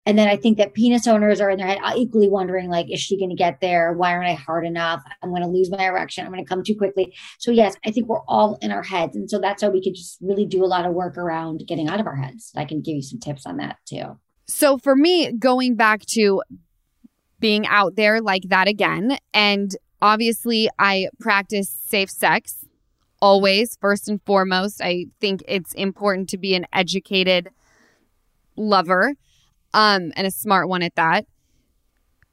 And 0.06 0.16
then 0.16 0.28
I 0.28 0.36
think 0.36 0.56
that 0.58 0.72
penis 0.72 1.08
owners 1.08 1.40
are 1.40 1.50
in 1.50 1.58
their 1.58 1.66
head 1.66 1.78
uh, 1.82 1.94
equally 1.96 2.28
wondering, 2.28 2.70
like, 2.70 2.86
is 2.90 3.00
she 3.00 3.18
going 3.18 3.30
to 3.30 3.36
get 3.36 3.60
there? 3.60 3.92
Why 3.92 4.12
aren't 4.12 4.28
I 4.28 4.34
hard 4.34 4.64
enough? 4.64 5.02
I'm 5.22 5.30
going 5.30 5.42
to 5.42 5.48
lose 5.48 5.68
my 5.70 5.84
erection. 5.84 6.24
I'm 6.24 6.32
going 6.32 6.44
to 6.44 6.48
come 6.48 6.62
too 6.62 6.76
quickly. 6.76 7.12
So 7.38 7.50
yes, 7.50 7.74
I 7.84 7.90
think 7.90 8.08
we're 8.08 8.24
all 8.28 8.56
in 8.62 8.70
our 8.70 8.84
heads. 8.84 9.16
And 9.16 9.28
so 9.28 9.40
that's 9.40 9.62
how 9.62 9.70
we 9.70 9.82
could 9.82 9.96
just 9.96 10.18
really 10.20 10.46
do 10.46 10.64
a 10.64 10.66
lot 10.66 10.86
of 10.86 10.94
work 10.94 11.18
around 11.18 11.64
getting 11.66 11.88
out 11.88 11.98
of 11.98 12.06
our 12.06 12.14
heads. 12.14 12.52
I 12.56 12.64
can 12.64 12.80
give 12.82 12.94
you 12.94 13.02
some 13.02 13.18
tips 13.18 13.44
on 13.46 13.56
that 13.56 13.78
too. 13.84 14.16
So 14.46 14.78
for 14.78 14.94
me, 14.94 15.32
going 15.32 15.74
back 15.74 16.06
to 16.10 16.40
being 17.40 17.66
out 17.66 17.96
there 17.96 18.20
like 18.20 18.44
that 18.48 18.68
again, 18.68 19.18
and 19.34 19.74
obviously 20.00 20.70
I 20.78 21.08
practice 21.18 21.68
safe 21.68 22.10
sex 22.10 22.64
always, 23.20 23.76
first 23.80 24.08
and 24.08 24.22
foremost. 24.22 24.80
I 24.80 25.06
think 25.20 25.42
it's 25.48 25.74
important 25.74 26.28
to 26.28 26.38
be 26.38 26.54
an 26.54 26.66
educated 26.72 27.48
lover, 28.56 29.14
um, 29.74 30.12
and 30.16 30.26
a 30.26 30.30
smart 30.30 30.68
one 30.68 30.82
at 30.82 30.94
that. 30.96 31.26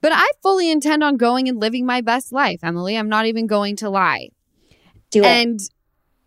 But 0.02 0.12
I 0.14 0.28
fully 0.42 0.70
intend 0.70 1.04
on 1.04 1.16
going 1.16 1.48
and 1.48 1.60
living 1.60 1.86
my 1.86 2.02
best 2.02 2.34
life, 2.34 2.60
Emily. 2.62 2.98
I'm 2.98 3.10
not 3.10 3.26
even 3.26 3.48
going 3.48 3.78
to 3.78 3.90
lie. 3.90 4.30
Do 5.12 5.22
it. 5.22 5.26
And 5.26 5.60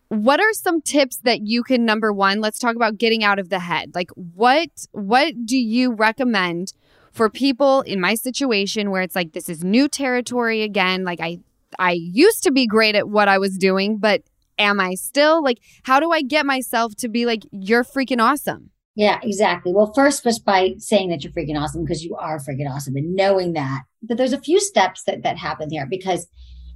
what 0.08 0.40
are 0.40 0.52
some 0.52 0.80
tips 0.80 1.18
that 1.18 1.40
you 1.46 1.62
can 1.62 1.84
number 1.84 2.12
one 2.12 2.40
let's 2.40 2.58
talk 2.58 2.76
about 2.76 2.96
getting 2.96 3.24
out 3.24 3.38
of 3.38 3.48
the 3.48 3.58
head 3.58 3.90
like 3.94 4.10
what 4.14 4.68
what 4.92 5.34
do 5.44 5.56
you 5.56 5.92
recommend 5.92 6.72
for 7.12 7.28
people 7.28 7.80
in 7.82 8.00
my 8.00 8.14
situation 8.14 8.90
where 8.90 9.02
it's 9.02 9.16
like 9.16 9.32
this 9.32 9.48
is 9.48 9.64
new 9.64 9.88
territory 9.88 10.62
again 10.62 11.04
like 11.04 11.20
i 11.20 11.38
i 11.78 11.92
used 11.92 12.42
to 12.42 12.52
be 12.52 12.66
great 12.66 12.94
at 12.94 13.08
what 13.08 13.26
i 13.26 13.36
was 13.36 13.58
doing 13.58 13.98
but 13.98 14.22
am 14.58 14.78
i 14.78 14.94
still 14.94 15.42
like 15.42 15.58
how 15.82 15.98
do 15.98 16.12
i 16.12 16.22
get 16.22 16.46
myself 16.46 16.94
to 16.94 17.08
be 17.08 17.26
like 17.26 17.42
you're 17.50 17.84
freaking 17.84 18.22
awesome 18.22 18.70
yeah 18.96 19.20
exactly 19.22 19.72
well 19.72 19.92
first 19.94 20.24
just 20.24 20.44
by 20.44 20.74
saying 20.78 21.08
that 21.10 21.22
you're 21.22 21.32
freaking 21.32 21.60
awesome 21.60 21.84
because 21.84 22.04
you 22.04 22.16
are 22.16 22.38
freaking 22.38 22.68
awesome 22.68 22.96
and 22.96 23.14
knowing 23.14 23.52
that 23.52 23.82
but 24.02 24.16
there's 24.16 24.32
a 24.32 24.40
few 24.40 24.58
steps 24.58 25.04
that 25.04 25.22
that 25.22 25.38
happen 25.38 25.70
here 25.70 25.86
because 25.88 26.26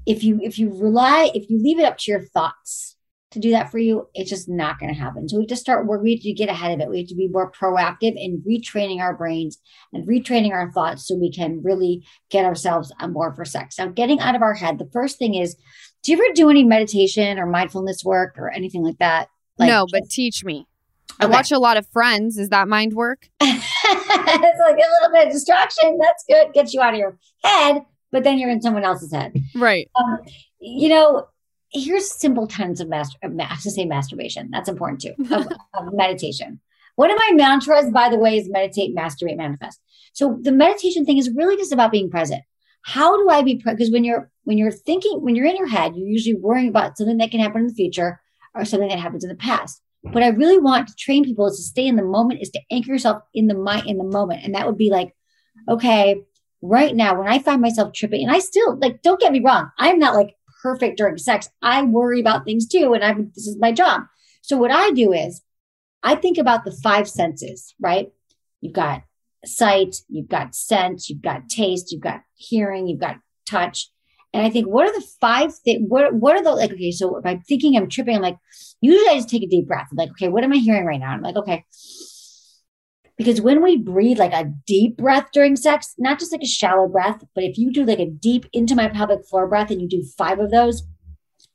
if 0.06 0.22
you 0.22 0.38
if 0.42 0.59
you 0.59 0.70
rely 0.72 1.30
if 1.35 1.50
you 1.50 1.61
leave 1.61 1.80
it 1.80 1.85
up 1.85 1.98
to 1.98 2.12
your 2.12 2.22
thoughts 2.22 2.96
to 3.33 3.38
do 3.38 3.50
that 3.50 3.70
for 3.70 3.78
you, 3.78 4.09
it's 4.12 4.30
just 4.30 4.48
not 4.48 4.78
going 4.78 4.92
to 4.92 4.98
happen. 4.98 5.28
So 5.28 5.37
we 5.37 5.44
have 5.44 5.50
to 5.50 5.56
start 5.56 5.87
work. 5.87 6.02
We 6.02 6.14
have 6.14 6.22
to 6.22 6.33
get 6.33 6.48
ahead 6.48 6.72
of 6.72 6.80
it. 6.80 6.90
We 6.90 6.98
have 6.98 7.09
to 7.09 7.14
be 7.14 7.28
more 7.28 7.50
proactive 7.52 8.14
in 8.16 8.42
retraining 8.46 9.00
our 9.00 9.16
brains 9.16 9.59
and 9.92 10.06
retraining 10.06 10.50
our 10.50 10.72
thoughts 10.72 11.06
so 11.06 11.14
we 11.14 11.30
can 11.30 11.62
really 11.62 12.04
get 12.28 12.44
ourselves 12.44 12.92
on 12.98 13.12
board 13.12 13.37
for 13.37 13.44
sex. 13.44 13.78
Now, 13.78 13.87
getting 13.87 14.18
out 14.20 14.35
of 14.35 14.42
our 14.42 14.54
head, 14.54 14.78
the 14.78 14.90
first 14.92 15.18
thing 15.18 15.35
is, 15.35 15.56
do 16.02 16.12
you 16.12 16.18
ever 16.18 16.35
do 16.35 16.50
any 16.50 16.64
meditation 16.64 17.38
or 17.38 17.46
mindfulness 17.46 18.02
work 18.04 18.35
or 18.37 18.50
anything 18.50 18.83
like 18.83 18.98
that? 18.98 19.28
Like, 19.59 19.68
no, 19.68 19.87
but 19.90 20.09
teach 20.11 20.42
me. 20.42 20.66
I 21.18 21.26
watch 21.26 21.50
a 21.50 21.58
lot 21.58 21.76
of 21.76 21.86
Friends. 21.88 22.38
Is 22.38 22.50
that 22.50 22.68
mind 22.68 22.94
work? 22.94 23.28
it's 23.40 24.60
like 24.60 24.76
a 24.76 24.90
little 25.02 25.12
bit 25.12 25.26
of 25.26 25.32
distraction. 25.32 25.98
That's 25.98 26.24
good. 26.28 26.52
Gets 26.54 26.74
you 26.74 26.80
out 26.80 26.94
of 26.94 26.98
your 26.98 27.18
head, 27.42 27.82
but 28.12 28.24
then 28.24 28.38
you're 28.38 28.50
in 28.50 28.62
someone 28.62 28.84
else's 28.84 29.12
head. 29.12 29.34
Right. 29.54 29.90
Um, 29.96 30.18
you 30.60 30.88
know, 30.88 31.28
here's 31.72 32.10
simple 32.10 32.46
tenets 32.46 32.80
of 32.80 32.88
master 32.88 33.18
of 33.22 33.36
to 33.36 33.70
say 33.70 33.84
masturbation. 33.84 34.50
That's 34.52 34.68
important 34.68 35.00
too. 35.00 35.14
Of, 35.34 35.46
of 35.74 35.92
meditation. 35.92 36.60
One 36.96 37.10
of 37.10 37.16
my 37.16 37.30
mantras, 37.34 37.90
by 37.90 38.10
the 38.10 38.18
way, 38.18 38.36
is 38.36 38.48
meditate, 38.50 38.94
masturbate, 38.94 39.36
manifest. 39.36 39.80
So 40.12 40.38
the 40.42 40.52
meditation 40.52 41.06
thing 41.06 41.18
is 41.18 41.30
really 41.34 41.56
just 41.56 41.72
about 41.72 41.92
being 41.92 42.10
present. 42.10 42.42
How 42.82 43.16
do 43.16 43.30
I 43.30 43.42
be 43.42 43.56
present? 43.56 43.78
Because 43.78 43.92
when 43.92 44.04
you're 44.04 44.30
when 44.44 44.58
you're 44.58 44.70
thinking, 44.70 45.22
when 45.22 45.34
you're 45.34 45.46
in 45.46 45.56
your 45.56 45.68
head, 45.68 45.94
you're 45.96 46.08
usually 46.08 46.34
worrying 46.34 46.68
about 46.68 46.98
something 46.98 47.18
that 47.18 47.30
can 47.30 47.40
happen 47.40 47.62
in 47.62 47.66
the 47.68 47.74
future 47.74 48.20
or 48.54 48.64
something 48.64 48.88
that 48.88 48.98
happens 48.98 49.22
in 49.24 49.30
the 49.30 49.36
past. 49.36 49.80
What 50.02 50.22
I 50.22 50.28
really 50.28 50.58
want 50.58 50.88
to 50.88 50.94
train 50.94 51.24
people 51.24 51.46
is 51.46 51.56
to 51.56 51.62
stay 51.62 51.86
in 51.86 51.96
the 51.96 52.02
moment, 52.02 52.40
is 52.40 52.50
to 52.50 52.60
anchor 52.70 52.92
yourself 52.92 53.22
in 53.34 53.46
the 53.46 53.54
mind 53.54 53.86
in 53.86 53.98
the 53.98 54.04
moment. 54.04 54.44
And 54.44 54.54
that 54.54 54.66
would 54.66 54.78
be 54.78 54.90
like, 54.90 55.14
okay, 55.68 56.22
right 56.62 56.94
now, 56.94 57.18
when 57.18 57.28
I 57.28 57.38
find 57.38 57.60
myself 57.60 57.92
tripping, 57.92 58.22
and 58.22 58.34
I 58.34 58.38
still 58.38 58.78
like, 58.78 59.02
don't 59.02 59.20
get 59.20 59.32
me 59.32 59.40
wrong, 59.40 59.70
I'm 59.78 59.98
not 59.98 60.14
like 60.14 60.34
perfect 60.62 60.98
during 60.98 61.18
sex. 61.18 61.48
I 61.62 61.82
worry 61.82 62.20
about 62.20 62.44
things 62.44 62.66
too. 62.68 62.94
And 62.94 63.04
I'm, 63.04 63.30
this 63.34 63.46
is 63.46 63.58
my 63.58 63.72
job. 63.72 64.02
So 64.42 64.56
what 64.56 64.70
I 64.70 64.90
do 64.90 65.12
is 65.12 65.42
I 66.02 66.14
think 66.14 66.38
about 66.38 66.64
the 66.64 66.72
five 66.82 67.08
senses, 67.08 67.74
right? 67.80 68.10
You've 68.60 68.74
got 68.74 69.02
sight, 69.44 69.96
you've 70.08 70.28
got 70.28 70.54
sense, 70.54 71.08
you've 71.08 71.22
got 71.22 71.48
taste, 71.48 71.92
you've 71.92 72.02
got 72.02 72.22
hearing, 72.34 72.88
you've 72.88 73.00
got 73.00 73.16
touch. 73.48 73.90
And 74.32 74.46
I 74.46 74.50
think, 74.50 74.66
what 74.66 74.86
are 74.86 74.92
the 74.92 75.06
five 75.20 75.54
things? 75.54 75.84
What, 75.88 76.14
what 76.14 76.36
are 76.36 76.42
the, 76.42 76.52
like, 76.52 76.72
okay, 76.72 76.92
so 76.92 77.20
I'm 77.24 77.40
thinking 77.40 77.76
I'm 77.76 77.88
tripping, 77.88 78.16
I'm 78.16 78.22
like, 78.22 78.38
usually 78.80 79.08
I 79.08 79.16
just 79.16 79.28
take 79.28 79.42
a 79.42 79.48
deep 79.48 79.66
breath. 79.66 79.88
I'm 79.90 79.96
like, 79.96 80.10
okay, 80.10 80.28
what 80.28 80.44
am 80.44 80.52
I 80.52 80.56
hearing 80.56 80.84
right 80.84 81.00
now? 81.00 81.10
I'm 81.10 81.22
like, 81.22 81.36
okay, 81.36 81.64
because 83.20 83.40
when 83.40 83.62
we 83.62 83.76
breathe 83.76 84.18
like 84.18 84.32
a 84.32 84.50
deep 84.66 84.96
breath 84.96 85.28
during 85.32 85.54
sex, 85.54 85.94
not 85.98 86.18
just 86.18 86.32
like 86.32 86.42
a 86.42 86.46
shallow 86.46 86.88
breath, 86.88 87.22
but 87.34 87.44
if 87.44 87.58
you 87.58 87.70
do 87.70 87.84
like 87.84 87.98
a 87.98 88.06
deep 88.06 88.46
into 88.54 88.74
my 88.74 88.88
pelvic 88.88 89.26
floor 89.26 89.46
breath 89.46 89.70
and 89.70 89.82
you 89.82 89.88
do 89.88 90.02
five 90.16 90.38
of 90.38 90.50
those, 90.50 90.84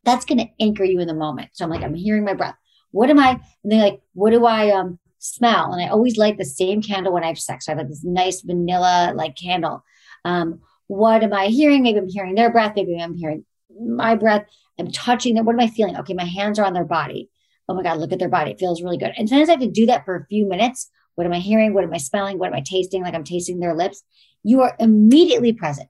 that's 0.04 0.26
going 0.26 0.38
to 0.38 0.48
anchor 0.60 0.84
you 0.84 1.00
in 1.00 1.08
the 1.08 1.16
moment. 1.16 1.50
So 1.54 1.66
I'm 1.66 1.72
like, 1.72 1.82
I'm 1.82 1.96
hearing 1.96 2.24
my 2.24 2.36
breath. 2.36 2.56
What 2.92 3.10
am 3.10 3.18
I? 3.18 3.40
And 3.64 3.72
they're 3.72 3.82
like, 3.82 4.02
what 4.14 4.30
do 4.30 4.46
I 4.46 4.70
um 4.70 5.00
smell? 5.18 5.74
And 5.74 5.84
I 5.84 5.88
always 5.88 6.18
light 6.18 6.38
the 6.38 6.46
same 6.46 6.84
candle 6.84 7.14
when 7.14 7.24
I 7.24 7.30
have 7.30 7.40
sex. 7.40 7.66
So 7.66 7.72
I 7.72 7.74
have 7.74 7.80
like 7.80 7.90
this 7.90 8.04
nice 8.04 8.42
vanilla 8.42 9.14
like 9.16 9.36
candle. 9.36 9.84
Um, 10.24 10.60
what 10.88 11.24
am 11.24 11.34
I 11.34 11.48
hearing? 11.48 11.84
Maybe 11.84 12.00
I'm 12.00 12.10
hearing 12.10 12.36
their 12.36 12.52
breath. 12.52 12.74
Maybe 12.76 13.00
I'm 13.00 13.16
hearing 13.16 13.46
my 13.80 14.16
breath. 14.16 14.46
I'm 14.78 14.92
touching 14.92 15.36
them. 15.36 15.46
What 15.46 15.56
am 15.56 15.62
I 15.62 15.68
feeling? 15.68 15.98
Okay, 15.98 16.14
my 16.14 16.26
hands 16.26 16.60
are 16.60 16.66
on 16.66 16.74
their 16.74 16.86
body. 16.86 17.30
Oh 17.68 17.74
my 17.74 17.84
God, 17.84 17.98
look 17.98 18.12
at 18.12 18.20
their 18.20 18.30
body. 18.30 18.52
It 18.52 18.60
feels 18.60 18.84
really 18.84 18.98
good. 18.98 19.14
And 19.18 19.28
sometimes 19.28 19.50
I 19.50 19.54
have 19.54 19.62
to 19.62 19.72
do 19.72 19.88
that 19.88 20.06
for 20.06 20.16
a 20.16 20.26
few 20.28 20.48
minutes 20.48 20.90
what 21.16 21.26
am 21.26 21.34
I 21.34 21.40
hearing? 21.40 21.74
What 21.74 21.84
am 21.84 21.94
I 21.94 21.98
smelling? 21.98 22.38
What 22.38 22.48
am 22.48 22.54
I 22.54 22.62
tasting? 22.62 23.02
Like 23.02 23.16
I'm 23.16 23.24
tasting 23.24 23.60
their 23.60 23.74
lips. 23.74 24.04
You 24.44 24.62
are 24.62 24.76
immediately 24.80 25.54
present. 25.54 25.90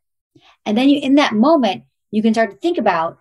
And 0.66 0.78
then 0.78 0.90
you, 0.90 1.00
in 1.02 1.16
that 1.16 1.34
moment, 1.34 1.84
you 2.12 2.22
can 2.22 2.34
start 2.34 2.52
to 2.52 2.58
think 2.58 2.78
about 2.78 3.18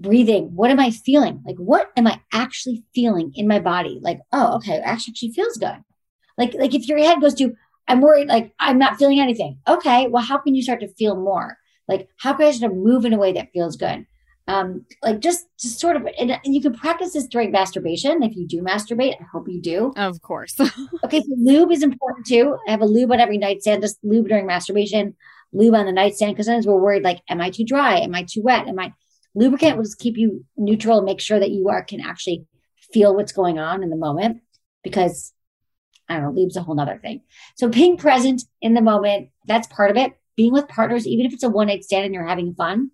breathing. 0.00 0.54
What 0.54 0.70
am 0.70 0.80
I 0.80 0.90
feeling? 0.90 1.42
Like, 1.44 1.56
what 1.56 1.90
am 1.96 2.06
I 2.06 2.20
actually 2.32 2.84
feeling 2.94 3.32
in 3.34 3.46
my 3.46 3.60
body? 3.60 4.00
Like, 4.02 4.20
oh, 4.32 4.56
okay, 4.56 4.78
actually, 4.78 5.12
actually 5.12 5.32
feels 5.32 5.56
good. 5.56 5.76
Like, 6.36 6.54
like 6.54 6.74
if 6.74 6.88
your 6.88 6.98
head 6.98 7.20
goes 7.20 7.34
to, 7.34 7.54
I'm 7.88 8.00
worried, 8.00 8.28
like 8.28 8.52
I'm 8.60 8.78
not 8.78 8.98
feeling 8.98 9.20
anything. 9.20 9.58
Okay, 9.66 10.06
well, 10.08 10.22
how 10.22 10.38
can 10.38 10.54
you 10.54 10.62
start 10.62 10.80
to 10.80 10.88
feel 10.94 11.16
more? 11.16 11.56
Like, 11.88 12.08
how 12.18 12.34
can 12.34 12.46
I 12.46 12.50
start 12.52 12.72
to 12.72 12.78
move 12.78 13.04
in 13.04 13.14
a 13.14 13.18
way 13.18 13.32
that 13.32 13.52
feels 13.52 13.76
good? 13.76 14.06
um, 14.48 14.86
like 15.02 15.20
just 15.20 15.46
just 15.60 15.78
sort 15.78 15.94
of 15.94 16.08
and, 16.18 16.30
and, 16.30 16.40
you 16.54 16.62
can 16.62 16.72
practice 16.72 17.12
this 17.12 17.26
during 17.26 17.52
masturbation 17.52 18.22
if 18.22 18.34
you 18.34 18.48
do 18.48 18.62
masturbate 18.62 19.14
i 19.20 19.24
hope 19.30 19.46
you 19.46 19.60
do 19.60 19.92
of 19.96 20.20
course 20.22 20.58
okay 21.04 21.20
so 21.20 21.34
lube 21.36 21.70
is 21.70 21.82
important 21.82 22.26
too 22.26 22.56
i 22.66 22.70
have 22.70 22.80
a 22.80 22.86
lube 22.86 23.12
on 23.12 23.20
every 23.20 23.38
nightstand 23.38 23.82
just 23.82 23.98
lube 24.02 24.26
during 24.26 24.46
masturbation 24.46 25.14
lube 25.52 25.74
on 25.74 25.86
the 25.86 25.92
nightstand 25.92 26.32
because 26.32 26.46
sometimes 26.46 26.66
we're 26.66 26.80
worried 26.80 27.04
like 27.04 27.20
am 27.28 27.40
i 27.40 27.50
too 27.50 27.64
dry 27.64 27.98
am 27.98 28.14
i 28.14 28.24
too 28.28 28.42
wet 28.42 28.66
am 28.66 28.78
i 28.78 28.92
lubricant 29.34 29.76
will 29.76 29.84
just 29.84 29.98
keep 29.98 30.16
you 30.16 30.44
neutral 30.56 30.98
and 30.98 31.06
make 31.06 31.20
sure 31.20 31.38
that 31.38 31.50
you 31.50 31.68
are 31.68 31.84
can 31.84 32.00
actually 32.00 32.46
feel 32.92 33.14
what's 33.14 33.32
going 33.32 33.58
on 33.58 33.82
in 33.82 33.90
the 33.90 33.96
moment 33.96 34.40
because 34.82 35.34
i 36.08 36.14
don't 36.14 36.22
know 36.22 36.30
leaves 36.30 36.56
a 36.56 36.62
whole 36.62 36.74
nother 36.74 36.98
thing. 37.02 37.22
So 37.56 37.68
being 37.68 37.96
present 37.96 38.42
in 38.60 38.74
the 38.74 38.80
moment 38.80 39.30
that's 39.46 39.66
part 39.68 39.90
of 39.90 39.96
it. 39.96 40.12
Being 40.36 40.52
with 40.52 40.68
partners 40.68 41.06
even 41.06 41.26
if 41.26 41.32
it's 41.32 41.42
a 41.42 41.48
one 41.48 41.66
night 41.66 41.84
stand 41.84 42.04
and 42.04 42.14
you're 42.14 42.26
having 42.26 42.54
fun 42.54 42.90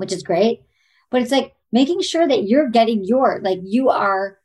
which 0.00 0.12
is 0.12 0.22
great. 0.22 0.62
But 1.10 1.22
it's 1.22 1.30
like 1.30 1.54
making 1.72 2.00
sure 2.00 2.26
that 2.26 2.44
you're 2.44 2.70
getting 2.70 3.04
your, 3.04 3.40
like 3.42 3.60
you 3.62 3.90
are, 3.90 4.38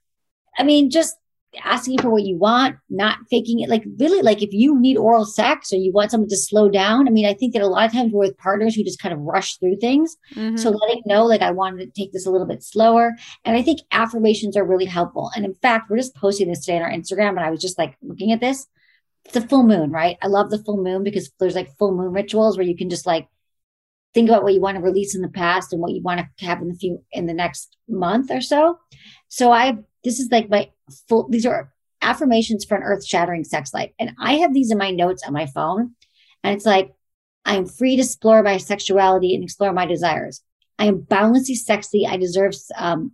I 0.57 0.63
mean, 0.63 0.91
just 0.91 1.15
asking 1.63 1.99
for 1.99 2.09
what 2.09 2.23
you 2.23 2.37
want, 2.37 2.77
not 2.89 3.19
faking 3.29 3.59
it. 3.59 3.69
Like 3.69 3.83
really, 3.99 4.21
like 4.21 4.41
if 4.41 4.53
you 4.53 4.79
need 4.79 4.97
oral 4.97 5.25
sex 5.25 5.71
or 5.71 5.77
you 5.77 5.91
want 5.91 6.11
someone 6.11 6.29
to 6.29 6.37
slow 6.37 6.69
down. 6.69 7.07
I 7.07 7.11
mean, 7.11 7.25
I 7.25 7.33
think 7.33 7.53
that 7.53 7.61
a 7.61 7.67
lot 7.67 7.85
of 7.85 7.91
times 7.91 8.11
we're 8.11 8.19
with 8.19 8.37
partners 8.37 8.75
who 8.75 8.83
just 8.83 8.99
kind 8.99 9.13
of 9.13 9.19
rush 9.21 9.57
through 9.57 9.77
things. 9.77 10.17
Mm-hmm. 10.33 10.57
So 10.57 10.71
letting 10.71 11.03
know, 11.05 11.25
like 11.25 11.41
I 11.41 11.51
wanted 11.51 11.85
to 11.85 12.01
take 12.01 12.11
this 12.11 12.25
a 12.25 12.31
little 12.31 12.47
bit 12.47 12.63
slower. 12.63 13.15
And 13.43 13.55
I 13.55 13.61
think 13.61 13.81
affirmations 13.91 14.57
are 14.57 14.65
really 14.65 14.85
helpful. 14.85 15.31
And 15.35 15.45
in 15.45 15.55
fact, 15.55 15.89
we're 15.89 15.97
just 15.97 16.15
posting 16.15 16.49
this 16.49 16.65
today 16.65 16.77
on 16.77 16.83
our 16.83 16.91
Instagram. 16.91 17.29
And 17.29 17.39
I 17.39 17.51
was 17.51 17.61
just 17.61 17.77
like 17.77 17.97
looking 18.01 18.31
at 18.31 18.39
this. 18.39 18.67
It's 19.25 19.35
a 19.35 19.41
full 19.41 19.63
moon, 19.63 19.91
right? 19.91 20.17
I 20.21 20.27
love 20.27 20.51
the 20.51 20.63
full 20.63 20.83
moon 20.83 21.03
because 21.03 21.31
there's 21.39 21.55
like 21.55 21.75
full 21.77 21.95
moon 21.95 22.11
rituals 22.11 22.57
where 22.57 22.67
you 22.67 22.77
can 22.77 22.89
just 22.89 23.07
like 23.07 23.27
think 24.13 24.29
about 24.29 24.43
what 24.43 24.53
you 24.53 24.61
want 24.61 24.77
to 24.77 24.83
release 24.83 25.13
in 25.13 25.21
the 25.21 25.29
past 25.29 25.73
and 25.73 25.81
what 25.81 25.91
you 25.91 26.01
want 26.01 26.21
to 26.37 26.45
have 26.45 26.61
in 26.61 26.69
the 26.69 26.75
few 26.75 27.03
in 27.11 27.25
the 27.25 27.33
next 27.33 27.75
month 27.87 28.31
or 28.31 28.41
so. 28.41 28.79
So 29.27 29.51
I 29.51 29.77
this 30.05 30.19
is 30.19 30.31
like 30.31 30.49
my 30.49 30.71
full 31.09 31.27
these 31.27 31.45
are 31.45 31.73
affirmations 32.01 32.63
for 32.63 32.77
an 32.77 32.83
earth-shattering 32.83 33.43
sex 33.43 33.73
life. 33.73 33.91
And 33.99 34.11
I 34.19 34.35
have 34.35 34.53
these 34.53 34.71
in 34.71 34.77
my 34.77 34.91
notes 34.91 35.23
on 35.25 35.33
my 35.33 35.47
phone. 35.47 35.95
And 36.43 36.55
it's 36.55 36.65
like, 36.65 36.93
I'm 37.43 37.65
free 37.65 37.95
to 37.95 38.03
explore 38.03 38.43
my 38.43 38.57
sexuality 38.57 39.33
and 39.33 39.43
explore 39.43 39.73
my 39.73 39.85
desires. 39.85 40.41
I 40.77 40.85
am 40.85 41.01
boundlessly 41.01 41.55
sexy. 41.55 42.05
I 42.05 42.17
deserve 42.17 42.53
um, 42.77 43.13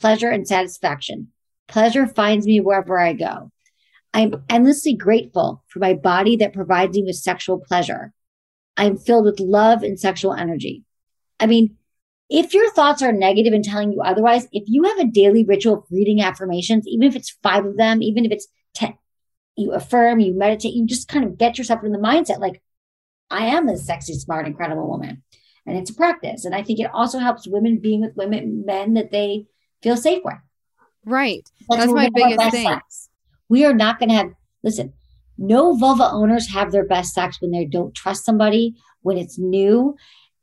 pleasure 0.00 0.28
and 0.28 0.46
satisfaction. 0.46 1.28
Pleasure 1.68 2.06
finds 2.06 2.46
me 2.46 2.60
wherever 2.60 2.98
I 2.98 3.12
go. 3.12 3.52
I'm 4.12 4.44
endlessly 4.48 4.94
grateful 4.94 5.62
for 5.68 5.78
my 5.78 5.94
body 5.94 6.36
that 6.36 6.52
provides 6.52 6.96
me 6.96 7.04
with 7.04 7.16
sexual 7.16 7.60
pleasure. 7.60 8.12
I'm 8.76 8.96
filled 8.96 9.26
with 9.26 9.38
love 9.38 9.84
and 9.84 10.00
sexual 10.00 10.32
energy. 10.32 10.84
I 11.38 11.46
mean, 11.46 11.76
if 12.30 12.54
your 12.54 12.70
thoughts 12.70 13.02
are 13.02 13.12
negative 13.12 13.52
and 13.52 13.64
telling 13.64 13.92
you 13.92 14.00
otherwise, 14.00 14.46
if 14.52 14.64
you 14.66 14.84
have 14.84 14.98
a 14.98 15.10
daily 15.10 15.44
ritual 15.44 15.78
of 15.78 15.84
reading 15.90 16.22
affirmations, 16.22 16.86
even 16.86 17.08
if 17.08 17.16
it's 17.16 17.36
five 17.42 17.66
of 17.66 17.76
them, 17.76 18.02
even 18.02 18.24
if 18.24 18.30
it's 18.30 18.46
10, 18.74 18.94
you 19.56 19.72
affirm, 19.72 20.20
you 20.20 20.32
meditate, 20.32 20.72
you 20.72 20.86
just 20.86 21.08
kind 21.08 21.24
of 21.24 21.36
get 21.36 21.58
yourself 21.58 21.82
in 21.82 21.90
the 21.90 21.98
mindset 21.98 22.38
like, 22.38 22.62
I 23.30 23.46
am 23.46 23.68
a 23.68 23.76
sexy, 23.76 24.14
smart, 24.14 24.46
incredible 24.46 24.88
woman. 24.88 25.22
And 25.66 25.76
it's 25.76 25.90
a 25.90 25.94
practice. 25.94 26.44
And 26.44 26.54
I 26.54 26.62
think 26.62 26.78
it 26.78 26.90
also 26.92 27.18
helps 27.18 27.48
women 27.48 27.78
being 27.78 28.00
with 28.00 28.16
women, 28.16 28.64
men 28.64 28.94
that 28.94 29.10
they 29.10 29.46
feel 29.82 29.96
safe 29.96 30.22
with. 30.24 30.34
Right. 31.04 31.48
That's, 31.68 31.82
That's 31.82 31.92
my 31.92 32.10
biggest 32.14 32.50
thing. 32.52 32.66
Sex. 32.66 33.08
We 33.48 33.64
are 33.64 33.74
not 33.74 33.98
going 33.98 34.08
to 34.10 34.14
have, 34.14 34.32
listen, 34.62 34.92
no 35.36 35.76
vulva 35.76 36.10
owners 36.12 36.52
have 36.52 36.70
their 36.70 36.86
best 36.86 37.14
sex 37.14 37.40
when 37.40 37.50
they 37.50 37.64
don't 37.64 37.94
trust 37.94 38.24
somebody, 38.24 38.76
when 39.02 39.16
it's 39.18 39.38
new. 39.38 39.96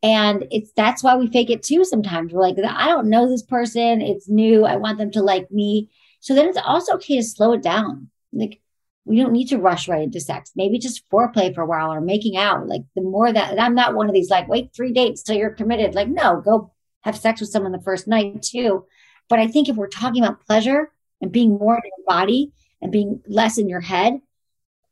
And 0.03 0.45
it's 0.51 0.71
that's 0.75 1.03
why 1.03 1.15
we 1.15 1.27
fake 1.27 1.49
it 1.49 1.63
too 1.63 1.83
sometimes. 1.83 2.31
We're 2.31 2.41
like, 2.41 2.57
I 2.59 2.87
don't 2.87 3.09
know 3.09 3.27
this 3.27 3.43
person, 3.43 4.01
it's 4.01 4.29
new. 4.29 4.65
I 4.65 4.75
want 4.75 4.97
them 4.97 5.11
to 5.11 5.21
like 5.21 5.49
me. 5.51 5.89
So 6.19 6.35
then 6.35 6.47
it's 6.47 6.57
also 6.63 6.93
okay 6.95 7.17
to 7.17 7.23
slow 7.23 7.53
it 7.53 7.63
down. 7.63 8.09
Like 8.31 8.61
we 9.05 9.17
don't 9.17 9.31
need 9.31 9.47
to 9.49 9.57
rush 9.57 9.87
right 9.87 10.03
into 10.03 10.19
sex. 10.19 10.51
Maybe 10.55 10.77
just 10.79 11.09
foreplay 11.09 11.53
for 11.55 11.61
a 11.61 11.65
while 11.65 11.91
or 11.91 12.01
making 12.01 12.37
out. 12.37 12.67
Like 12.67 12.83
the 12.95 13.01
more 13.01 13.31
that 13.31 13.59
I'm 13.59 13.73
not 13.73 13.95
one 13.95 14.07
of 14.07 14.13
these 14.13 14.29
like 14.29 14.47
wait 14.47 14.71
three 14.75 14.93
dates 14.93 15.23
till 15.23 15.35
you're 15.35 15.49
committed. 15.49 15.95
Like 15.95 16.09
no, 16.09 16.41
go 16.41 16.73
have 17.07 17.17
sex 17.17 17.41
with 17.41 17.49
someone 17.49 17.71
the 17.71 17.81
first 17.81 18.07
night 18.07 18.41
too, 18.41 18.85
But 19.29 19.39
I 19.39 19.47
think 19.47 19.69
if 19.69 19.75
we're 19.75 19.87
talking 19.87 20.23
about 20.23 20.45
pleasure 20.45 20.91
and 21.21 21.31
being 21.31 21.57
more 21.57 21.75
in 21.75 21.81
your 21.83 22.05
body 22.05 22.51
and 22.81 22.91
being 22.91 23.21
less 23.27 23.57
in 23.57 23.69
your 23.69 23.81
head, 23.81 24.19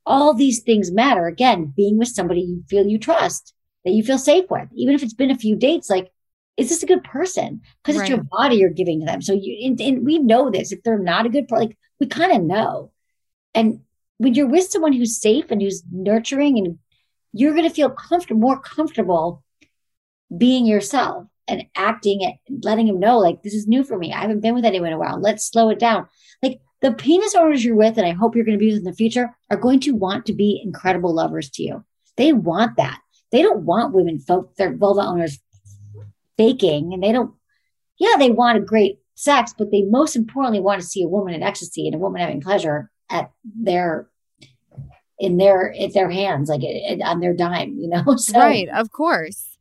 all 0.05 0.33
these 0.33 0.61
things 0.61 0.91
matter. 0.91 1.27
Again, 1.27 1.73
being 1.75 1.97
with 1.97 2.07
somebody 2.07 2.41
you 2.41 2.63
feel 2.69 2.85
you 2.85 2.97
trust, 2.97 3.53
that 3.85 3.91
you 3.91 4.03
feel 4.03 4.17
safe 4.17 4.49
with, 4.49 4.67
even 4.75 4.95
if 4.95 5.03
it's 5.03 5.13
been 5.13 5.31
a 5.31 5.37
few 5.37 5.55
dates, 5.55 5.89
like, 5.89 6.11
is 6.57 6.69
this 6.69 6.83
a 6.83 6.87
good 6.87 7.03
person? 7.03 7.61
Because 7.83 7.97
right. 7.97 8.03
it's 8.03 8.09
your 8.09 8.23
body 8.23 8.57
you're 8.57 8.69
giving 8.69 8.99
to 8.99 9.05
them. 9.05 9.21
So 9.21 9.33
you, 9.33 9.67
and, 9.67 9.79
and 9.79 10.05
we 10.05 10.17
know 10.19 10.49
this. 10.49 10.71
If 10.71 10.83
they're 10.83 10.97
not 10.97 11.25
a 11.25 11.29
good 11.29 11.47
person, 11.47 11.67
like 11.67 11.77
we 11.99 12.07
kind 12.07 12.31
of 12.31 12.41
know. 12.41 12.91
And 13.53 13.81
when 14.17 14.33
you're 14.33 14.47
with 14.47 14.69
someone 14.69 14.93
who's 14.93 15.21
safe 15.21 15.51
and 15.51 15.61
who's 15.61 15.83
nurturing 15.91 16.57
and 16.57 16.79
you're 17.33 17.53
going 17.53 17.67
to 17.67 17.73
feel 17.73 17.89
comfortable, 17.89 18.39
more 18.39 18.59
comfortable 18.59 19.43
being 20.35 20.65
yourself 20.65 21.27
and 21.47 21.65
acting 21.75 22.21
it, 22.21 22.35
letting 22.63 22.87
them 22.87 22.99
know, 22.99 23.19
like, 23.19 23.43
this 23.43 23.53
is 23.53 23.67
new 23.67 23.83
for 23.83 23.97
me. 23.97 24.13
I 24.13 24.21
haven't 24.21 24.39
been 24.39 24.55
with 24.55 24.65
anyone 24.65 24.87
in 24.87 24.93
a 24.93 24.99
while. 24.99 25.19
Let's 25.19 25.45
slow 25.45 25.69
it 25.69 25.79
down. 25.79 26.07
Like 26.41 26.59
the 26.81 26.93
penis 26.93 27.35
owners 27.35 27.63
you're 27.63 27.75
with, 27.75 27.97
and 27.97 28.07
I 28.07 28.11
hope 28.11 28.35
you're 28.35 28.45
going 28.45 28.57
to 28.57 28.63
be 28.63 28.71
with 28.71 28.79
in 28.79 28.85
the 28.85 28.93
future, 28.93 29.35
are 29.51 29.57
going 29.57 29.81
to 29.81 29.91
want 29.91 30.25
to 30.27 30.33
be 30.33 30.61
incredible 30.63 31.13
lovers 31.13 31.49
to 31.51 31.63
you. 31.63 31.83
They 32.15 32.31
want 32.31 32.77
that. 32.77 32.99
They 33.35 33.41
don't 33.41 33.65
want 33.65 33.93
women 33.93 34.17
folk, 34.17 34.55
their 34.55 34.73
vulva 34.73 35.01
owners 35.01 35.39
faking, 36.37 36.93
and 36.93 37.03
they 37.03 37.11
don't, 37.11 37.33
yeah, 37.97 38.15
they 38.17 38.31
want 38.31 38.57
a 38.57 38.61
great 38.61 38.99
sex, 39.15 39.53
but 39.57 39.71
they 39.71 39.81
most 39.81 40.15
importantly 40.15 40.61
want 40.61 40.79
to 40.79 40.87
see 40.87 41.03
a 41.03 41.07
woman 41.09 41.33
in 41.33 41.43
ecstasy 41.43 41.85
and 41.85 41.95
a 41.95 41.97
woman 41.97 42.21
having 42.21 42.39
pleasure 42.39 42.89
at 43.09 43.31
their 43.43 44.07
in 45.19 45.35
their 45.35 45.67
in 45.67 45.91
their 45.91 46.09
hands 46.09 46.47
like 46.47 46.63
it, 46.63 46.99
it, 46.99 47.01
on 47.01 47.19
their 47.19 47.33
dime 47.33 47.77
you 47.77 47.89
know 47.89 48.03
so, 48.15 48.39
right 48.39 48.69
of 48.69 48.91
course. 48.91 49.57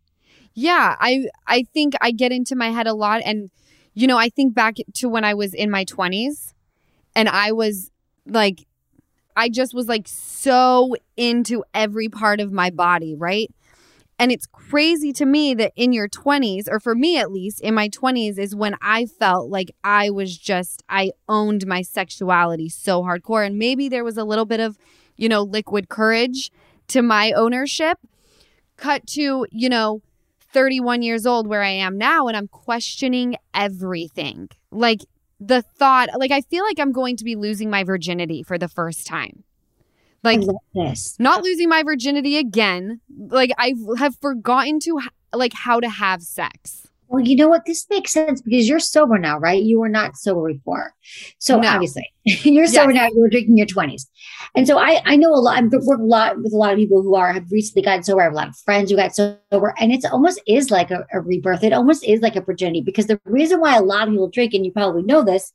Yeah 0.55 0.97
i 1.01 1.27
i 1.47 1.65
think 1.75 1.95
i 2.01 2.11
get 2.11 2.33
into 2.33 2.55
my 2.55 2.71
head 2.71 2.87
a 2.87 2.95
lot 2.95 3.23
and 3.25 3.51
you 3.93 4.07
know 4.07 4.19
i 4.19 4.29
think 4.29 4.55
back 4.55 4.77
to 4.95 5.09
when 5.09 5.25
i 5.25 5.35
was 5.35 5.53
in 5.53 5.71
my 5.71 5.85
20s 5.85 6.55
and 7.15 7.29
i 7.29 7.53
was 7.53 7.91
like 8.27 8.67
i 9.37 9.49
just 9.49 9.75
was 9.75 9.89
like 9.89 10.07
so 10.07 10.97
into 11.17 11.65
every 11.75 12.09
part 12.09 12.41
of 12.41 12.53
my 12.53 12.71
body 12.71 13.15
right 13.15 13.53
and 14.19 14.31
it's 14.31 14.47
crazy 14.47 15.13
to 15.15 15.27
me 15.27 15.55
that 15.55 15.73
in 15.77 15.93
your 15.93 16.09
20s, 16.09 16.69
or 16.71 16.79
for 16.79 16.95
me 16.95 17.19
at 17.19 17.33
least, 17.33 17.61
in 17.61 17.75
my 17.75 17.89
20s, 17.89 18.39
is 18.39 18.55
when 18.55 18.77
I 18.81 19.07
felt 19.07 19.51
like 19.51 19.75
I 19.83 20.11
was 20.11 20.39
just, 20.39 20.83
I 20.89 21.13
owned 21.29 21.67
my 21.67 21.83
sexuality 21.83 22.69
so 22.69 23.03
hardcore. 23.03 23.45
And 23.45 23.59
maybe 23.59 23.89
there 23.89 24.05
was 24.05 24.17
a 24.17 24.25
little 24.25 24.45
bit 24.45 24.61
of, 24.61 24.79
you 25.17 25.29
know, 25.29 25.43
liquid 25.43 25.89
courage 25.89 26.53
to 26.89 27.03
my 27.03 27.33
ownership. 27.33 27.99
Cut 28.77 29.07
to, 29.09 29.47
you 29.51 29.69
know, 29.69 30.03
31 30.53 31.03
years 31.03 31.27
old 31.27 31.49
where 31.49 31.63
I 31.63 31.71
am 31.71 31.99
now, 31.99 32.29
and 32.29 32.37
I'm 32.37 32.49
questioning 32.49 33.37
everything. 33.53 34.49
Like 34.71 35.01
the 35.41 35.63
thought, 35.63 36.09
like 36.17 36.31
I 36.31 36.41
feel 36.41 36.65
like 36.65 36.79
I'm 36.79 36.93
going 36.93 37.17
to 37.17 37.25
be 37.25 37.35
losing 37.35 37.69
my 37.69 37.83
virginity 37.83 38.43
for 38.43 38.59
the 38.59 38.69
first 38.69 39.07
time. 39.07 39.43
Like 40.25 40.41
this. 40.75 41.17
not 41.19 41.43
losing 41.43 41.69
my 41.69 41.83
virginity 41.83 42.39
again. 42.39 43.01
Like 43.17 43.51
I 43.59 43.75
have 43.99 44.17
forgotten 44.21 44.81
to 44.81 44.99
ha- 44.99 45.37
like 45.37 45.53
how 45.53 45.81
to 45.81 45.89
have 45.89 46.23
sex. 46.23 46.85
Well, 47.09 47.25
you 47.25 47.37
know 47.37 47.49
what? 47.49 47.67
This 47.67 47.87
makes 47.91 48.13
sense 48.13 48.41
because 48.41 48.69
you're 48.69 48.81
sober 48.81 49.19
now, 49.19 49.39
right? 49.39 49.63
You 49.63 49.79
were 49.79 49.89
not 49.89 50.17
sober 50.17 50.53
before. 50.53 50.95
So 51.39 51.61
no. 51.61 51.69
obviously 51.69 52.11
you're 52.25 52.67
sober 52.67 52.93
yes. 52.93 53.03
now. 53.03 53.09
You 53.15 53.21
were 53.21 53.29
drinking 53.29 53.59
your 53.59 53.67
twenties. 53.67 54.11
And 54.57 54.67
so 54.67 54.79
I, 54.79 55.01
I 55.05 55.17
know 55.17 55.33
a 55.33 55.37
lot, 55.37 55.59
I 55.59 55.67
work 55.83 56.01
a 56.01 56.05
lot 56.05 56.43
with 56.43 56.53
a 56.53 56.57
lot 56.57 56.73
of 56.73 56.79
people 56.79 57.03
who 57.03 57.15
are, 57.15 57.33
have 57.33 57.51
recently 57.51 57.83
gotten 57.83 58.03
sober. 58.03 58.23
I 58.23 58.25
have 58.25 58.33
a 58.33 58.37
lot 58.37 58.49
of 58.49 58.57
friends 58.57 58.91
who 58.91 58.97
got 58.97 59.15
sober 59.15 59.75
and 59.79 59.93
it's 59.93 60.05
almost 60.05 60.41
is 60.47 60.71
like 60.71 60.91
a, 60.91 61.07
a 61.13 61.21
rebirth. 61.21 61.63
It 61.63 61.73
almost 61.73 62.05
is 62.05 62.21
like 62.21 62.37
a 62.37 62.41
virginity 62.41 62.81
because 62.81 63.07
the 63.07 63.21
reason 63.25 63.61
why 63.61 63.77
a 63.77 63.83
lot 63.83 64.09
of 64.09 64.15
people 64.15 64.29
drink, 64.29 64.55
and 64.55 64.65
you 64.65 64.73
probably 64.73 65.03
know 65.03 65.23
this, 65.23 65.53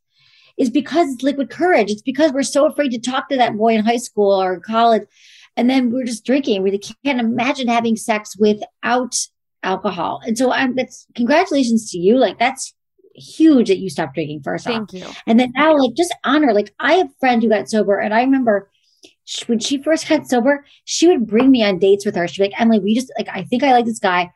is 0.60 0.70
because 0.70 1.12
it's 1.12 1.24
liquid 1.24 1.50
courage. 1.50 1.90
It's 1.90 2.02
because 2.04 2.34
we're 2.34 2.44
so 2.44 2.68
afraid 2.68 2.90
to 2.90 3.00
talk 3.00 3.30
to 3.30 3.38
that 3.38 3.58
boy 3.58 3.74
in 3.74 3.86
high 3.86 3.98
school 3.98 4.32
or 4.32 4.60
college. 4.60 5.04
And 5.56 5.70
then 5.70 5.90
we're 5.90 6.06
just 6.06 6.26
drinking. 6.26 6.62
We 6.62 6.78
can't 6.78 7.20
imagine 7.20 7.68
having 7.68 7.96
sex 7.96 8.36
without 8.38 9.16
alcohol. 9.64 10.22
And 10.26 10.38
so 10.38 10.52
I'm 10.52 10.76
that's 10.76 11.08
congratulations 11.16 11.90
to 11.92 11.98
you. 11.98 12.18
Like 12.18 12.38
that's 12.38 12.74
huge 13.16 13.70
that 13.70 13.80
you 13.80 13.90
stopped 13.90 14.14
drinking 14.14 14.42
first 14.44 14.66
Thank 14.66 14.90
off. 14.90 14.94
you. 14.94 15.08
And 15.26 15.40
then 15.40 15.52
now 15.56 15.78
like 15.78 15.96
just 15.96 16.14
honor. 16.24 16.54
Like 16.54 16.74
I 16.80 16.94
have 16.96 17.08
a 17.08 17.20
friend 17.20 17.42
who 17.42 17.50
got 17.50 17.70
sober 17.70 17.98
and 17.98 18.14
I 18.14 18.22
remember 18.22 18.70
when 19.48 19.60
she 19.60 19.82
first 19.82 20.10
got 20.10 20.28
sober, 20.28 20.66
she 20.86 21.08
would 21.08 21.28
bring 21.28 21.52
me 21.52 21.64
on 21.64 21.80
dates 21.80 22.06
with 22.06 22.16
her. 22.16 22.28
She'd 22.28 22.42
be 22.42 22.50
like, 22.50 22.62
Emily, 22.62 22.80
we 22.80 22.96
just 22.96 23.12
like 23.18 23.30
I 23.32 23.44
think 23.44 23.64
I 23.64 23.72
like 23.72 23.86
this 23.86 24.00
guy 24.00 24.32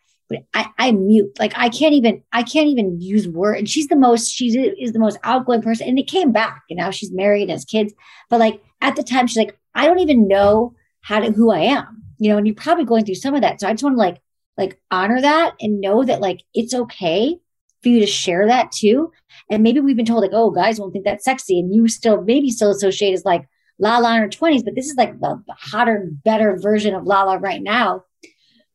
I, 0.54 0.70
I 0.78 0.92
mute. 0.92 1.38
Like 1.40 1.54
I 1.56 1.70
can't 1.70 1.94
even 1.94 2.24
I 2.32 2.44
can't 2.44 2.68
even 2.68 3.00
use 3.00 3.28
word. 3.28 3.58
And 3.58 3.70
she's 3.70 3.88
the 3.88 3.96
most 3.96 4.32
she 4.32 4.48
is 4.48 4.94
the 4.94 5.00
most 5.00 5.18
outgoing 5.24 5.62
person. 5.62 5.88
And 5.88 6.00
it 6.00 6.08
came 6.08 6.32
back. 6.32 6.64
And 6.70 6.78
now 6.78 6.92
she's 6.92 7.12
married, 7.12 7.50
has 7.50 7.66
kids. 7.66 7.94
But 8.30 8.40
like 8.40 8.62
at 8.82 8.96
the 8.96 9.04
time, 9.04 9.28
she's 9.28 9.38
like, 9.38 9.58
I 9.76 9.86
don't 9.86 10.00
even 10.00 10.28
know 10.28 10.76
how 11.02 11.20
to 11.20 11.32
who 11.32 11.52
I 11.52 11.60
am. 11.60 12.04
You 12.18 12.30
know, 12.30 12.38
and 12.38 12.48
you're 12.48 12.56
probably 12.56 12.86
going 12.86 13.06
through 13.06 13.16
some 13.16 13.36
of 13.36 13.42
that. 13.42 13.60
So 13.60 13.68
I 13.68 13.72
just 13.72 13.84
want 13.84 13.96
to 13.96 14.00
like 14.00 14.22
like 14.58 14.80
honor 14.92 15.20
that 15.20 15.56
and 15.60 15.82
know 15.82 16.04
that 16.04 16.22
like 16.22 16.42
it's 16.54 16.74
okay 16.74 17.38
for 17.82 17.90
you 17.90 18.00
to 18.00 18.08
share 18.08 18.48
that 18.48 18.72
too. 18.72 19.12
And 19.50 19.64
maybe 19.64 19.80
we've 19.80 19.98
been 19.98 20.06
told 20.06 20.22
like, 20.22 20.32
oh, 20.34 20.52
guys 20.52 20.80
won't 20.80 20.94
think 20.94 21.06
that's 21.06 21.26
sexy, 21.26 21.60
and 21.60 21.74
you 21.74 21.88
still 21.88 22.22
maybe 22.22 22.50
still 22.50 22.72
associate 22.72 23.14
as 23.14 23.26
like 23.26 23.48
Lala 23.80 24.16
in 24.16 24.22
her 24.22 24.30
twenties, 24.30 24.64
but 24.64 24.76
this 24.76 24.86
is 24.86 24.96
like 24.96 25.20
the, 25.20 25.44
the 25.48 25.56
hotter, 25.58 26.08
better 26.24 26.58
version 26.62 26.94
of 26.96 27.06
Lala 27.06 27.40
right 27.40 27.62
now 27.62 28.04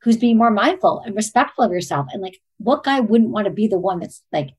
who's 0.02 0.16
being 0.16 0.38
more 0.38 0.50
mindful 0.50 1.02
and 1.04 1.14
respectful 1.16 1.64
of 1.64 1.72
yourself. 1.72 2.06
And 2.12 2.22
like, 2.22 2.38
what 2.58 2.84
guy 2.84 3.00
wouldn't 3.00 3.30
want 3.30 3.46
to 3.46 3.52
be 3.52 3.66
the 3.66 3.78
one 3.78 4.00
that's 4.00 4.22
like 4.32 4.50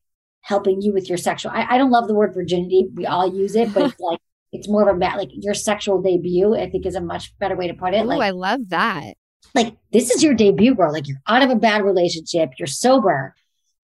helping 0.42 0.82
you 0.82 0.94
with 0.94 1.08
your 1.08 1.18
sexual? 1.18 1.52
I, 1.52 1.76
I 1.76 1.78
don't 1.78 1.92
love 1.92 2.08
the 2.08 2.16
word 2.16 2.34
virginity. 2.34 2.88
We 2.94 3.06
all 3.06 3.34
use 3.34 3.56
it, 3.56 3.74
but 3.74 3.84
it's 3.92 4.00
like, 4.00 4.20
it's 4.52 4.68
more 4.68 4.88
of 4.88 4.96
a 4.96 5.00
like 5.00 5.30
your 5.32 5.54
sexual 5.54 6.02
debut, 6.02 6.56
I 6.56 6.70
think 6.70 6.86
is 6.86 6.96
a 6.96 7.02
much 7.02 7.38
better 7.40 7.56
way 7.56 7.68
to 7.68 7.74
put 7.74 7.94
it. 7.94 8.02
Oh, 8.02 8.06
like, 8.06 8.22
I 8.22 8.32
love 8.32 8.70
that. 8.70 9.14
Like, 9.56 9.78
this 9.92 10.12
is 10.12 10.24
your 10.24 10.34
debut, 10.34 10.76
girl. 10.76 10.92
Like, 10.92 11.08
you're 11.08 11.22
out 11.28 11.44
of 11.44 11.50
a 11.50 11.56
bad 11.56 11.84
relationship, 11.84 12.52
you're 12.58 12.68
sober. 12.68 13.36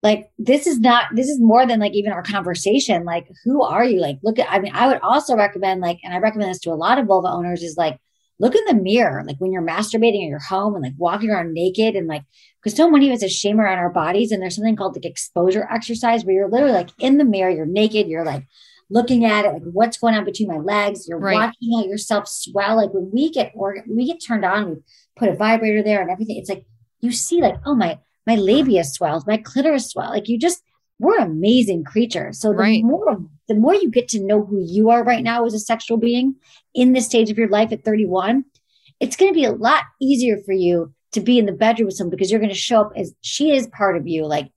Like, 0.03 0.29
this 0.37 0.67
is 0.67 0.79
not, 0.79 1.05
this 1.15 1.29
is 1.29 1.39
more 1.39 1.65
than 1.65 1.79
like 1.79 1.93
even 1.93 2.11
our 2.11 2.21
conversation. 2.21 3.05
Like, 3.05 3.27
who 3.43 3.63
are 3.63 3.83
you? 3.83 3.99
Like, 3.99 4.19
look 4.21 4.37
at, 4.37 4.51
I 4.51 4.59
mean, 4.59 4.71
I 4.75 4.87
would 4.87 4.99
also 5.01 5.35
recommend, 5.35 5.81
like, 5.81 5.99
and 6.03 6.13
I 6.13 6.19
recommend 6.19 6.51
this 6.51 6.59
to 6.61 6.71
a 6.71 6.75
lot 6.75 6.99
of 6.99 7.07
vulva 7.07 7.29
owners 7.29 7.63
is 7.63 7.75
like, 7.77 7.99
look 8.39 8.55
in 8.55 8.65
the 8.65 8.81
mirror, 8.81 9.23
like 9.25 9.37
when 9.37 9.51
you're 9.51 9.61
masturbating 9.61 10.23
in 10.23 10.29
your 10.29 10.39
home 10.39 10.75
and 10.75 10.83
like 10.83 10.93
walking 10.97 11.29
around 11.29 11.53
naked 11.53 11.95
and 11.95 12.07
like, 12.07 12.23
because 12.61 12.75
so 12.75 12.89
many 12.89 13.09
of 13.09 13.15
us 13.15 13.21
have 13.21 13.31
shame 13.31 13.59
around 13.59 13.77
our 13.77 13.91
bodies. 13.91 14.31
And 14.31 14.41
there's 14.41 14.55
something 14.55 14.75
called 14.75 14.95
like 14.95 15.05
exposure 15.05 15.67
exercise 15.71 16.25
where 16.25 16.35
you're 16.35 16.49
literally 16.49 16.73
like 16.73 16.89
in 16.99 17.17
the 17.17 17.25
mirror, 17.25 17.49
you're 17.49 17.65
naked, 17.65 18.07
you're 18.07 18.25
like 18.25 18.45
looking 18.89 19.25
at 19.25 19.45
it, 19.45 19.53
like 19.53 19.63
what's 19.63 19.97
going 19.97 20.15
on 20.15 20.25
between 20.25 20.49
my 20.49 20.57
legs. 20.57 21.07
You're 21.07 21.19
right. 21.19 21.35
watching 21.35 21.89
yourself 21.89 22.27
swell. 22.27 22.75
Like 22.75 22.93
when 22.93 23.09
we 23.13 23.31
get 23.31 23.53
organ, 23.55 23.83
we 23.87 24.05
get 24.05 24.23
turned 24.25 24.45
on, 24.45 24.69
we 24.69 24.75
put 25.15 25.29
a 25.29 25.35
vibrator 25.35 25.81
there 25.81 26.01
and 26.01 26.11
everything. 26.11 26.37
It's 26.37 26.49
like 26.49 26.65
you 26.99 27.11
see, 27.11 27.41
like, 27.41 27.55
oh 27.65 27.75
my, 27.75 27.99
my 28.27 28.35
labia 28.35 28.83
swells, 28.83 29.27
my 29.27 29.37
clitoris 29.37 29.91
swell. 29.91 30.09
Like 30.09 30.27
you 30.27 30.39
just, 30.39 30.61
we're 30.99 31.17
amazing 31.17 31.83
creatures. 31.83 32.39
So 32.39 32.49
the 32.49 32.55
right. 32.55 32.83
more 32.83 33.17
the 33.47 33.55
more 33.55 33.75
you 33.75 33.89
get 33.89 34.07
to 34.09 34.23
know 34.23 34.43
who 34.43 34.59
you 34.59 34.89
are 34.89 35.03
right 35.03 35.23
now 35.23 35.45
as 35.45 35.53
a 35.53 35.59
sexual 35.59 35.97
being 35.97 36.35
in 36.73 36.93
this 36.93 37.05
stage 37.05 37.29
of 37.29 37.37
your 37.37 37.49
life 37.49 37.71
at 37.71 37.83
31, 37.83 38.43
it's 38.99 39.15
going 39.15 39.31
to 39.31 39.37
be 39.37 39.45
a 39.45 39.51
lot 39.51 39.83
easier 40.01 40.37
for 40.45 40.53
you 40.53 40.93
to 41.11 41.21
be 41.21 41.37
in 41.37 41.45
the 41.45 41.51
bedroom 41.51 41.87
with 41.87 41.95
someone 41.95 42.11
because 42.11 42.31
you're 42.31 42.39
going 42.39 42.49
to 42.49 42.55
show 42.55 42.81
up 42.81 42.93
as 42.95 43.13
she 43.21 43.51
is 43.51 43.67
part 43.67 43.97
of 43.97 44.07
you. 44.07 44.25
Like 44.25 44.51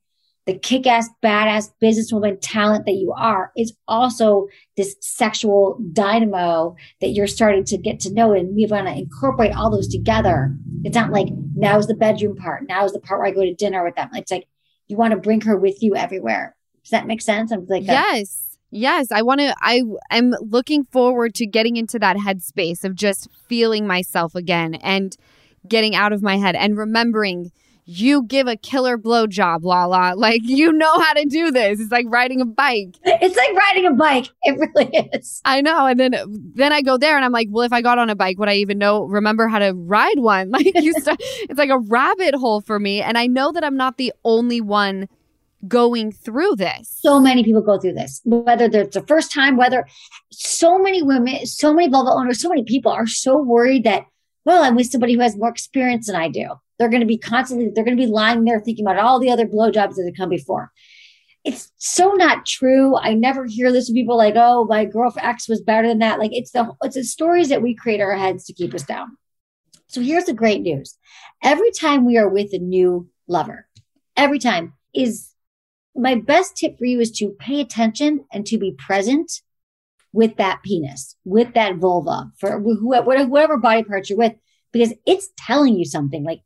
the 0.46 0.58
kick 0.58 0.86
ass, 0.86 1.08
badass 1.22 1.70
businesswoman 1.82 2.38
talent 2.40 2.86
that 2.86 2.94
you 2.94 3.12
are 3.12 3.52
is 3.56 3.76
also 3.86 4.46
this 4.76 4.96
sexual 5.00 5.78
dynamo 5.92 6.74
that 7.02 7.10
you're 7.10 7.26
starting 7.26 7.64
to 7.64 7.76
get 7.76 8.00
to 8.00 8.12
know. 8.12 8.32
And 8.32 8.54
we 8.54 8.64
want 8.64 8.86
to 8.86 8.96
incorporate 8.96 9.54
all 9.54 9.70
those 9.70 9.88
together. 9.88 10.56
It's 10.84 10.96
not 10.96 11.12
like 11.12 11.28
now's 11.54 11.86
the 11.86 11.94
bedroom 11.94 12.36
part, 12.36 12.66
now 12.66 12.84
is 12.84 12.92
the 12.92 13.00
part 13.00 13.20
where 13.20 13.28
I 13.28 13.32
go 13.32 13.44
to 13.44 13.54
dinner 13.54 13.84
with 13.84 13.96
them. 13.96 14.08
It's 14.14 14.30
like 14.30 14.48
you 14.88 14.96
want 14.96 15.12
to 15.12 15.18
bring 15.18 15.42
her 15.42 15.56
with 15.56 15.82
you 15.82 15.94
everywhere. 15.94 16.56
Does 16.82 16.90
that 16.90 17.06
make 17.06 17.22
sense? 17.22 17.52
I'm 17.52 17.66
like, 17.66 17.82
uh, 17.82 17.92
yes. 17.92 18.44
Yes, 18.70 19.10
I 19.10 19.22
want 19.22 19.40
to 19.40 19.54
I 19.62 19.82
am 20.10 20.34
looking 20.40 20.84
forward 20.84 21.34
to 21.36 21.46
getting 21.46 21.76
into 21.76 21.98
that 22.00 22.16
headspace 22.16 22.84
of 22.84 22.94
just 22.94 23.28
feeling 23.48 23.86
myself 23.86 24.34
again 24.34 24.74
and 24.74 25.16
getting 25.66 25.94
out 25.94 26.12
of 26.12 26.22
my 26.22 26.36
head 26.36 26.54
and 26.54 26.76
remembering 26.76 27.50
you 27.90 28.24
give 28.24 28.46
a 28.46 28.56
killer 28.56 28.98
blowjob, 28.98 29.62
Lala. 29.62 30.14
Like 30.28 30.42
you 30.44 30.72
know 30.72 30.98
how 31.00 31.14
to 31.14 31.24
do 31.24 31.50
this. 31.50 31.80
It's 31.80 31.92
like 31.92 32.06
riding 32.08 32.40
a 32.40 32.44
bike. 32.44 32.96
It's 33.04 33.36
like 33.36 33.52
riding 33.54 33.86
a 33.86 33.92
bike. 33.92 34.28
It 34.42 34.58
really 34.58 35.08
is. 35.14 35.40
I 35.44 35.62
know. 35.62 35.86
And 35.86 35.98
then 35.98 36.14
then 36.54 36.72
I 36.72 36.82
go 36.82 36.98
there 36.98 37.16
and 37.16 37.24
I'm 37.24 37.32
like, 37.32 37.48
well, 37.50 37.64
if 37.64 37.72
I 37.72 37.80
got 37.80 37.98
on 37.98 38.10
a 38.10 38.14
bike, 38.14 38.38
would 38.38 38.48
I 38.48 38.56
even 38.56 38.78
know 38.78 39.04
remember 39.04 39.48
how 39.48 39.58
to 39.58 39.72
ride 39.74 40.18
one? 40.18 40.50
Like 40.58 40.74
you 40.74 40.92
st- 41.00 41.20
it's 41.20 41.58
like 41.58 41.70
a 41.70 41.78
rabbit 41.78 42.34
hole 42.34 42.60
for 42.60 42.80
me. 42.80 43.00
And 43.00 43.16
I 43.16 43.26
know 43.26 43.52
that 43.52 43.64
I'm 43.64 43.76
not 43.76 43.96
the 43.96 44.12
only 44.24 44.60
one 44.60 45.08
going 45.66 46.10
through 46.10 46.56
this. 46.56 46.98
So 47.00 47.20
many 47.20 47.44
people 47.44 47.62
go 47.62 47.78
through 47.78 47.94
this, 47.94 48.20
whether 48.24 48.64
it's 48.64 48.94
the 48.94 49.06
first 49.06 49.32
time, 49.32 49.56
whether 49.56 49.86
so 50.30 50.78
many 50.78 51.02
women, 51.02 51.46
so 51.46 51.72
many 51.72 51.88
vulva 51.88 52.10
owners, 52.10 52.40
so 52.40 52.48
many 52.48 52.64
people 52.64 52.90
are 52.90 53.06
so 53.06 53.40
worried 53.40 53.84
that, 53.84 54.06
well, 54.44 54.62
I'm 54.62 54.74
with 54.74 54.90
somebody 54.90 55.14
who 55.14 55.20
has 55.20 55.36
more 55.36 55.48
experience 55.48 56.08
than 56.08 56.16
I 56.16 56.28
do. 56.28 56.48
They're 56.78 56.88
going 56.88 57.00
to 57.00 57.06
be 57.06 57.18
constantly, 57.18 57.70
they're 57.74 57.84
going 57.84 57.96
to 57.96 58.02
be 58.02 58.10
lying 58.10 58.44
there 58.44 58.60
thinking 58.60 58.86
about 58.86 58.98
all 58.98 59.18
the 59.18 59.30
other 59.30 59.46
blowjobs 59.46 59.96
that 59.96 60.04
have 60.06 60.16
come 60.16 60.28
before. 60.28 60.70
it's 61.44 61.72
so 61.78 62.12
not 62.12 62.46
true. 62.46 62.96
I 62.96 63.14
never 63.14 63.46
hear 63.46 63.72
this 63.72 63.88
from 63.88 63.94
people 63.94 64.16
like, 64.16 64.34
oh, 64.36 64.64
my 64.64 64.84
girlfriend 64.84 65.28
X 65.28 65.48
was 65.48 65.60
better 65.60 65.88
than 65.88 66.00
that. 66.00 66.18
Like 66.18 66.32
it's 66.32 66.50
the 66.50 66.72
it's 66.82 66.96
the 66.96 67.04
stories 67.04 67.48
that 67.48 67.62
we 67.62 67.74
create 67.74 68.00
our 68.00 68.16
heads 68.16 68.44
to 68.46 68.52
keep 68.52 68.74
us 68.74 68.82
down. 68.82 69.16
So 69.86 70.00
here's 70.00 70.24
the 70.24 70.34
great 70.34 70.60
news. 70.60 70.98
Every 71.42 71.70
time 71.70 72.04
we 72.04 72.18
are 72.18 72.28
with 72.28 72.52
a 72.52 72.58
new 72.58 73.08
lover, 73.26 73.66
every 74.16 74.38
time 74.38 74.74
is 74.94 75.32
my 75.96 76.14
best 76.14 76.56
tip 76.56 76.78
for 76.78 76.84
you 76.84 77.00
is 77.00 77.10
to 77.12 77.30
pay 77.30 77.60
attention 77.60 78.24
and 78.32 78.46
to 78.46 78.58
be 78.58 78.72
present 78.72 79.40
with 80.12 80.36
that 80.36 80.62
penis, 80.62 81.16
with 81.24 81.54
that 81.54 81.76
vulva, 81.76 82.30
for 82.38 82.60
whoever, 82.60 83.26
whatever 83.26 83.56
body 83.56 83.82
part 83.82 84.08
you're 84.08 84.18
with, 84.18 84.34
because 84.72 84.92
it's 85.06 85.28
telling 85.36 85.78
you 85.78 85.84
something. 85.84 86.24
Like 86.24 86.42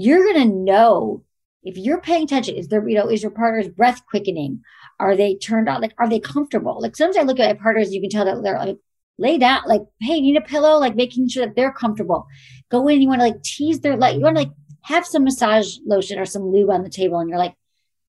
you're 0.00 0.32
gonna 0.32 0.46
know 0.46 1.24
if 1.62 1.76
you're 1.76 2.00
paying 2.00 2.24
attention. 2.24 2.56
Is 2.56 2.68
there, 2.68 2.86
you 2.88 2.96
know, 2.96 3.08
is 3.08 3.22
your 3.22 3.32
partner's 3.32 3.68
breath 3.68 4.04
quickening? 4.06 4.62
Are 4.98 5.16
they 5.16 5.34
turned 5.36 5.68
on? 5.68 5.80
Like, 5.80 5.94
are 5.98 6.08
they 6.08 6.20
comfortable? 6.20 6.80
Like 6.80 6.96
sometimes 6.96 7.16
I 7.16 7.22
look 7.22 7.38
at 7.38 7.56
my 7.56 7.62
partners, 7.62 7.92
you 7.92 8.00
can 8.00 8.10
tell 8.10 8.24
that 8.24 8.42
they're 8.42 8.58
like 8.58 8.78
lay 9.18 9.36
down, 9.36 9.62
like, 9.66 9.82
hey, 10.00 10.14
you 10.14 10.22
need 10.22 10.36
a 10.36 10.40
pillow, 10.40 10.78
like 10.78 10.96
making 10.96 11.28
sure 11.28 11.44
that 11.44 11.54
they're 11.54 11.72
comfortable. 11.72 12.26
Go 12.70 12.88
in, 12.88 13.02
you 13.02 13.08
want 13.08 13.20
to 13.20 13.26
like 13.26 13.42
tease 13.42 13.80
their 13.80 13.96
like, 13.96 14.16
you 14.16 14.22
want 14.22 14.36
to 14.36 14.42
like 14.42 14.52
have 14.82 15.06
some 15.06 15.24
massage 15.24 15.76
lotion 15.84 16.18
or 16.18 16.24
some 16.24 16.50
lube 16.50 16.70
on 16.70 16.82
the 16.82 16.90
table, 16.90 17.18
and 17.18 17.28
you're 17.28 17.38
like, 17.38 17.54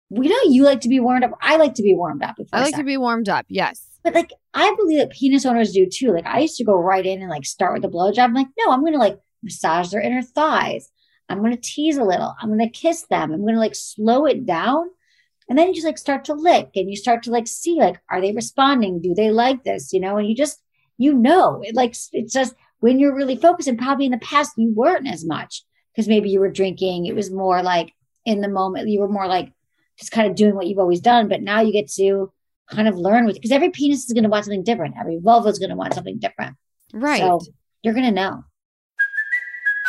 we 0.08 0.28
know 0.28 0.38
you 0.46 0.64
like 0.64 0.80
to 0.82 0.88
be 0.88 1.00
warmed 1.00 1.24
up. 1.24 1.32
I 1.40 1.56
like 1.56 1.74
to 1.74 1.82
be 1.82 1.94
warmed 1.94 2.22
up. 2.22 2.36
I 2.52 2.60
like 2.60 2.66
sex. 2.68 2.78
to 2.78 2.84
be 2.84 2.96
warmed 2.96 3.28
up. 3.28 3.46
Yes. 3.48 3.86
But 4.04 4.14
like, 4.14 4.32
I 4.54 4.74
believe 4.76 4.98
that 4.98 5.10
penis 5.10 5.44
owners 5.44 5.72
do 5.72 5.86
too. 5.86 6.12
Like, 6.12 6.26
I 6.26 6.40
used 6.40 6.56
to 6.58 6.64
go 6.64 6.74
right 6.74 7.04
in 7.04 7.20
and 7.22 7.30
like 7.30 7.44
start 7.44 7.72
with 7.72 7.82
the 7.82 7.88
blowjob. 7.88 8.20
I'm 8.20 8.34
like, 8.34 8.46
no, 8.58 8.72
I'm 8.72 8.80
going 8.80 8.92
to 8.92 8.98
like 8.98 9.18
massage 9.42 9.90
their 9.90 10.00
inner 10.00 10.22
thighs. 10.22 10.90
I'm 11.28 11.40
going 11.40 11.52
to 11.52 11.60
tease 11.60 11.96
a 11.96 12.04
little. 12.04 12.34
I'm 12.40 12.48
going 12.48 12.60
to 12.60 12.68
kiss 12.68 13.02
them. 13.02 13.32
I'm 13.32 13.42
going 13.42 13.54
to 13.54 13.60
like 13.60 13.74
slow 13.74 14.26
it 14.26 14.46
down. 14.46 14.88
And 15.48 15.58
then 15.58 15.68
you 15.68 15.74
just 15.74 15.86
like 15.86 15.98
start 15.98 16.24
to 16.26 16.34
lick 16.34 16.70
and 16.74 16.90
you 16.90 16.96
start 16.96 17.22
to 17.24 17.30
like 17.30 17.46
see, 17.46 17.78
like, 17.78 18.00
are 18.10 18.20
they 18.20 18.32
responding? 18.32 19.00
Do 19.00 19.14
they 19.14 19.30
like 19.30 19.64
this? 19.64 19.92
You 19.92 20.00
know, 20.00 20.16
and 20.16 20.28
you 20.28 20.34
just, 20.34 20.60
you 20.98 21.14
know, 21.14 21.62
it 21.62 21.74
like, 21.74 21.94
it's 22.12 22.32
just 22.32 22.54
when 22.80 22.98
you're 22.98 23.14
really 23.14 23.36
focused 23.36 23.68
and 23.68 23.78
probably 23.78 24.06
in 24.06 24.12
the 24.12 24.18
past 24.18 24.52
you 24.56 24.72
weren't 24.74 25.08
as 25.08 25.24
much 25.24 25.64
because 25.92 26.08
maybe 26.08 26.30
you 26.30 26.40
were 26.40 26.50
drinking. 26.50 27.06
It 27.06 27.14
was 27.14 27.30
more 27.30 27.62
like 27.62 27.92
in 28.24 28.40
the 28.40 28.48
moment, 28.48 28.88
you 28.88 29.00
were 29.00 29.08
more 29.08 29.26
like 29.26 29.52
just 29.98 30.10
kind 30.10 30.28
of 30.28 30.36
doing 30.36 30.54
what 30.54 30.66
you've 30.66 30.78
always 30.78 31.00
done. 31.00 31.28
But 31.28 31.42
now 31.42 31.60
you 31.60 31.72
get 31.72 31.90
to 31.92 32.32
kind 32.70 32.88
of 32.88 32.96
learn 32.96 33.24
with, 33.24 33.34
because 33.36 33.52
every 33.52 33.70
penis 33.70 34.04
is 34.04 34.12
going 34.12 34.24
to 34.24 34.28
want 34.28 34.44
something 34.44 34.64
different. 34.64 34.96
Every 34.98 35.18
vulva 35.20 35.48
is 35.48 35.58
going 35.58 35.70
to 35.70 35.76
want 35.76 35.94
something 35.94 36.18
different. 36.18 36.56
Right. 36.92 37.20
So 37.20 37.40
you're 37.82 37.94
going 37.94 38.06
to 38.06 38.12
know. 38.12 38.44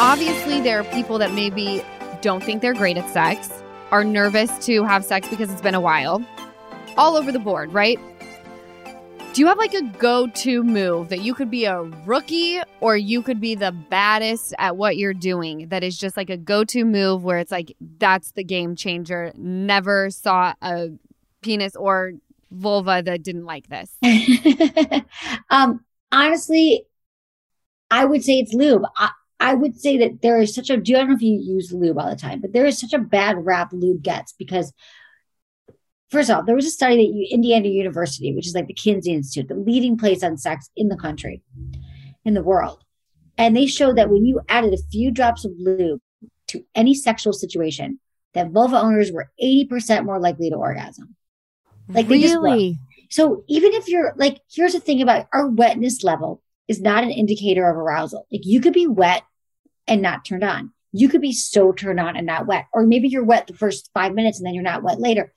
Obviously 0.00 0.62
there 0.62 0.80
are 0.80 0.84
people 0.94 1.18
that 1.18 1.34
maybe 1.34 1.84
don't 2.22 2.42
think 2.42 2.62
they're 2.62 2.72
great 2.72 2.96
at 2.96 3.08
sex, 3.10 3.50
are 3.90 4.02
nervous 4.02 4.50
to 4.64 4.82
have 4.82 5.04
sex 5.04 5.28
because 5.28 5.52
it's 5.52 5.60
been 5.60 5.74
a 5.74 5.80
while. 5.80 6.24
All 6.96 7.18
over 7.18 7.30
the 7.30 7.38
board, 7.38 7.70
right? 7.74 7.98
Do 9.34 9.42
you 9.42 9.46
have 9.46 9.58
like 9.58 9.74
a 9.74 9.82
go 9.82 10.26
to 10.26 10.64
move 10.64 11.10
that 11.10 11.20
you 11.20 11.34
could 11.34 11.50
be 11.50 11.66
a 11.66 11.82
rookie 12.06 12.60
or 12.80 12.96
you 12.96 13.20
could 13.20 13.42
be 13.42 13.54
the 13.54 13.72
baddest 13.72 14.54
at 14.58 14.78
what 14.78 14.96
you're 14.96 15.12
doing 15.12 15.68
that 15.68 15.84
is 15.84 15.98
just 15.98 16.16
like 16.16 16.30
a 16.30 16.36
go 16.38 16.64
to 16.64 16.84
move 16.84 17.22
where 17.22 17.38
it's 17.38 17.52
like, 17.52 17.76
that's 17.98 18.32
the 18.32 18.42
game 18.42 18.76
changer? 18.76 19.32
Never 19.36 20.08
saw 20.08 20.54
a 20.62 20.88
penis 21.42 21.76
or 21.76 22.14
vulva 22.50 23.02
that 23.04 23.22
didn't 23.22 23.44
like 23.44 23.68
this? 23.68 23.94
um, 25.50 25.84
honestly, 26.10 26.86
I 27.90 28.06
would 28.06 28.24
say 28.24 28.38
it's 28.38 28.54
lube. 28.54 28.84
I, 28.96 29.10
I 29.40 29.54
would 29.54 29.80
say 29.80 29.96
that 29.98 30.20
there 30.20 30.38
is 30.38 30.54
such 30.54 30.68
a, 30.68 30.76
don't 30.76 31.08
know 31.08 31.14
if 31.14 31.22
you 31.22 31.40
use 31.40 31.72
lube 31.72 31.98
all 31.98 32.10
the 32.10 32.16
time, 32.16 32.40
but 32.40 32.52
there 32.52 32.66
is 32.66 32.78
such 32.78 32.92
a 32.92 32.98
bad 32.98 33.44
rap 33.44 33.70
lube 33.72 34.02
gets 34.02 34.34
because 34.34 34.72
first 36.10 36.30
off, 36.30 36.44
there 36.44 36.54
was 36.54 36.66
a 36.66 36.70
study 36.70 36.96
that 36.96 37.14
you, 37.14 37.26
Indiana 37.30 37.68
University, 37.68 38.34
which 38.34 38.46
is 38.46 38.54
like 38.54 38.66
the 38.66 38.74
Kinsey 38.74 39.14
Institute, 39.14 39.48
the 39.48 39.54
leading 39.54 39.96
place 39.96 40.22
on 40.22 40.36
sex 40.36 40.68
in 40.76 40.88
the 40.88 40.96
country, 40.96 41.42
in 42.24 42.34
the 42.34 42.42
world. 42.42 42.84
And 43.38 43.56
they 43.56 43.66
showed 43.66 43.96
that 43.96 44.10
when 44.10 44.26
you 44.26 44.40
added 44.48 44.74
a 44.74 44.82
few 44.92 45.10
drops 45.10 45.46
of 45.46 45.52
lube 45.58 46.00
to 46.48 46.64
any 46.74 46.94
sexual 46.94 47.32
situation, 47.32 47.98
that 48.34 48.50
vulva 48.50 48.76
owners 48.76 49.10
were 49.10 49.30
80% 49.42 50.04
more 50.04 50.20
likely 50.20 50.50
to 50.50 50.56
orgasm. 50.56 51.16
Like 51.88 52.08
they 52.08 52.18
really? 52.18 52.78
just 52.78 52.80
So 53.10 53.44
even 53.48 53.72
if 53.72 53.88
you're 53.88 54.12
like, 54.16 54.40
here's 54.52 54.74
the 54.74 54.80
thing 54.80 55.02
about 55.02 55.26
our 55.32 55.48
wetness 55.48 56.04
level 56.04 56.42
is 56.68 56.80
not 56.80 57.02
an 57.02 57.10
indicator 57.10 57.68
of 57.68 57.76
arousal. 57.76 58.26
Like 58.30 58.42
you 58.44 58.60
could 58.60 58.72
be 58.72 58.86
wet 58.86 59.22
and 59.90 60.00
not 60.00 60.24
turned 60.24 60.44
on. 60.44 60.72
You 60.92 61.08
could 61.08 61.20
be 61.20 61.32
so 61.32 61.72
turned 61.72 62.00
on 62.00 62.16
and 62.16 62.26
not 62.26 62.46
wet. 62.46 62.66
Or 62.72 62.86
maybe 62.86 63.08
you're 63.08 63.24
wet 63.24 63.46
the 63.46 63.54
first 63.54 63.90
five 63.92 64.14
minutes 64.14 64.38
and 64.38 64.46
then 64.46 64.54
you're 64.54 64.62
not 64.62 64.82
wet 64.82 64.98
later. 64.98 65.32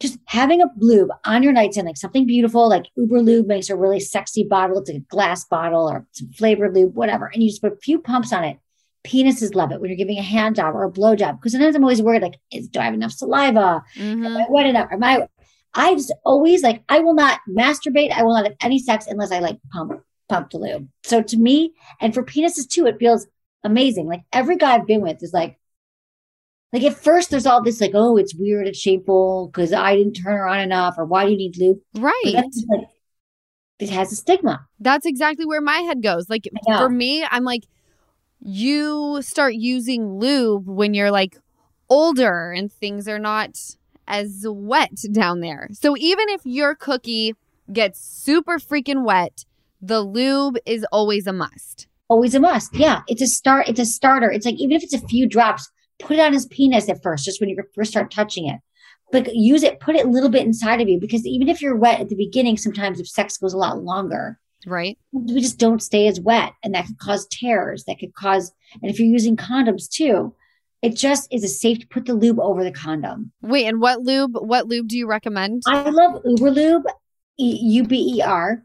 Just 0.00 0.18
having 0.26 0.62
a 0.62 0.66
lube 0.76 1.10
on 1.24 1.42
your 1.42 1.52
nightstand, 1.52 1.86
like 1.86 1.96
something 1.96 2.24
beautiful, 2.24 2.68
like 2.68 2.86
Uber 2.96 3.20
Lube 3.20 3.46
makes 3.46 3.68
a 3.68 3.76
really 3.76 4.00
sexy 4.00 4.44
bottle. 4.44 4.78
It's 4.78 4.88
like 4.88 4.98
a 4.98 5.14
glass 5.14 5.44
bottle 5.44 5.90
or 5.90 6.06
some 6.12 6.30
flavored 6.30 6.74
lube, 6.74 6.94
whatever. 6.94 7.26
And 7.26 7.42
you 7.42 7.50
just 7.50 7.60
put 7.60 7.72
a 7.72 7.76
few 7.76 7.98
pumps 7.98 8.32
on 8.32 8.44
it. 8.44 8.58
Penises 9.04 9.54
love 9.54 9.72
it 9.72 9.80
when 9.80 9.90
you're 9.90 9.96
giving 9.96 10.18
a 10.18 10.22
hand 10.22 10.56
job 10.56 10.74
or 10.74 10.84
a 10.84 10.90
blow 10.90 11.16
job. 11.16 11.40
Because 11.40 11.52
sometimes 11.52 11.74
I'm 11.74 11.82
always 11.82 12.02
worried, 12.02 12.22
like, 12.22 12.38
is, 12.52 12.68
do 12.68 12.78
I 12.78 12.84
have 12.84 12.94
enough 12.94 13.12
saliva? 13.12 13.82
Mm-hmm. 13.96 14.26
Am 14.26 14.36
I 14.36 14.46
wet 14.48 14.66
enough? 14.66 14.88
Am 14.92 15.02
I? 15.02 15.26
I 15.74 15.94
just 15.94 16.14
always 16.24 16.62
like, 16.62 16.82
I 16.88 17.00
will 17.00 17.14
not 17.14 17.40
masturbate. 17.48 18.12
I 18.12 18.22
will 18.22 18.34
not 18.34 18.44
have 18.44 18.56
any 18.60 18.78
sex 18.78 19.06
unless 19.06 19.32
I 19.32 19.40
like 19.40 19.58
pump, 19.72 20.00
pump 20.28 20.50
the 20.50 20.58
lube. 20.58 20.88
So 21.04 21.22
to 21.22 21.36
me, 21.36 21.74
and 22.00 22.14
for 22.14 22.22
penises 22.22 22.68
too, 22.68 22.86
it 22.86 22.98
feels 22.98 23.26
amazing. 23.64 24.06
Like 24.06 24.22
every 24.32 24.56
guy 24.56 24.74
I've 24.74 24.86
been 24.86 25.02
with 25.02 25.22
is 25.22 25.32
like, 25.32 25.58
like 26.72 26.82
at 26.82 26.94
first 26.94 27.30
there's 27.30 27.46
all 27.46 27.62
this 27.62 27.80
like, 27.80 27.92
oh, 27.94 28.16
it's 28.16 28.34
weird, 28.34 28.66
it's 28.66 28.78
shameful 28.78 29.48
because 29.48 29.72
I 29.72 29.96
didn't 29.96 30.14
turn 30.14 30.36
her 30.36 30.46
on 30.46 30.60
enough, 30.60 30.96
or 30.98 31.04
why 31.04 31.24
do 31.24 31.32
you 31.32 31.36
need 31.36 31.56
lube? 31.56 31.78
Right. 31.94 32.22
Like, 32.24 32.44
it 33.78 33.90
has 33.90 34.12
a 34.12 34.16
stigma. 34.16 34.66
That's 34.80 35.06
exactly 35.06 35.46
where 35.46 35.60
my 35.60 35.78
head 35.78 36.02
goes. 36.02 36.28
Like 36.28 36.48
for 36.66 36.88
me, 36.88 37.24
I'm 37.30 37.44
like, 37.44 37.64
you 38.40 39.20
start 39.22 39.54
using 39.54 40.18
lube 40.18 40.68
when 40.68 40.94
you're 40.94 41.10
like 41.10 41.36
older 41.88 42.52
and 42.52 42.72
things 42.72 43.08
are 43.08 43.18
not 43.18 43.58
as 44.06 44.44
wet 44.46 45.02
down 45.12 45.40
there. 45.40 45.68
So 45.72 45.96
even 45.96 46.28
if 46.28 46.40
your 46.44 46.74
cookie 46.74 47.34
gets 47.72 48.00
super 48.00 48.58
freaking 48.58 49.04
wet, 49.04 49.44
the 49.80 50.00
lube 50.00 50.56
is 50.66 50.84
always 50.90 51.26
a 51.26 51.32
must 51.32 51.87
always 52.08 52.34
a 52.34 52.40
must. 52.40 52.74
Yeah, 52.74 53.02
it's 53.06 53.22
a 53.22 53.26
start. 53.26 53.68
It's 53.68 53.80
a 53.80 53.84
starter. 53.84 54.30
It's 54.30 54.46
like 54.46 54.56
even 54.56 54.76
if 54.76 54.82
it's 54.82 54.94
a 54.94 55.06
few 55.06 55.26
drops, 55.26 55.70
put 55.98 56.16
it 56.16 56.20
on 56.20 56.32
his 56.32 56.46
penis 56.46 56.88
at 56.88 57.02
first, 57.02 57.24
just 57.24 57.40
when 57.40 57.48
you 57.48 57.62
first 57.74 57.90
start 57.90 58.10
touching 58.10 58.48
it. 58.48 58.60
But 59.10 59.34
use 59.34 59.62
it, 59.62 59.80
put 59.80 59.96
it 59.96 60.04
a 60.04 60.08
little 60.08 60.28
bit 60.28 60.44
inside 60.44 60.80
of 60.80 60.88
you 60.88 61.00
because 61.00 61.26
even 61.26 61.48
if 61.48 61.62
you're 61.62 61.76
wet 61.76 62.00
at 62.00 62.08
the 62.10 62.16
beginning, 62.16 62.58
sometimes 62.58 63.00
if 63.00 63.08
sex 63.08 63.38
goes 63.38 63.54
a 63.54 63.58
lot 63.58 63.82
longer, 63.82 64.38
right? 64.66 64.98
We 65.12 65.40
just 65.40 65.58
don't 65.58 65.82
stay 65.82 66.08
as 66.08 66.20
wet, 66.20 66.52
and 66.62 66.74
that 66.74 66.86
could 66.86 66.98
cause 66.98 67.26
tears. 67.28 67.84
That 67.84 67.98
could 67.98 68.14
cause, 68.14 68.52
and 68.82 68.90
if 68.90 68.98
you're 68.98 69.08
using 69.08 69.36
condoms 69.36 69.88
too, 69.88 70.34
it 70.82 70.94
just 70.94 71.32
is 71.32 71.42
a 71.42 71.48
safe 71.48 71.80
to 71.80 71.88
put 71.88 72.04
the 72.04 72.14
lube 72.14 72.38
over 72.38 72.62
the 72.62 72.70
condom. 72.70 73.32
Wait, 73.40 73.66
and 73.66 73.80
what 73.80 74.02
lube? 74.02 74.36
What 74.36 74.66
lube 74.66 74.88
do 74.88 74.98
you 74.98 75.06
recommend? 75.06 75.62
I 75.66 75.88
love 75.88 76.20
Uber 76.24 76.50
Lube, 76.50 76.84
U 77.38 77.84
B 77.84 78.16
E 78.16 78.22
R. 78.22 78.62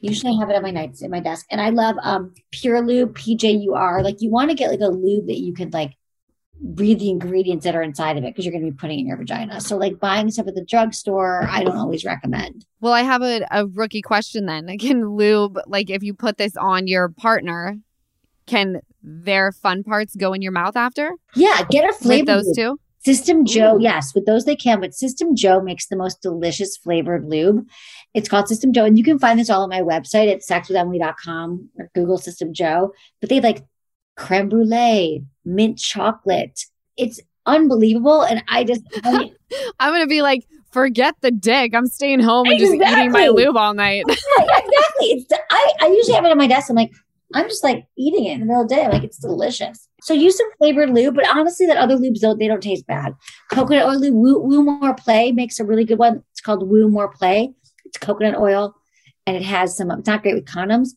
Usually 0.00 0.32
I 0.32 0.40
have 0.40 0.50
it 0.50 0.56
on 0.56 0.62
my 0.62 0.70
nights 0.70 1.02
in 1.02 1.10
my 1.10 1.20
desk. 1.20 1.46
And 1.50 1.60
I 1.60 1.70
love 1.70 1.96
um 2.02 2.34
Pure 2.50 2.86
Lube, 2.86 3.16
PJUR. 3.16 4.02
Like 4.02 4.20
you 4.20 4.30
want 4.30 4.50
to 4.50 4.56
get 4.56 4.70
like 4.70 4.80
a 4.80 4.88
lube 4.88 5.26
that 5.26 5.38
you 5.38 5.54
could 5.54 5.72
like 5.72 5.94
read 6.60 6.98
the 6.98 7.10
ingredients 7.10 7.64
that 7.64 7.76
are 7.76 7.82
inside 7.82 8.16
of 8.16 8.24
it 8.24 8.34
because 8.34 8.44
you're 8.44 8.52
going 8.52 8.64
to 8.64 8.70
be 8.70 8.76
putting 8.76 8.98
it 8.98 9.02
in 9.02 9.06
your 9.08 9.16
vagina. 9.16 9.60
So, 9.60 9.76
like 9.76 10.00
buying 10.00 10.30
stuff 10.30 10.48
at 10.48 10.54
the 10.54 10.64
drugstore, 10.64 11.46
I 11.48 11.62
don't 11.62 11.76
always 11.76 12.04
recommend. 12.04 12.66
Well, 12.80 12.92
I 12.92 13.02
have 13.02 13.22
a, 13.22 13.46
a 13.50 13.66
rookie 13.66 14.02
question 14.02 14.46
then. 14.46 14.76
Can 14.78 15.16
lube, 15.16 15.58
like 15.66 15.90
if 15.90 16.02
you 16.02 16.14
put 16.14 16.36
this 16.36 16.56
on 16.56 16.86
your 16.86 17.08
partner, 17.08 17.78
can 18.46 18.80
their 19.02 19.52
fun 19.52 19.84
parts 19.84 20.16
go 20.16 20.32
in 20.32 20.40
your 20.40 20.52
mouth 20.52 20.76
after? 20.76 21.12
Yeah, 21.34 21.64
get 21.70 21.88
a 21.88 21.92
flavor. 21.92 22.24
Those 22.24 22.46
lube. 22.46 22.56
two? 22.56 22.80
System 23.04 23.44
JO, 23.44 23.78
yes, 23.78 24.14
with 24.14 24.26
those 24.26 24.44
they 24.44 24.56
can, 24.56 24.80
but 24.80 24.92
System 24.92 25.36
JO 25.36 25.60
makes 25.60 25.86
the 25.86 25.96
most 25.96 26.20
delicious 26.20 26.76
flavored 26.76 27.28
lube. 27.28 27.66
It's 28.12 28.28
called 28.28 28.48
System 28.48 28.72
JO, 28.72 28.84
and 28.84 28.98
you 28.98 29.04
can 29.04 29.18
find 29.18 29.38
this 29.38 29.50
all 29.50 29.62
on 29.62 29.68
my 29.68 29.82
website 29.82 30.30
at 30.30 30.40
sexwithemily.com 30.40 31.70
or 31.78 31.90
Google 31.94 32.18
System 32.18 32.52
JO. 32.52 32.92
But 33.20 33.28
they 33.28 33.36
have 33.36 33.44
like 33.44 33.64
creme 34.16 34.48
brulee, 34.48 35.24
mint 35.44 35.78
chocolate. 35.78 36.60
It's 36.96 37.20
unbelievable. 37.46 38.22
And 38.22 38.42
I 38.48 38.64
just, 38.64 38.82
I 39.04 39.18
mean, 39.18 39.36
I'm 39.78 39.92
going 39.92 40.02
to 40.02 40.08
be 40.08 40.22
like, 40.22 40.46
forget 40.72 41.14
the 41.20 41.30
dick. 41.30 41.74
I'm 41.74 41.86
staying 41.86 42.20
home 42.20 42.46
and 42.48 42.58
just 42.58 42.74
eating 42.74 43.12
my 43.12 43.28
lube 43.28 43.56
all 43.56 43.74
night. 43.74 44.04
yeah, 44.08 44.14
exactly. 44.58 45.06
It's, 45.06 45.32
I, 45.50 45.72
I 45.80 45.86
usually 45.88 46.14
have 46.14 46.24
it 46.24 46.30
on 46.30 46.38
my 46.38 46.46
desk. 46.46 46.68
I'm 46.68 46.76
like, 46.76 46.92
I'm 47.34 47.48
just 47.48 47.64
like 47.64 47.86
eating 47.96 48.26
it 48.26 48.32
in 48.32 48.40
the 48.40 48.46
middle 48.46 48.62
of 48.62 48.68
the 48.68 48.74
day. 48.74 48.84
I'm 48.84 48.90
like, 48.90 49.04
it's 49.04 49.18
delicious. 49.18 49.87
So 50.00 50.14
use 50.14 50.36
some 50.36 50.50
flavored 50.58 50.90
lube, 50.90 51.14
but 51.14 51.28
honestly, 51.28 51.66
that 51.66 51.76
other 51.76 51.96
lubes 51.96 52.20
don't, 52.20 52.38
they 52.38 52.46
don't 52.46 52.62
taste 52.62 52.86
bad. 52.86 53.14
Coconut 53.50 53.86
oil 53.86 53.98
lube, 53.98 54.14
Woo, 54.14 54.38
Woo 54.40 54.62
More 54.62 54.94
Play 54.94 55.32
makes 55.32 55.58
a 55.58 55.64
really 55.64 55.84
good 55.84 55.98
one. 55.98 56.22
It's 56.32 56.40
called 56.40 56.68
Woo 56.68 56.88
More 56.88 57.08
Play. 57.08 57.52
It's 57.84 57.98
coconut 57.98 58.38
oil 58.38 58.76
and 59.26 59.36
it 59.36 59.42
has 59.42 59.76
some, 59.76 59.90
it's 59.90 60.06
not 60.06 60.22
great 60.22 60.34
with 60.34 60.44
condoms, 60.44 60.90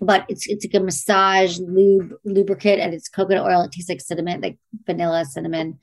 but 0.00 0.26
it's, 0.28 0.46
it's 0.48 0.66
like 0.66 0.74
a 0.74 0.84
massage 0.84 1.58
lube 1.60 2.12
lubricant 2.24 2.80
and 2.80 2.92
it's 2.92 3.08
coconut 3.08 3.46
oil. 3.46 3.62
It 3.62 3.72
tastes 3.72 3.88
like 3.88 4.00
cinnamon, 4.00 4.40
like 4.40 4.58
vanilla 4.86 5.24
cinnamon. 5.24 5.78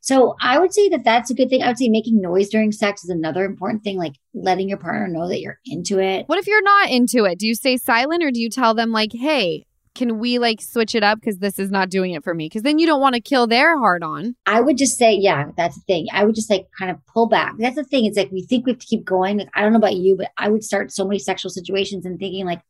So 0.00 0.36
I 0.40 0.58
would 0.60 0.72
say 0.72 0.88
that 0.90 1.04
that's 1.04 1.30
a 1.30 1.34
good 1.34 1.50
thing. 1.50 1.62
I 1.62 1.66
would 1.66 1.78
say 1.78 1.88
making 1.88 2.20
noise 2.20 2.48
during 2.48 2.70
sex 2.70 3.02
is 3.02 3.10
another 3.10 3.44
important 3.44 3.82
thing, 3.82 3.98
like 3.98 4.14
letting 4.34 4.68
your 4.68 4.78
partner 4.78 5.08
know 5.08 5.28
that 5.28 5.40
you're 5.40 5.58
into 5.66 5.98
it. 5.98 6.28
what 6.28 6.38
if 6.38 6.46
you're 6.46 6.62
not 6.62 6.90
into 6.90 7.24
it? 7.24 7.40
Do 7.40 7.46
you 7.46 7.56
stay 7.56 7.76
silent 7.76 8.22
or 8.22 8.30
do 8.30 8.40
you 8.40 8.48
tell 8.48 8.72
them, 8.72 8.92
like, 8.92 9.10
hey, 9.12 9.65
can 9.96 10.18
we 10.18 10.38
like 10.38 10.60
switch 10.60 10.94
it 10.94 11.02
up 11.02 11.18
because 11.18 11.38
this 11.38 11.58
is 11.58 11.70
not 11.70 11.90
doing 11.90 12.12
it 12.12 12.22
for 12.22 12.34
me? 12.34 12.46
Because 12.46 12.62
then 12.62 12.78
you 12.78 12.86
don't 12.86 13.00
want 13.00 13.14
to 13.14 13.20
kill 13.20 13.46
their 13.46 13.78
heart 13.78 14.02
on. 14.02 14.36
I 14.44 14.60
would 14.60 14.76
just 14.76 14.98
say, 14.98 15.14
yeah, 15.14 15.50
that's 15.56 15.74
the 15.76 15.82
thing. 15.82 16.06
I 16.12 16.24
would 16.24 16.34
just 16.34 16.50
like 16.50 16.68
kind 16.78 16.90
of 16.90 17.04
pull 17.06 17.26
back. 17.26 17.54
That's 17.58 17.76
the 17.76 17.84
thing. 17.84 18.04
It's 18.04 18.16
like 18.16 18.30
we 18.30 18.42
think 18.42 18.66
we 18.66 18.72
have 18.72 18.78
to 18.78 18.86
keep 18.86 19.04
going. 19.04 19.38
Like 19.38 19.48
I 19.54 19.62
don't 19.62 19.72
know 19.72 19.78
about 19.78 19.96
you, 19.96 20.16
but 20.16 20.30
I 20.36 20.48
would 20.48 20.62
start 20.62 20.92
so 20.92 21.06
many 21.06 21.18
sexual 21.18 21.50
situations 21.50 22.04
and 22.04 22.18
thinking 22.18 22.44
like 22.46 22.60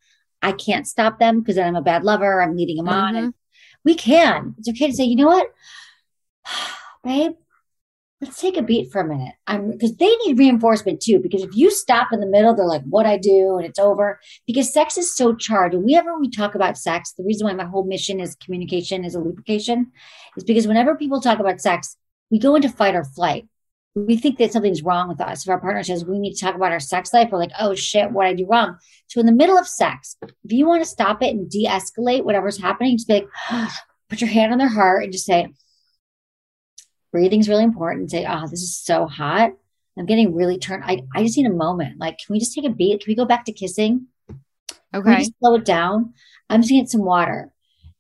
I 0.40 0.52
can't 0.52 0.86
stop 0.86 1.18
them 1.18 1.40
because 1.40 1.56
then 1.56 1.66
I'm 1.66 1.76
a 1.76 1.82
bad 1.82 2.04
lover. 2.04 2.40
I'm 2.40 2.56
leading 2.56 2.76
them 2.76 2.88
on. 2.88 3.16
And 3.16 3.34
we 3.84 3.94
can. 3.94 4.54
It's 4.58 4.68
okay 4.68 4.88
to 4.88 4.92
say, 4.92 5.04
you 5.04 5.16
know 5.16 5.26
what, 5.26 5.48
babe, 7.04 7.32
let's 8.20 8.40
take 8.40 8.56
a 8.56 8.62
beat 8.62 8.90
for 8.90 9.00
a 9.00 9.06
minute. 9.06 9.34
I'm 9.46 9.72
because 9.72 9.96
they 9.96 10.14
need 10.24 10.38
reinforcement 10.38 11.00
too. 11.00 11.18
Because 11.18 11.42
if 11.42 11.54
you 11.54 11.70
stop 11.70 12.08
in 12.12 12.20
the 12.20 12.26
middle, 12.26 12.54
they're 12.54 12.66
like, 12.66 12.84
what 12.84 13.06
I 13.06 13.18
do, 13.18 13.56
and 13.56 13.66
it's 13.66 13.78
over. 13.78 14.20
Because 14.46 14.72
sex 14.72 14.96
is 14.96 15.14
so 15.14 15.34
charged. 15.34 15.74
And 15.74 15.84
we 15.84 15.94
ever 15.96 16.18
we 16.18 16.30
talk 16.30 16.54
about 16.54 16.78
sex, 16.78 17.12
the 17.12 17.24
reason 17.24 17.46
why 17.46 17.52
my 17.52 17.64
whole 17.64 17.84
mission 17.84 18.20
is 18.20 18.34
communication 18.36 19.04
is 19.04 19.14
a 19.14 19.20
lubrication, 19.20 19.92
is 20.36 20.44
because 20.44 20.66
whenever 20.66 20.96
people 20.96 21.20
talk 21.20 21.38
about 21.38 21.60
sex, 21.60 21.96
we 22.30 22.38
go 22.38 22.54
into 22.54 22.68
fight 22.68 22.94
or 22.94 23.04
flight. 23.04 23.46
We 23.94 24.18
think 24.18 24.38
that 24.38 24.52
something's 24.52 24.82
wrong 24.82 25.08
with 25.08 25.22
us. 25.22 25.42
If 25.42 25.48
our 25.48 25.60
partner 25.60 25.82
says 25.82 26.04
we 26.04 26.18
need 26.18 26.34
to 26.34 26.44
talk 26.44 26.54
about 26.54 26.72
our 26.72 26.80
sex 26.80 27.14
life, 27.14 27.30
we're 27.32 27.38
like, 27.38 27.52
oh 27.58 27.74
shit, 27.74 28.10
what 28.12 28.26
I 28.26 28.34
do 28.34 28.46
wrong. 28.46 28.76
So 29.06 29.20
in 29.20 29.26
the 29.26 29.32
middle 29.32 29.56
of 29.56 29.66
sex, 29.66 30.16
if 30.22 30.52
you 30.52 30.66
want 30.66 30.82
to 30.82 30.88
stop 30.88 31.22
it 31.22 31.34
and 31.34 31.48
de-escalate 31.48 32.24
whatever's 32.24 32.60
happening, 32.60 32.98
just 32.98 33.08
be 33.08 33.26
like, 33.50 33.70
put 34.10 34.20
your 34.20 34.28
hand 34.28 34.52
on 34.52 34.58
their 34.58 34.68
heart 34.68 35.04
and 35.04 35.12
just 35.12 35.24
say, 35.24 35.48
breathing's 37.16 37.48
really 37.48 37.64
important. 37.64 38.10
Say, 38.10 38.26
oh, 38.28 38.42
this 38.42 38.60
is 38.60 38.76
so 38.76 39.06
hot. 39.06 39.52
I'm 39.98 40.04
getting 40.04 40.34
really 40.34 40.58
turned. 40.58 40.84
I, 40.84 41.00
I 41.14 41.22
just 41.22 41.38
need 41.38 41.46
a 41.46 41.50
moment. 41.50 41.98
Like, 41.98 42.18
can 42.18 42.34
we 42.34 42.38
just 42.38 42.52
take 42.54 42.66
a 42.66 42.70
beat? 42.70 43.00
Can 43.02 43.10
we 43.10 43.14
go 43.16 43.24
back 43.24 43.46
to 43.46 43.52
kissing? 43.52 44.08
Can 44.28 44.38
we 44.92 44.98
Okay. 45.12 45.18
just 45.20 45.32
slow 45.38 45.54
it 45.54 45.64
down? 45.64 46.12
I'm 46.50 46.60
just 46.60 46.70
gonna 46.70 46.86
some 46.86 47.06
water. 47.06 47.50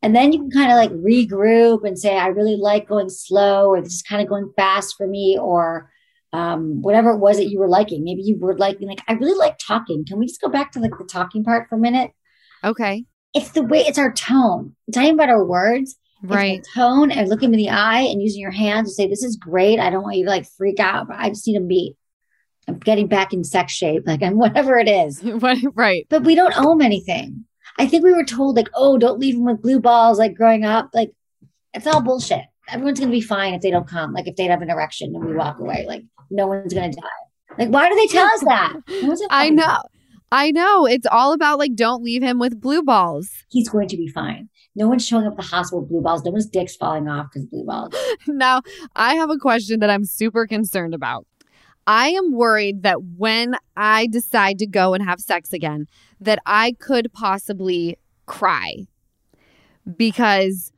And 0.02 0.14
then 0.14 0.32
you 0.34 0.40
can 0.40 0.50
kind 0.50 0.70
of 0.70 0.76
like 0.76 0.90
regroup 0.90 1.86
and 1.86 1.98
say, 1.98 2.18
I 2.18 2.26
really 2.26 2.56
like 2.56 2.86
going 2.86 3.08
slow, 3.08 3.70
or 3.70 3.80
this 3.80 3.94
is 3.94 4.02
kind 4.02 4.20
of 4.20 4.28
going 4.28 4.52
fast 4.54 4.94
for 4.98 5.06
me, 5.06 5.38
or 5.40 5.90
um, 6.34 6.82
whatever 6.82 7.12
it 7.12 7.18
was 7.18 7.38
that 7.38 7.48
you 7.48 7.58
were 7.58 7.68
liking. 7.68 8.04
Maybe 8.04 8.20
you 8.20 8.36
were 8.38 8.58
liking, 8.58 8.86
like, 8.86 9.00
I 9.08 9.14
really 9.14 9.38
like 9.38 9.56
talking. 9.58 10.04
Can 10.04 10.18
we 10.18 10.26
just 10.26 10.42
go 10.42 10.50
back 10.50 10.72
to 10.72 10.80
like 10.80 10.98
the 10.98 11.04
talking 11.04 11.42
part 11.42 11.70
for 11.70 11.76
a 11.76 11.78
minute? 11.78 12.10
Okay. 12.62 13.06
It's 13.32 13.52
the 13.52 13.62
way 13.62 13.78
it's 13.78 13.98
our 13.98 14.12
tone. 14.12 14.76
Even 14.94 15.14
about 15.14 15.30
our 15.30 15.44
words. 15.46 15.96
Right. 16.22 16.66
tone 16.74 17.10
and 17.10 17.28
looking 17.28 17.52
in 17.52 17.58
the 17.58 17.70
eye 17.70 18.00
and 18.00 18.22
using 18.22 18.40
your 18.40 18.50
hands 18.50 18.88
to 18.88 18.94
say, 18.94 19.08
This 19.08 19.22
is 19.22 19.36
great. 19.36 19.78
I 19.78 19.90
don't 19.90 20.02
want 20.02 20.16
you 20.16 20.24
to 20.24 20.30
like 20.30 20.46
freak 20.56 20.80
out, 20.80 21.08
but 21.08 21.18
I 21.18 21.28
just 21.28 21.46
need 21.46 21.58
to 21.58 21.64
beat. 21.64 21.96
I'm 22.68 22.78
getting 22.78 23.06
back 23.06 23.32
in 23.32 23.44
sex 23.44 23.72
shape, 23.72 24.02
like 24.06 24.22
i'm 24.22 24.38
whatever 24.38 24.78
it 24.78 24.88
is. 24.88 25.22
Right. 25.74 26.06
But 26.08 26.24
we 26.24 26.34
don't 26.34 26.54
owe 26.56 26.78
anything. 26.78 27.44
I 27.78 27.86
think 27.86 28.02
we 28.02 28.12
were 28.12 28.24
told 28.24 28.56
like, 28.56 28.70
oh, 28.74 28.98
don't 28.98 29.20
leave 29.20 29.34
them 29.34 29.44
with 29.44 29.62
blue 29.62 29.80
balls 29.80 30.18
like 30.18 30.34
growing 30.34 30.64
up. 30.64 30.90
Like 30.94 31.12
it's 31.74 31.86
all 31.86 32.00
bullshit. 32.00 32.44
Everyone's 32.68 32.98
gonna 32.98 33.12
be 33.12 33.20
fine 33.20 33.54
if 33.54 33.62
they 33.62 33.70
don't 33.70 33.88
come. 33.88 34.12
Like 34.12 34.26
if 34.26 34.36
they 34.36 34.44
have 34.44 34.62
an 34.62 34.70
erection 34.70 35.14
and 35.14 35.24
we 35.24 35.34
walk 35.34 35.60
away, 35.60 35.84
like 35.86 36.04
no 36.30 36.46
one's 36.46 36.72
gonna 36.72 36.92
die. 36.92 37.56
Like 37.58 37.68
why 37.68 37.88
do 37.88 37.94
they 37.94 38.06
tell 38.06 38.26
us 38.26 38.40
that? 38.40 38.74
I 39.30 39.50
know. 39.50 39.82
I 40.32 40.50
know. 40.50 40.86
It's 40.86 41.06
all 41.06 41.32
about 41.32 41.58
like, 41.58 41.74
don't 41.74 42.02
leave 42.02 42.22
him 42.22 42.38
with 42.38 42.60
blue 42.60 42.82
balls. 42.82 43.30
He's 43.48 43.68
going 43.68 43.88
to 43.88 43.96
be 43.96 44.08
fine. 44.08 44.48
No 44.76 44.86
one's 44.88 45.06
showing 45.06 45.26
up 45.26 45.32
at 45.32 45.36
the 45.38 45.42
hospital 45.42 45.80
with 45.80 45.88
blue 45.88 46.02
balls. 46.02 46.22
No 46.22 46.30
one's 46.30 46.46
dick's 46.46 46.76
falling 46.76 47.08
off 47.08 47.28
because 47.32 47.46
blue 47.46 47.64
balls. 47.64 47.94
now, 48.28 48.60
I 48.94 49.14
have 49.14 49.30
a 49.30 49.38
question 49.38 49.80
that 49.80 49.88
I'm 49.88 50.04
super 50.04 50.46
concerned 50.46 50.94
about. 50.94 51.26
I 51.86 52.08
am 52.08 52.32
worried 52.32 52.82
that 52.82 53.02
when 53.16 53.56
I 53.76 54.06
decide 54.06 54.58
to 54.58 54.66
go 54.66 54.92
and 54.92 55.02
have 55.02 55.20
sex 55.20 55.52
again, 55.52 55.86
that 56.20 56.40
I 56.44 56.72
could 56.78 57.12
possibly 57.12 57.96
cry. 58.26 58.86
Because 59.96 60.72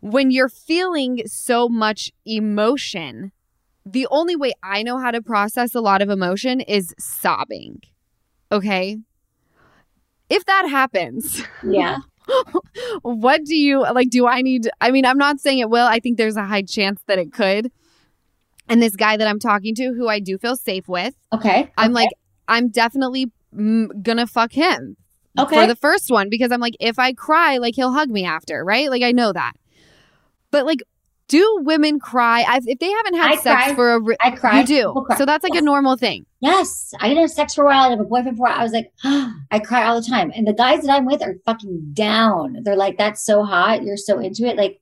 when 0.00 0.30
you're 0.30 0.48
feeling 0.48 1.22
so 1.26 1.68
much 1.68 2.10
emotion, 2.24 3.32
the 3.84 4.06
only 4.10 4.36
way 4.36 4.52
I 4.62 4.82
know 4.82 4.98
how 4.98 5.10
to 5.10 5.20
process 5.20 5.74
a 5.74 5.80
lot 5.80 6.00
of 6.00 6.08
emotion 6.08 6.60
is 6.60 6.94
sobbing. 6.98 7.82
Okay? 8.50 8.96
If 10.30 10.44
that 10.46 10.68
happens, 10.68 11.42
Yeah. 11.62 11.98
what 13.02 13.44
do 13.44 13.56
you 13.56 13.80
like? 13.80 14.10
Do 14.10 14.26
I 14.26 14.42
need? 14.42 14.68
I 14.80 14.90
mean, 14.90 15.04
I'm 15.04 15.18
not 15.18 15.40
saying 15.40 15.58
it 15.58 15.70
will. 15.70 15.86
I 15.86 16.00
think 16.00 16.16
there's 16.16 16.36
a 16.36 16.44
high 16.44 16.62
chance 16.62 17.00
that 17.06 17.18
it 17.18 17.32
could. 17.32 17.70
And 18.68 18.80
this 18.80 18.94
guy 18.94 19.16
that 19.16 19.26
I'm 19.26 19.40
talking 19.40 19.74
to, 19.76 19.92
who 19.94 20.08
I 20.08 20.20
do 20.20 20.38
feel 20.38 20.56
safe 20.56 20.88
with, 20.88 21.14
Okay. 21.32 21.70
I'm 21.76 21.90
Okay. 21.90 21.94
like, 21.94 22.10
I'm 22.46 22.68
definitely 22.68 23.32
mm, 23.54 23.88
gonna 24.02 24.26
fuck 24.28 24.52
him 24.52 24.96
okay. 25.38 25.56
for 25.56 25.66
the 25.66 25.74
first 25.74 26.10
one 26.10 26.28
because 26.28 26.52
I'm 26.52 26.60
like, 26.60 26.76
if 26.78 26.98
I 26.98 27.12
cry, 27.12 27.58
like 27.58 27.74
he'll 27.74 27.92
hug 27.92 28.10
me 28.10 28.24
after, 28.24 28.64
right? 28.64 28.88
Like 28.88 29.02
I 29.02 29.10
know 29.10 29.32
that. 29.32 29.54
But 30.52 30.66
like, 30.66 30.82
do 31.30 31.60
women 31.62 32.00
cry? 32.00 32.42
I've, 32.42 32.66
if 32.66 32.80
they 32.80 32.90
haven't 32.90 33.14
had 33.14 33.32
I 33.32 33.36
sex 33.36 33.64
cry. 33.64 33.74
for 33.74 33.94
a, 33.94 34.00
re- 34.00 34.16
I 34.20 34.32
cried. 34.32 34.68
you 34.68 34.82
do. 34.82 35.04
Cry. 35.06 35.16
So 35.16 35.24
that's 35.24 35.44
like 35.44 35.54
a 35.54 35.62
normal 35.62 35.96
thing. 35.96 36.26
Yes, 36.40 36.92
I 37.00 37.08
didn't 37.08 37.22
have 37.22 37.30
sex 37.30 37.54
for 37.54 37.62
a 37.62 37.66
while. 37.66 37.84
I 37.84 37.90
have 37.90 38.00
a 38.00 38.04
boyfriend 38.04 38.36
for 38.36 38.46
a 38.46 38.50
while. 38.50 38.58
I 38.58 38.62
was 38.62 38.72
like, 38.72 38.92
I 39.50 39.60
cry 39.60 39.84
all 39.84 40.00
the 40.00 40.06
time. 40.06 40.32
And 40.34 40.46
the 40.46 40.52
guys 40.52 40.82
that 40.82 40.90
I'm 40.90 41.06
with 41.06 41.22
are 41.22 41.36
fucking 41.46 41.92
down. 41.94 42.58
They're 42.64 42.76
like, 42.76 42.98
that's 42.98 43.24
so 43.24 43.44
hot. 43.44 43.84
You're 43.84 43.96
so 43.96 44.18
into 44.18 44.44
it. 44.44 44.56
Like, 44.56 44.80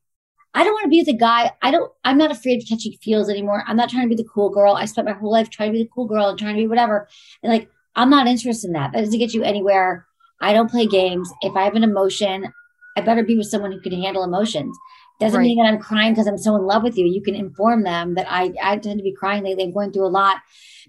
I 0.54 0.64
don't 0.64 0.72
want 0.72 0.84
to 0.84 0.88
be 0.88 1.00
with 1.00 1.14
a 1.14 1.18
guy. 1.18 1.52
I 1.60 1.70
don't, 1.70 1.92
I'm 2.04 2.18
not 2.18 2.30
afraid 2.30 2.62
of 2.62 2.68
catching 2.68 2.92
feels 3.02 3.28
anymore. 3.28 3.62
I'm 3.66 3.76
not 3.76 3.90
trying 3.90 4.08
to 4.08 4.16
be 4.16 4.20
the 4.20 4.28
cool 4.28 4.48
girl. 4.48 4.72
I 4.72 4.86
spent 4.86 5.06
my 5.06 5.12
whole 5.12 5.30
life 5.30 5.50
trying 5.50 5.68
to 5.72 5.78
be 5.78 5.84
the 5.84 5.90
cool 5.94 6.06
girl 6.06 6.28
and 6.28 6.38
trying 6.38 6.56
to 6.56 6.62
be 6.62 6.66
whatever. 6.66 7.08
And 7.42 7.52
like, 7.52 7.68
I'm 7.94 8.10
not 8.10 8.26
interested 8.26 8.68
in 8.68 8.72
that. 8.72 8.92
That 8.92 9.00
doesn't 9.00 9.18
get 9.18 9.34
you 9.34 9.42
anywhere. 9.42 10.06
I 10.40 10.54
don't 10.54 10.70
play 10.70 10.86
games. 10.86 11.30
If 11.42 11.54
I 11.54 11.64
have 11.64 11.74
an 11.74 11.84
emotion, 11.84 12.52
I 12.96 13.00
better 13.02 13.22
be 13.22 13.36
with 13.36 13.48
someone 13.48 13.72
who 13.72 13.80
can 13.80 14.00
handle 14.00 14.24
emotions. 14.24 14.76
Doesn't 15.18 15.38
Right. 15.38 15.44
mean 15.46 15.58
that 15.58 15.68
I'm 15.68 15.80
crying 15.80 16.12
because 16.12 16.26
I'm 16.28 16.38
so 16.38 16.54
in 16.56 16.62
love 16.62 16.82
with 16.82 16.96
you. 16.96 17.06
You 17.06 17.22
can 17.22 17.34
inform 17.34 17.82
them 17.82 18.14
that 18.14 18.26
I, 18.30 18.52
I 18.62 18.76
tend 18.78 18.98
to 18.98 19.02
be 19.04 19.14
crying 19.14 19.42
lately. 19.44 19.64
I'm 19.64 19.72
going 19.72 19.92
through 19.92 20.06
a 20.06 20.08
lot 20.08 20.36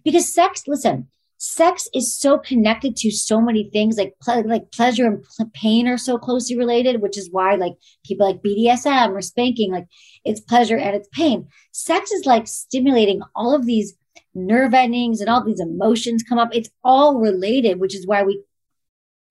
because 0.04 0.32
sex, 0.34 0.64
listen, 0.68 1.08
sex 1.40 1.88
is 1.94 2.14
so 2.14 2.38
connected 2.38 2.96
to 2.98 3.10
so 3.10 3.40
many 3.42 3.70
things 3.72 3.98
like 3.98 4.14
ple- 4.22 4.48
like 4.48 4.72
pleasure 4.72 5.08
and 5.08 5.24
pl- 5.24 5.50
pain 5.54 5.88
are 5.88 5.98
so 5.98 6.18
closely 6.18 6.58
related 6.58 7.02
which 7.02 7.18
is 7.18 7.32
why 7.32 7.56
like 7.56 7.72
people 8.06 8.28
like 8.28 8.44
BDSM 8.44 9.12
or 9.12 9.22
spanking 9.22 9.72
like 9.72 9.86
it's 10.26 10.42
pleasure 10.42 10.76
and 10.78 10.98
it's 10.98 11.08
pain 11.14 11.48
sex 11.72 12.12
is 12.12 12.26
like 12.26 12.46
stimulating 12.46 13.22
all 13.38 13.56
of 13.56 13.66
these 13.66 13.96
nerve 14.36 14.74
endings 14.74 15.22
and 15.22 15.30
all 15.30 15.42
these 15.42 15.62
emotions 15.62 16.24
come 16.28 16.38
up 16.38 16.50
it's 16.52 16.70
all 16.84 17.20
related 17.20 17.80
which 17.80 17.96
is 17.96 18.06
why 18.06 18.22
we 18.22 18.44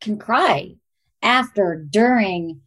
can 0.00 0.18
cry 0.18 0.70
after 1.22 1.84
during 1.90 2.62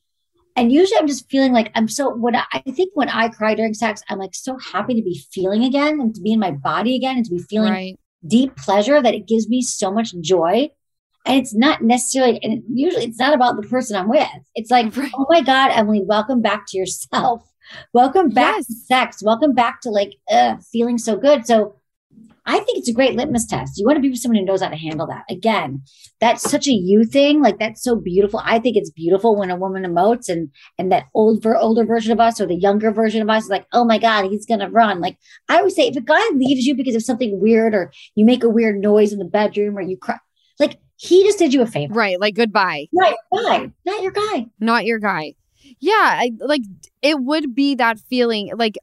and 0.55 0.71
usually 0.71 0.97
I'm 0.99 1.07
just 1.07 1.29
feeling 1.29 1.53
like 1.53 1.71
I'm 1.75 1.87
so 1.87 2.09
what 2.09 2.35
I, 2.35 2.43
I 2.53 2.59
think 2.71 2.91
when 2.93 3.09
I 3.09 3.29
cry 3.29 3.55
during 3.55 3.73
sex, 3.73 4.01
I'm 4.09 4.19
like 4.19 4.33
so 4.35 4.57
happy 4.57 4.93
to 4.95 5.01
be 5.01 5.23
feeling 5.33 5.63
again 5.63 5.99
and 6.01 6.13
to 6.15 6.21
be 6.21 6.33
in 6.33 6.39
my 6.39 6.51
body 6.51 6.95
again 6.95 7.17
and 7.17 7.25
to 7.25 7.31
be 7.31 7.39
feeling 7.49 7.71
Right. 7.73 7.99
deep 8.27 8.55
pleasure 8.57 9.01
that 9.01 9.13
it 9.13 9.27
gives 9.27 9.47
me 9.49 9.61
so 9.61 9.91
much 9.91 10.13
joy. 10.21 10.69
And 11.25 11.39
it's 11.39 11.53
not 11.53 11.83
necessarily, 11.83 12.39
and 12.43 12.63
usually 12.73 13.05
it's 13.05 13.19
not 13.19 13.33
about 13.35 13.55
the 13.61 13.67
person 13.67 13.95
I'm 13.95 14.09
with. 14.09 14.27
It's 14.55 14.71
like, 14.71 14.95
Right. 14.97 15.11
oh 15.15 15.25
my 15.29 15.41
God, 15.41 15.71
Emily, 15.71 16.01
welcome 16.03 16.41
back 16.41 16.65
to 16.69 16.77
yourself. 16.77 17.43
Welcome 17.93 18.29
back 18.29 18.55
Yes. 18.57 18.67
to 18.67 18.73
sex. 18.73 19.23
Welcome 19.23 19.53
back 19.53 19.81
to 19.81 19.89
like 19.91 20.15
uh, 20.31 20.57
feeling 20.71 20.97
so 20.97 21.15
good. 21.17 21.45
So 21.45 21.75
I 22.45 22.57
think 22.57 22.79
it's 22.79 22.89
a 22.89 22.93
great 22.93 23.15
litmus 23.15 23.45
test. 23.45 23.77
You 23.77 23.85
want 23.85 23.97
to 23.97 24.01
be 24.01 24.09
with 24.09 24.19
someone 24.19 24.39
who 24.39 24.45
knows 24.45 24.61
how 24.61 24.69
to 24.69 24.75
handle 24.75 25.05
that. 25.07 25.23
Again, 25.29 25.83
that's 26.19 26.49
such 26.49 26.67
a 26.67 26.71
you 26.71 27.05
thing. 27.05 27.41
Like 27.41 27.59
that's 27.59 27.83
so 27.83 27.95
beautiful. 27.95 28.41
I 28.43 28.57
think 28.59 28.77
it's 28.77 28.89
beautiful 28.89 29.37
when 29.37 29.51
a 29.51 29.55
woman 29.55 29.83
emotes 29.83 30.27
and 30.27 30.49
and 30.79 30.91
that 30.91 31.05
old 31.13 31.43
for 31.43 31.55
older 31.55 31.85
version 31.85 32.11
of 32.11 32.19
us 32.19 32.41
or 32.41 32.47
the 32.47 32.55
younger 32.55 32.91
version 32.91 33.21
of 33.21 33.29
us 33.29 33.43
is 33.43 33.49
like, 33.49 33.67
oh 33.73 33.85
my 33.85 33.99
God, 33.99 34.29
he's 34.29 34.45
gonna 34.45 34.69
run. 34.69 35.01
Like 35.01 35.17
I 35.49 35.57
always 35.57 35.75
say, 35.75 35.87
if 35.87 35.95
a 35.95 36.01
guy 36.01 36.21
leaves 36.33 36.65
you 36.65 36.75
because 36.75 36.95
of 36.95 37.03
something 37.03 37.39
weird 37.39 37.75
or 37.75 37.91
you 38.15 38.25
make 38.25 38.43
a 38.43 38.49
weird 38.49 38.81
noise 38.81 39.13
in 39.13 39.19
the 39.19 39.25
bedroom 39.25 39.77
or 39.77 39.81
you 39.81 39.97
cry, 39.97 40.17
like 40.59 40.79
he 40.97 41.23
just 41.23 41.39
did 41.39 41.53
you 41.53 41.61
a 41.61 41.67
favor. 41.67 41.93
Right. 41.93 42.19
Like 42.19 42.35
goodbye. 42.35 42.87
Your 42.91 43.15
guy. 43.33 43.71
Not 43.85 44.01
your 44.01 44.11
guy. 44.11 44.47
Not 44.59 44.85
your 44.85 44.99
guy. 44.99 45.35
Yeah. 45.79 45.93
I 45.93 46.31
like 46.39 46.63
it 47.01 47.19
would 47.19 47.53
be 47.53 47.75
that 47.75 47.99
feeling 47.99 48.51
like 48.55 48.77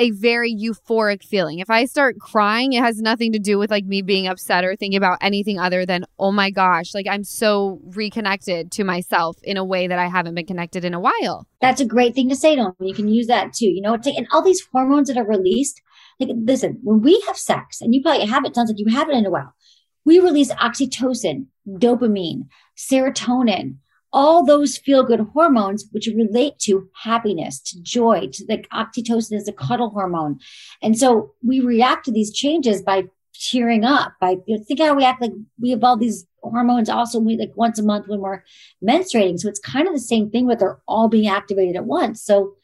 a 0.00 0.10
very 0.12 0.52
euphoric 0.52 1.22
feeling. 1.22 1.58
If 1.58 1.68
I 1.68 1.84
start 1.84 2.18
crying, 2.18 2.72
it 2.72 2.82
has 2.82 2.98
nothing 2.98 3.32
to 3.32 3.38
do 3.38 3.58
with 3.58 3.70
like 3.70 3.84
me 3.84 4.00
being 4.00 4.26
upset 4.26 4.64
or 4.64 4.74
thinking 4.74 4.96
about 4.96 5.18
anything 5.20 5.58
other 5.58 5.84
than, 5.84 6.06
oh 6.18 6.32
my 6.32 6.50
gosh, 6.50 6.94
like 6.94 7.06
I'm 7.06 7.22
so 7.22 7.80
reconnected 7.84 8.72
to 8.72 8.84
myself 8.84 9.36
in 9.42 9.58
a 9.58 9.64
way 9.64 9.86
that 9.86 9.98
I 9.98 10.06
haven't 10.08 10.34
been 10.34 10.46
connected 10.46 10.86
in 10.86 10.94
a 10.94 11.00
while. 11.00 11.46
That's 11.60 11.82
a 11.82 11.84
great 11.84 12.14
thing 12.14 12.30
to 12.30 12.34
say 12.34 12.56
to 12.56 12.62
them. 12.62 12.72
You 12.80 12.94
can 12.94 13.08
use 13.08 13.26
that 13.26 13.52
too. 13.52 13.68
You 13.68 13.82
know, 13.82 13.92
it's 13.92 14.06
like, 14.06 14.16
and 14.16 14.26
all 14.32 14.42
these 14.42 14.66
hormones 14.72 15.08
that 15.08 15.18
are 15.18 15.26
released. 15.26 15.82
Like, 16.18 16.30
listen, 16.34 16.80
when 16.82 17.02
we 17.02 17.22
have 17.26 17.36
sex, 17.36 17.80
and 17.80 17.94
you 17.94 18.02
probably 18.02 18.26
have 18.26 18.44
it, 18.44 18.54
sounds 18.54 18.70
like 18.70 18.78
you 18.78 18.90
haven't 18.90 19.16
in 19.16 19.26
a 19.26 19.30
while, 19.30 19.54
we 20.04 20.18
release 20.18 20.52
oxytocin, 20.52 21.46
dopamine, 21.68 22.48
serotonin, 22.76 23.76
all 24.12 24.44
those 24.44 24.76
feel 24.76 25.04
good 25.04 25.20
hormones, 25.32 25.86
which 25.92 26.08
relate 26.08 26.58
to 26.60 26.88
happiness, 27.02 27.60
to 27.60 27.80
joy, 27.80 28.28
to 28.32 28.44
like 28.48 28.68
oxytocin 28.70 29.34
is 29.34 29.48
a 29.48 29.52
cuddle 29.52 29.90
hormone. 29.90 30.38
And 30.82 30.98
so 30.98 31.34
we 31.44 31.60
react 31.60 32.04
to 32.06 32.12
these 32.12 32.32
changes 32.32 32.82
by 32.82 33.04
tearing 33.34 33.84
up, 33.84 34.14
by 34.20 34.36
you 34.46 34.56
know, 34.56 34.64
think 34.64 34.80
how 34.80 34.94
we 34.94 35.04
act 35.04 35.22
like 35.22 35.32
we 35.60 35.70
have 35.70 35.84
all 35.84 35.96
these 35.96 36.26
hormones 36.42 36.88
also 36.88 37.18
we 37.18 37.36
like 37.36 37.52
once 37.54 37.78
a 37.78 37.82
month 37.82 38.08
when 38.08 38.20
we're 38.20 38.42
menstruating. 38.86 39.38
So 39.38 39.48
it's 39.48 39.60
kind 39.60 39.86
of 39.86 39.94
the 39.94 40.00
same 40.00 40.30
thing, 40.30 40.46
but 40.46 40.58
they're 40.58 40.80
all 40.88 41.08
being 41.08 41.28
activated 41.28 41.76
at 41.76 41.84
once. 41.84 42.22
So, 42.22 42.54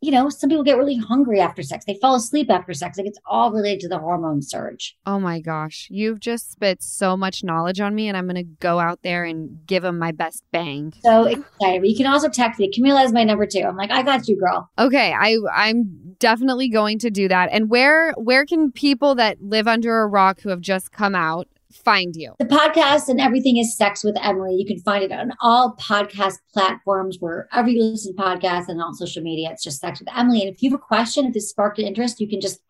you 0.00 0.10
know, 0.10 0.28
some 0.28 0.50
people 0.50 0.64
get 0.64 0.76
really 0.76 0.98
hungry 0.98 1.40
after 1.40 1.62
sex. 1.62 1.84
They 1.86 1.98
fall 2.00 2.14
asleep 2.14 2.50
after 2.50 2.74
sex. 2.74 2.98
Like 2.98 3.06
it's 3.06 3.18
all 3.24 3.50
related 3.50 3.80
to 3.80 3.88
the 3.88 3.98
hormone 3.98 4.42
surge. 4.42 4.96
Oh 5.06 5.18
my 5.18 5.40
gosh. 5.40 5.88
You've 5.90 6.20
just 6.20 6.52
spit 6.52 6.82
so 6.82 7.16
much 7.16 7.42
knowledge 7.42 7.80
on 7.80 7.94
me, 7.94 8.08
and 8.08 8.16
I'm 8.16 8.26
going 8.26 8.36
to 8.36 8.42
go 8.60 8.78
out 8.80 9.00
there 9.02 9.24
and 9.24 9.66
give 9.66 9.82
them 9.82 9.98
my 9.98 10.12
best 10.12 10.44
bang. 10.52 10.92
So 11.02 11.24
excited. 11.24 11.86
You 11.86 11.96
can 11.96 12.06
also 12.06 12.28
text 12.28 12.60
me. 12.60 12.70
Camila 12.70 13.04
is 13.04 13.12
my 13.12 13.24
number 13.24 13.46
two. 13.46 13.60
I'm 13.60 13.76
like, 13.76 13.90
I 13.90 14.02
got 14.02 14.28
you, 14.28 14.38
girl. 14.38 14.68
Okay, 14.78 15.14
I 15.14 15.38
I'm 15.54 16.16
definitely 16.18 16.68
going 16.68 16.98
to 16.98 17.10
do 17.10 17.28
that. 17.28 17.48
And 17.50 17.70
where 17.70 18.12
where 18.12 18.44
can 18.44 18.72
people 18.72 19.14
that 19.14 19.42
live 19.42 19.66
under 19.66 20.02
a 20.02 20.06
rock 20.06 20.40
who 20.40 20.50
have 20.50 20.60
just 20.60 20.92
come 20.92 21.14
out 21.14 21.48
find 21.74 22.14
you? 22.16 22.34
The 22.38 22.44
podcast 22.44 23.08
and 23.08 23.20
everything 23.20 23.56
is 23.56 23.76
Sex 23.76 24.04
with 24.04 24.16
Emily. 24.20 24.54
You 24.54 24.66
can 24.66 24.78
find 24.78 25.02
it 25.02 25.12
on 25.12 25.32
all 25.40 25.76
podcast 25.76 26.38
platforms, 26.52 27.18
wherever 27.20 27.68
you 27.68 27.82
listen 27.82 28.14
to 28.16 28.22
podcasts 28.22 28.68
and 28.68 28.80
on 28.80 28.94
social 28.94 29.22
media. 29.22 29.50
It's 29.50 29.64
just 29.64 29.80
Sex 29.80 30.00
with 30.00 30.08
Emily. 30.14 30.40
And 30.42 30.52
if 30.52 30.62
you 30.62 30.70
have 30.70 30.78
a 30.78 30.82
question, 30.82 31.26
if 31.26 31.34
this 31.34 31.48
sparked 31.48 31.78
an 31.78 31.86
interest, 31.86 32.20
you 32.20 32.28
can 32.28 32.40
just, 32.40 32.60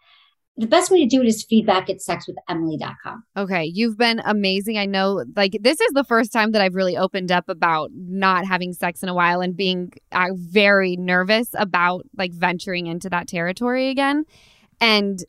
the 0.57 0.67
best 0.67 0.91
way 0.91 1.01
to 1.01 1.07
do 1.07 1.21
it 1.21 1.27
is 1.27 1.45
feedback 1.45 1.91
at 1.91 1.99
sexwithemily.com. 1.99 3.25
Okay, 3.37 3.65
you've 3.65 3.99
been 3.99 4.21
amazing. 4.25 4.79
I 4.79 4.87
know 4.87 5.25
like 5.37 5.59
this 5.61 5.81
is 5.81 5.93
the 5.93 6.05
first 6.05 6.33
time 6.33 6.53
that 6.53 6.63
I've 6.63 6.75
really 6.75 6.97
opened 6.97 7.33
up 7.33 7.49
about 7.49 7.91
not 7.93 8.47
having 8.47 8.73
sex 8.73 9.03
in 9.03 9.09
a 9.09 9.15
while 9.15 9.41
and 9.41 9.57
being 9.57 9.93
uh, 10.13 10.29
very 10.35 10.97
nervous 10.97 11.49
about 11.55 12.07
like 12.17 12.33
venturing 12.33 12.87
into 12.87 13.11
that 13.11 13.27
territory 13.27 13.91
again. 13.91 14.25
And 14.81 15.25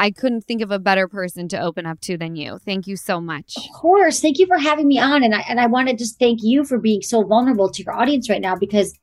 I 0.00 0.10
couldn't 0.10 0.46
think 0.46 0.62
of 0.62 0.70
a 0.70 0.78
better 0.78 1.06
person 1.06 1.46
to 1.48 1.60
open 1.60 1.84
up 1.84 2.00
to 2.00 2.16
than 2.16 2.34
you. 2.34 2.58
Thank 2.64 2.86
you 2.86 2.96
so 2.96 3.20
much. 3.20 3.54
Of 3.58 3.70
course. 3.74 4.18
Thank 4.18 4.38
you 4.38 4.46
for 4.46 4.56
having 4.56 4.88
me 4.88 4.98
on. 4.98 5.22
And 5.22 5.34
I, 5.34 5.44
and 5.46 5.60
I 5.60 5.66
want 5.66 5.90
to 5.90 5.94
just 5.94 6.18
thank 6.18 6.38
you 6.42 6.64
for 6.64 6.78
being 6.78 7.02
so 7.02 7.22
vulnerable 7.22 7.70
to 7.70 7.82
your 7.82 7.92
audience 7.92 8.30
right 8.30 8.40
now 8.40 8.56
because 8.56 8.98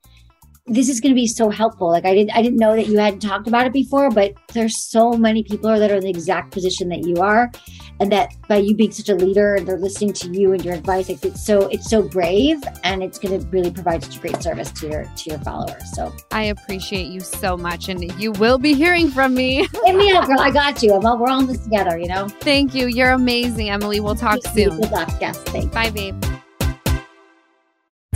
this 0.68 0.90
is 0.90 1.00
going 1.00 1.14
to 1.14 1.16
be 1.16 1.28
so 1.28 1.50
helpful. 1.50 1.90
Like 1.90 2.06
I 2.06 2.14
didn't, 2.14 2.36
I 2.36 2.42
didn't 2.42 2.60
know 2.60 2.76
that 2.76 2.88
you 2.88 2.98
hadn't 2.98 3.22
talked 3.22 3.48
about 3.48 3.66
it 3.66 3.74
before, 3.74 4.10
but 4.10 4.34
there's 4.54 4.90
so 4.90 5.14
many 5.14 5.44
people 5.44 5.70
that 5.70 5.92
are 5.92 5.96
in 5.96 6.04
the 6.04 6.10
exact 6.10 6.52
position 6.52 6.90
that 6.90 7.06
you 7.06 7.18
are, 7.18 7.52
and 8.00 8.12
that 8.12 8.36
by 8.48 8.58
you 8.58 8.76
being 8.76 8.92
such 8.92 9.10
a 9.10 9.16
leader 9.16 9.56
and 9.56 9.68
they're 9.68 9.78
listening 9.78 10.14
to 10.14 10.30
you 10.32 10.52
and 10.52 10.64
your 10.64 10.76
advice, 10.76 11.10
like 11.10 11.24
it's 11.24 11.46
so, 11.46 11.68
it's 11.68 11.90
so 11.90 12.02
brave, 12.02 12.62
and 12.84 13.02
it's 13.02 13.18
going 13.18 13.40
to 13.40 13.48
really 13.48 13.72
provide 13.72 14.04
such 14.04 14.18
a 14.18 14.20
great 14.20 14.42
service 14.44 14.72
to 14.72 14.88
your 14.88 15.04
to 15.04 15.30
your 15.30 15.40
followers. 15.40 15.92
So 15.94 16.14
I 16.32 16.44
appreciate 16.44 17.08
you 17.08 17.22
so 17.22 17.56
much, 17.56 17.90
and 17.90 18.04
you 18.20 18.32
will 18.34 18.58
be 18.58 18.74
hearing 18.74 19.10
from 19.10 19.34
me. 19.34 19.68
hit 19.86 19.96
me 19.96 20.12
up, 20.12 20.28
girl. 20.28 20.40
I 20.40 20.52
got 20.52 20.84
you. 20.84 20.94
I'm 20.94 21.06
all, 21.06 21.18
we're 21.18 21.30
all 21.30 21.40
in 21.40 21.48
this 21.48 21.64
together. 21.64 21.98
You 21.98 22.08
know. 22.08 22.28
Thank 22.28 22.76
you. 22.76 22.88
You're 22.88 23.12
amazing, 23.12 23.70
Emily. 23.70 24.00
We'll 24.00 24.16
talk 24.16 24.40
soon. 24.54 24.82
Good 24.82 24.92
luck. 24.92 25.12
Yes. 25.22 25.42
Thanks. 25.44 25.74
Bye, 25.74 25.90
babe. 25.90 26.22